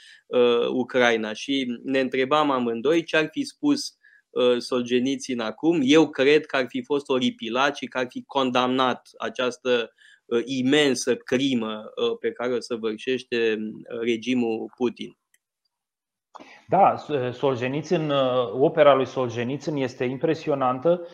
Ucraina 0.72 1.32
și 1.32 1.80
ne 1.84 2.00
întrebam 2.00 2.50
amândoi 2.50 3.02
ce 3.02 3.16
ar 3.16 3.28
fi 3.30 3.44
spus 3.44 3.96
Uh, 4.36 4.58
Solzhenitsyn 4.58 5.40
acum, 5.40 5.80
eu 5.82 6.08
cred 6.08 6.46
că 6.46 6.56
ar 6.56 6.64
fi 6.68 6.82
fost 6.82 7.08
oripilat 7.08 7.76
și 7.76 7.86
că 7.86 7.98
ar 7.98 8.06
fi 8.08 8.22
condamnat 8.22 9.08
această 9.18 9.92
uh, 10.24 10.42
imensă 10.44 11.14
crimă 11.14 11.82
uh, 11.84 12.16
pe 12.20 12.32
care 12.32 12.52
o 12.52 12.60
săvârșește 12.60 13.58
regimul 14.00 14.72
Putin. 14.76 15.16
Da, 16.68 16.94
Solzhenitsyn, 17.32 18.12
opera 18.52 18.94
lui 18.94 19.06
Solzhenitsyn 19.06 19.76
este 19.76 20.04
impresionantă 20.04 21.06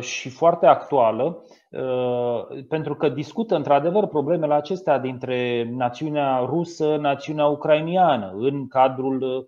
și 0.00 0.30
foarte 0.30 0.66
actuală 0.66 1.44
pentru 2.68 2.94
că 2.94 3.08
discută 3.08 3.54
într-adevăr 3.54 4.06
problemele 4.06 4.54
acestea 4.54 4.98
dintre 4.98 5.68
națiunea 5.70 6.38
rusă, 6.38 6.96
națiunea 6.96 7.46
ucrainiană 7.46 8.34
în 8.36 8.68
cadrul 8.68 9.22
Uh, 9.22 9.44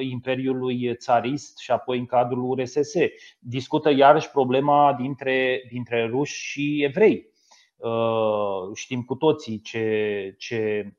Imperiului 0.00 0.94
țarist 0.96 1.58
și 1.58 1.70
apoi 1.70 1.98
în 1.98 2.06
cadrul 2.06 2.44
URSS. 2.44 2.92
Discută 3.38 3.90
iarăși 3.90 4.30
problema 4.30 4.94
dintre, 5.00 5.62
dintre 5.70 6.06
ruși 6.06 6.50
și 6.50 6.82
evrei. 6.82 7.34
Uh, 7.76 8.74
știm 8.74 9.02
cu 9.02 9.14
toții 9.14 9.60
ce, 9.60 10.34
ce, 10.38 10.92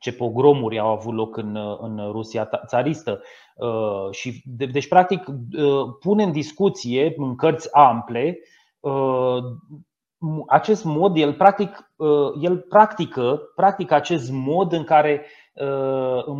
ce 0.00 0.12
pogromuri 0.12 0.78
au 0.78 0.88
avut 0.88 1.14
loc 1.14 1.36
în, 1.36 1.56
în 1.80 2.10
Rusia 2.10 2.48
țaristă. 2.66 3.22
Uh, 3.56 4.10
și, 4.10 4.42
deci, 4.44 4.88
practic, 4.88 5.24
pune 6.00 6.22
în 6.22 6.32
discuție, 6.32 7.14
în 7.16 7.36
cărți 7.36 7.74
ample, 7.74 8.38
acest 10.46 10.84
mod, 10.84 11.16
el 11.16 11.34
practic, 11.34 11.92
el 12.40 12.58
practică, 12.58 13.40
practică 13.54 13.94
acest 13.94 14.30
mod 14.30 14.72
în 14.72 14.84
care 14.84 15.22
Uh, 15.22 15.47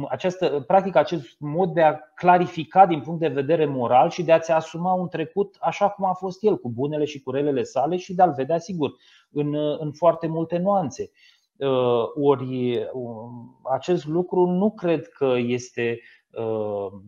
această, 0.09 0.65
practic 0.67 0.97
acest 0.97 1.37
mod 1.39 1.73
de 1.73 1.83
a 1.83 1.99
clarifica 2.15 2.87
din 2.87 3.01
punct 3.01 3.21
de 3.21 3.29
vedere 3.29 3.67
moral 3.67 4.11
și 4.11 4.23
de 4.23 4.33
a-ți 4.33 4.51
asuma 4.51 4.93
un 4.93 5.09
trecut 5.09 5.57
așa 5.61 5.89
cum 5.89 6.05
a 6.05 6.13
fost 6.13 6.43
el, 6.43 6.59
cu 6.59 6.71
bunele 6.71 7.05
și 7.05 7.23
cu 7.23 7.31
relele 7.31 7.63
sale 7.63 7.97
și 7.97 8.15
de 8.15 8.23
a-l 8.23 8.33
vedea, 8.33 8.59
sigur, 8.59 8.95
în, 9.31 9.55
în 9.55 9.93
foarte 9.93 10.27
multe 10.27 10.59
nuanțe. 10.59 11.11
Uh, 11.57 12.05
ori 12.15 12.79
um, 12.93 13.61
acest 13.73 14.07
lucru 14.07 14.47
nu 14.47 14.71
cred 14.71 15.09
că 15.09 15.35
este 15.37 16.01
uh, 16.31 17.01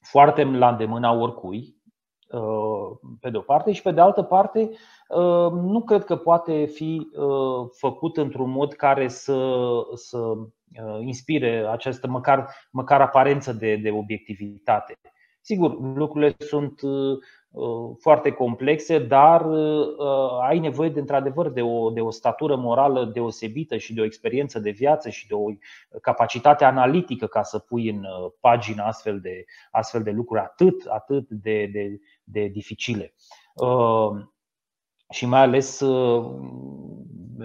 foarte 0.00 0.44
la 0.44 0.68
îndemâna 0.68 1.12
oricui, 1.12 1.82
pe 3.20 3.30
de 3.30 3.36
o 3.36 3.40
parte, 3.40 3.72
și 3.72 3.82
pe 3.82 3.90
de 3.90 4.00
altă 4.00 4.22
parte, 4.22 4.70
nu 5.52 5.82
cred 5.84 6.04
că 6.04 6.16
poate 6.16 6.64
fi 6.64 7.08
făcut 7.70 8.16
într-un 8.16 8.50
mod 8.50 8.72
care 8.72 9.08
să, 9.08 9.60
să 9.94 10.18
Uh, 10.18 10.46
inspire 11.00 11.66
această 11.70 12.06
măcar, 12.08 12.48
măcar 12.70 13.00
aparență 13.00 13.52
de, 13.52 13.76
de 13.76 13.90
obiectivitate. 13.90 14.98
Sigur, 15.40 15.96
lucrurile 15.96 16.34
sunt 16.38 16.80
uh, 16.82 17.18
uh, 17.50 17.96
foarte 18.00 18.30
complexe, 18.30 18.98
dar 18.98 19.46
ai 20.40 20.58
nevoie 20.58 20.88
de 20.88 21.00
într-adevăr 21.00 21.50
de 21.50 21.62
o, 21.62 21.90
de 21.90 22.00
o 22.00 22.10
statură 22.10 22.56
morală 22.56 23.04
deosebită 23.04 23.76
și 23.76 23.94
de 23.94 24.00
o 24.00 24.04
experiență 24.04 24.58
de 24.58 24.70
viață 24.70 25.10
și 25.10 25.26
de 25.26 25.34
o 25.34 25.44
capacitate 26.00 26.64
analitică 26.64 27.26
ca 27.26 27.42
să 27.42 27.58
pui 27.58 27.88
în 27.88 28.04
pagină 28.40 28.82
astfel 28.82 29.20
de, 29.20 29.44
astfel 29.70 30.02
de 30.02 30.10
lucruri 30.10 30.40
atât, 30.40 30.86
atât 30.86 31.28
de, 31.28 31.66
de, 31.72 32.00
de 32.24 32.46
dificile. 32.46 33.14
Și 35.10 35.26
mai 35.26 35.40
ales 35.40 35.82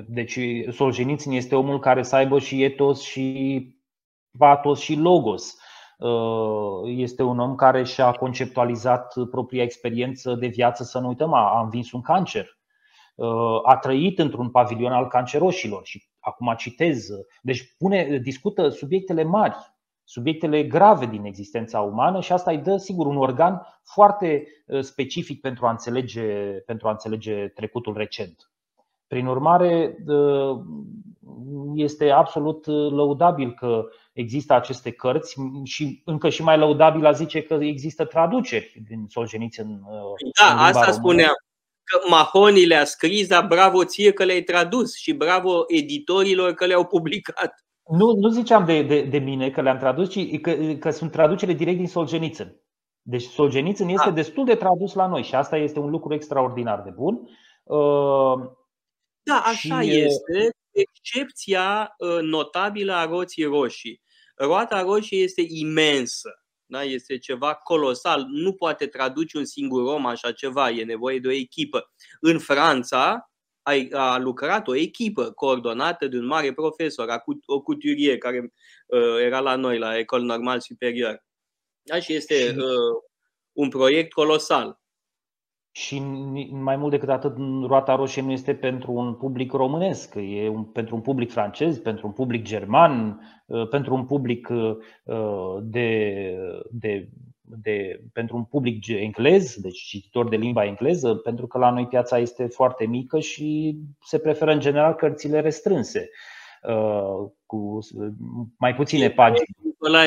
deci 0.08 0.40
Solzhenitsyn 0.72 1.32
este 1.32 1.56
omul 1.56 1.80
care 1.80 2.04
să 2.04 2.16
aibă 2.16 2.40
și 2.40 2.64
etos 2.64 3.02
și 3.02 3.68
patos 4.38 4.80
și 4.80 4.96
logos. 4.96 5.58
Uh, 5.98 6.82
este 6.86 7.24
un 7.24 7.40
om 7.40 7.56
care 7.56 7.84
și-a 7.84 8.12
conceptualizat 8.12 9.14
propria 9.32 9.64
experiență 9.64 10.34
de 10.34 10.48
viață, 10.48 10.84
să 10.84 11.00
nu 11.00 11.08
uităm, 11.08 11.34
a 11.34 11.62
învins 11.62 11.92
un 11.92 12.02
cancer. 12.02 12.58
Uh, 13.16 13.60
a 13.64 13.78
trăit 13.78 14.20
într-un 14.20 14.50
pavilion 14.50 14.92
al 14.92 15.08
canceroșilor 15.08 15.86
și 15.86 16.04
acum 16.20 16.54
citez. 16.58 17.08
Deci 17.42 17.76
pune, 17.78 18.18
discută 18.18 18.70
subiectele 18.70 19.24
mari, 19.24 19.56
subiectele 20.10 20.64
grave 20.64 21.06
din 21.06 21.26
existența 21.26 21.80
umană 21.80 22.22
și 22.22 22.32
asta 22.32 22.52
îi 22.52 22.58
dă, 22.58 22.78
sigur, 22.78 23.06
un 23.06 23.18
organ 23.18 23.62
foarte 23.84 24.48
uh, 24.66 24.82
specific 24.82 25.42
pentru 25.42 25.66
a 25.66 25.70
înțelege, 25.70 26.22
pentru 26.66 26.88
a 26.88 26.92
înțelege 26.92 27.48
trecutul 27.48 27.98
recent. 27.98 28.52
Prin 29.08 29.26
urmare, 29.26 29.98
ă, 30.08 30.64
este 31.76 32.10
absolut 32.10 32.66
lăudabil 32.66 33.54
că 33.54 33.86
există 34.14 34.54
aceste 34.54 34.92
cărți 34.92 35.38
și 35.64 36.02
încă 36.06 36.30
și 36.30 36.44
mai 36.44 36.58
lăudabil 36.58 37.06
a 37.06 37.12
zice 37.12 37.42
că 37.42 37.54
există 37.54 38.06
traduceri 38.06 38.82
din 38.88 39.06
Solzhenitsyn 39.08 39.68
în 39.68 39.82
Da, 40.40 40.52
în 40.52 40.58
asta 40.58 40.80
română. 40.80 40.92
spuneam. 40.92 41.34
Că 41.84 42.00
Mahoni 42.10 42.66
le-a 42.66 42.86
scris, 42.86 43.28
dar 43.28 43.48
bravo 43.48 43.86
ție 43.86 44.12
că 44.12 44.24
le-ai 44.24 44.42
tradus 44.42 44.96
și 44.96 45.14
bravo 45.14 45.64
editorilor 45.68 46.54
că 46.54 46.66
le-au 46.66 46.86
publicat. 46.86 47.54
Nu, 47.90 48.12
nu 48.12 48.30
ziceam 48.30 48.66
de, 48.66 48.82
de, 48.82 49.02
de 49.02 49.18
mine 49.18 49.50
că 49.50 49.62
le-am 49.62 49.78
tradus, 49.78 50.10
ci 50.10 50.40
că, 50.40 50.54
că 50.80 50.90
sunt 50.90 51.12
traducere 51.12 51.54
direct 51.54 51.78
din 51.78 51.88
Solzhenitsyn. 51.88 52.56
Deci 53.02 53.24
Solzhenitsyn 53.24 53.88
este 53.88 54.08
ah. 54.08 54.14
destul 54.14 54.46
de 54.46 54.56
tradus 54.56 54.94
la 54.94 55.08
noi 55.08 55.24
și 55.24 55.36
asta 55.36 55.58
este 55.58 55.80
un 55.80 55.90
lucru 55.90 56.14
extraordinar 56.14 56.82
de 56.82 56.90
bun. 56.90 57.30
Ă, 57.70 58.58
da, 59.24 59.42
așa 59.46 59.82
și... 59.82 59.90
este, 59.90 60.50
excepția 60.72 61.96
ă, 62.00 62.22
notabilă 62.22 62.94
a 62.94 63.06
roții 63.06 63.44
roșii. 63.44 64.02
Roata 64.36 64.82
roșie 64.82 65.22
este 65.22 65.44
imensă, 65.48 66.30
da? 66.66 66.84
este 66.84 67.18
ceva 67.18 67.54
colosal, 67.54 68.26
nu 68.30 68.54
poate 68.54 68.88
traduce 68.88 69.38
un 69.38 69.46
singur 69.46 69.82
om 69.82 70.06
așa 70.06 70.32
ceva, 70.32 70.70
e 70.70 70.84
nevoie 70.84 71.20
de 71.20 71.28
o 71.28 71.32
echipă. 71.32 71.92
În 72.20 72.40
Franța 72.40 73.29
a, 73.92 74.18
lucrat 74.18 74.68
o 74.68 74.76
echipă 74.76 75.32
coordonată 75.32 76.08
de 76.08 76.18
un 76.18 76.26
mare 76.26 76.54
profesor, 76.54 77.08
o 77.46 77.62
couturier, 77.62 78.18
care 78.18 78.54
uh, 78.86 79.22
era 79.26 79.40
la 79.40 79.56
noi, 79.56 79.78
la 79.78 79.98
Ecole 79.98 80.26
Normal 80.26 80.60
Superior. 80.60 81.24
Da? 81.82 82.00
Și 82.00 82.14
este 82.14 82.56
uh, 82.58 83.02
un 83.52 83.70
proiect 83.70 84.12
colosal. 84.12 84.80
Și 85.72 86.00
mai 86.52 86.76
mult 86.76 86.92
decât 86.92 87.10
atât, 87.10 87.38
roata 87.68 87.96
roșie 87.96 88.22
nu 88.22 88.32
este 88.32 88.56
pentru 88.56 88.92
un 88.92 89.16
public 89.16 89.52
românesc, 89.52 90.16
e 90.16 90.48
un, 90.48 90.64
pentru 90.64 90.96
un 90.96 91.02
public 91.02 91.32
francez, 91.32 91.78
pentru 91.78 92.08
un 92.08 92.14
public 92.14 92.44
german, 92.44 93.22
uh, 93.46 93.68
pentru 93.68 93.94
un 93.94 94.06
public 94.06 94.50
uh, 94.50 95.58
de, 95.62 96.36
de, 96.72 97.10
de, 97.58 98.02
pentru 98.14 98.36
un 98.36 98.44
public 98.44 98.88
englez, 98.88 99.56
deci 99.56 99.80
cititor 99.80 100.30
de 100.30 100.36
limba 100.36 100.66
engleză, 100.66 101.16
pentru 101.16 101.48
că 101.48 101.58
la 101.58 101.72
noi 101.72 101.88
piața 101.88 102.18
este 102.18 102.48
foarte 102.48 102.86
mică 102.86 103.20
și 103.20 103.78
se 104.06 104.20
preferă 104.20 104.52
în 104.52 104.60
general 104.60 104.94
cărțile 104.94 105.40
restrânse. 105.40 106.10
cu 107.46 107.80
mai 108.58 108.76
puține 108.76 109.10
pagini. 109.10 109.46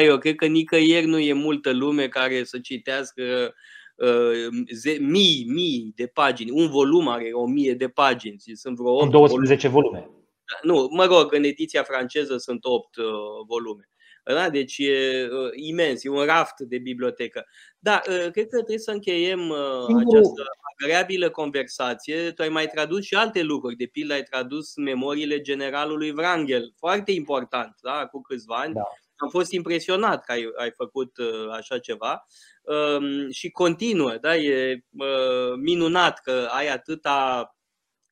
eu 0.05 0.19
cred 0.19 0.35
că 0.35 0.47
nicăieri 0.47 1.07
nu 1.07 1.19
e 1.19 1.33
multă 1.33 1.73
lume 1.73 2.09
care 2.09 2.45
să 2.45 2.59
citească 2.59 3.55
uh, 3.97 4.99
mii, 5.01 5.45
mii 5.49 5.93
de 5.95 6.07
pagini. 6.07 6.51
Un 6.51 6.69
volum 6.69 7.09
are 7.09 7.29
o 7.33 7.47
mie 7.47 7.75
de 7.75 7.89
pagini. 7.89 8.37
Sunt 8.55 8.77
vreo 8.77 8.93
8 8.93 9.11
12 9.11 9.69
volume. 9.69 9.99
volume. 9.99 10.17
Nu, 10.63 10.89
mă 10.91 11.05
rog, 11.05 11.33
în 11.35 11.45
ediția 11.45 11.83
franceză 11.83 12.37
sunt 12.37 12.65
8 12.65 12.97
uh, 12.97 13.05
volume. 13.47 13.92
Da? 14.23 14.51
Deci 14.51 14.79
e 14.79 15.29
uh, 15.31 15.51
imens, 15.55 16.05
e 16.05 16.09
un 16.09 16.25
raft 16.25 16.59
de 16.59 16.79
bibliotecă. 16.79 17.47
Da, 17.79 18.03
uh, 18.09 18.31
cred 18.31 18.49
că 18.49 18.57
trebuie 18.57 18.79
să 18.79 18.91
încheiem 18.91 19.49
uh, 19.49 20.05
această 20.07 20.43
agreabilă 20.79 21.31
conversație. 21.31 22.31
Tu 22.31 22.43
ai 22.43 22.49
mai 22.49 22.67
tradus 22.67 23.05
și 23.05 23.15
alte 23.15 23.43
lucruri. 23.43 23.77
De 23.77 23.87
pildă, 23.87 24.13
ai 24.13 24.23
tradus 24.23 24.77
memoriile 24.77 25.41
generalului 25.41 26.11
Wrangel, 26.11 26.73
foarte 26.79 27.13
important, 27.13 27.77
da? 27.81 28.07
cu 28.07 28.21
câțiva 28.21 28.55
ani. 28.55 28.75
Da. 28.75 28.83
Am 29.17 29.29
fost 29.29 29.53
impresionat 29.53 30.25
că 30.25 30.33
ai, 30.33 30.51
ai 30.57 30.71
făcut 30.71 31.17
uh, 31.17 31.51
așa 31.53 31.79
ceva 31.79 32.27
um, 32.63 33.31
și 33.31 33.51
continuă. 33.51 34.17
Da? 34.21 34.37
E 34.37 34.85
uh, 34.99 35.55
minunat 35.57 36.21
că 36.21 36.49
ai 36.51 36.69
atâta 36.69 37.57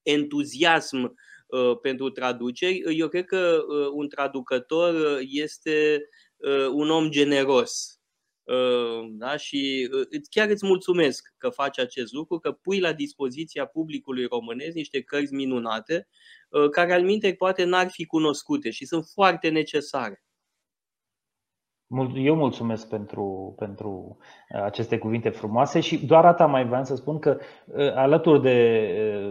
entuziasm 0.02 0.96
Uh, 0.96 1.29
pentru 1.82 2.10
traduceri. 2.10 2.82
Eu 2.98 3.08
cred 3.08 3.24
că 3.24 3.64
uh, 3.68 3.88
un 3.92 4.08
traducător 4.08 4.94
uh, 4.94 5.18
este 5.30 6.08
un 6.72 6.90
om 6.90 7.10
generos. 7.10 7.94
Da? 9.10 9.36
Și 9.36 9.88
chiar 10.30 10.48
îți 10.48 10.66
mulțumesc 10.66 11.34
că 11.38 11.48
faci 11.48 11.78
acest 11.78 12.12
lucru, 12.12 12.38
că 12.38 12.52
pui 12.52 12.80
la 12.80 12.92
dispoziția 12.92 13.66
publicului 13.66 14.24
românesc 14.24 14.74
niște 14.74 15.02
cărți 15.02 15.34
minunate, 15.34 16.08
care 16.70 16.92
al 16.92 17.02
minte 17.02 17.34
poate 17.34 17.64
n-ar 17.64 17.88
fi 17.90 18.06
cunoscute 18.06 18.70
și 18.70 18.86
sunt 18.86 19.04
foarte 19.12 19.48
necesare. 19.48 20.22
Eu 22.14 22.34
mulțumesc 22.34 22.88
pentru, 22.88 23.54
pentru 23.58 24.18
uh, 24.54 24.62
aceste 24.62 24.98
cuvinte 24.98 25.28
frumoase 25.28 25.80
și 25.80 26.06
doar 26.06 26.24
atât 26.24 26.48
mai 26.48 26.66
vreau 26.66 26.84
să 26.84 26.94
spun 26.94 27.18
că 27.18 27.38
uh, 27.64 27.94
alături 27.94 28.42
de 28.42 28.88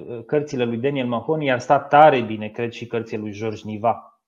uh, 0.08 0.24
cărțile 0.26 0.64
lui 0.64 0.78
Daniel 0.78 1.08
Mahoney 1.08 1.52
ar 1.52 1.60
sta 1.60 1.80
tare 1.80 2.22
bine, 2.22 2.50
cred, 2.50 2.72
și 2.72 2.88
cărțile 2.88 3.20
lui 3.20 3.32
George 3.32 3.62
Niva. 3.64 4.22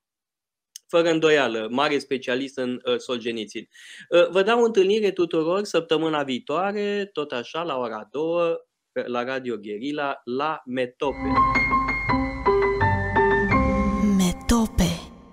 Fără 0.88 1.08
îndoială, 1.08 1.68
mare 1.70 1.98
specialist 1.98 2.58
în 2.58 2.80
Solgenițin. 2.96 3.68
Vă 4.30 4.42
dau 4.42 4.62
întâlnire 4.62 5.10
tuturor 5.10 5.62
săptămâna 5.62 6.22
viitoare, 6.22 7.10
tot 7.12 7.32
așa, 7.32 7.62
la 7.62 7.78
ora 7.78 8.08
2, 8.10 8.54
la 9.06 9.24
Radio 9.24 9.56
Guerilla, 9.56 10.20
la 10.24 10.62
Metope. 10.64 11.32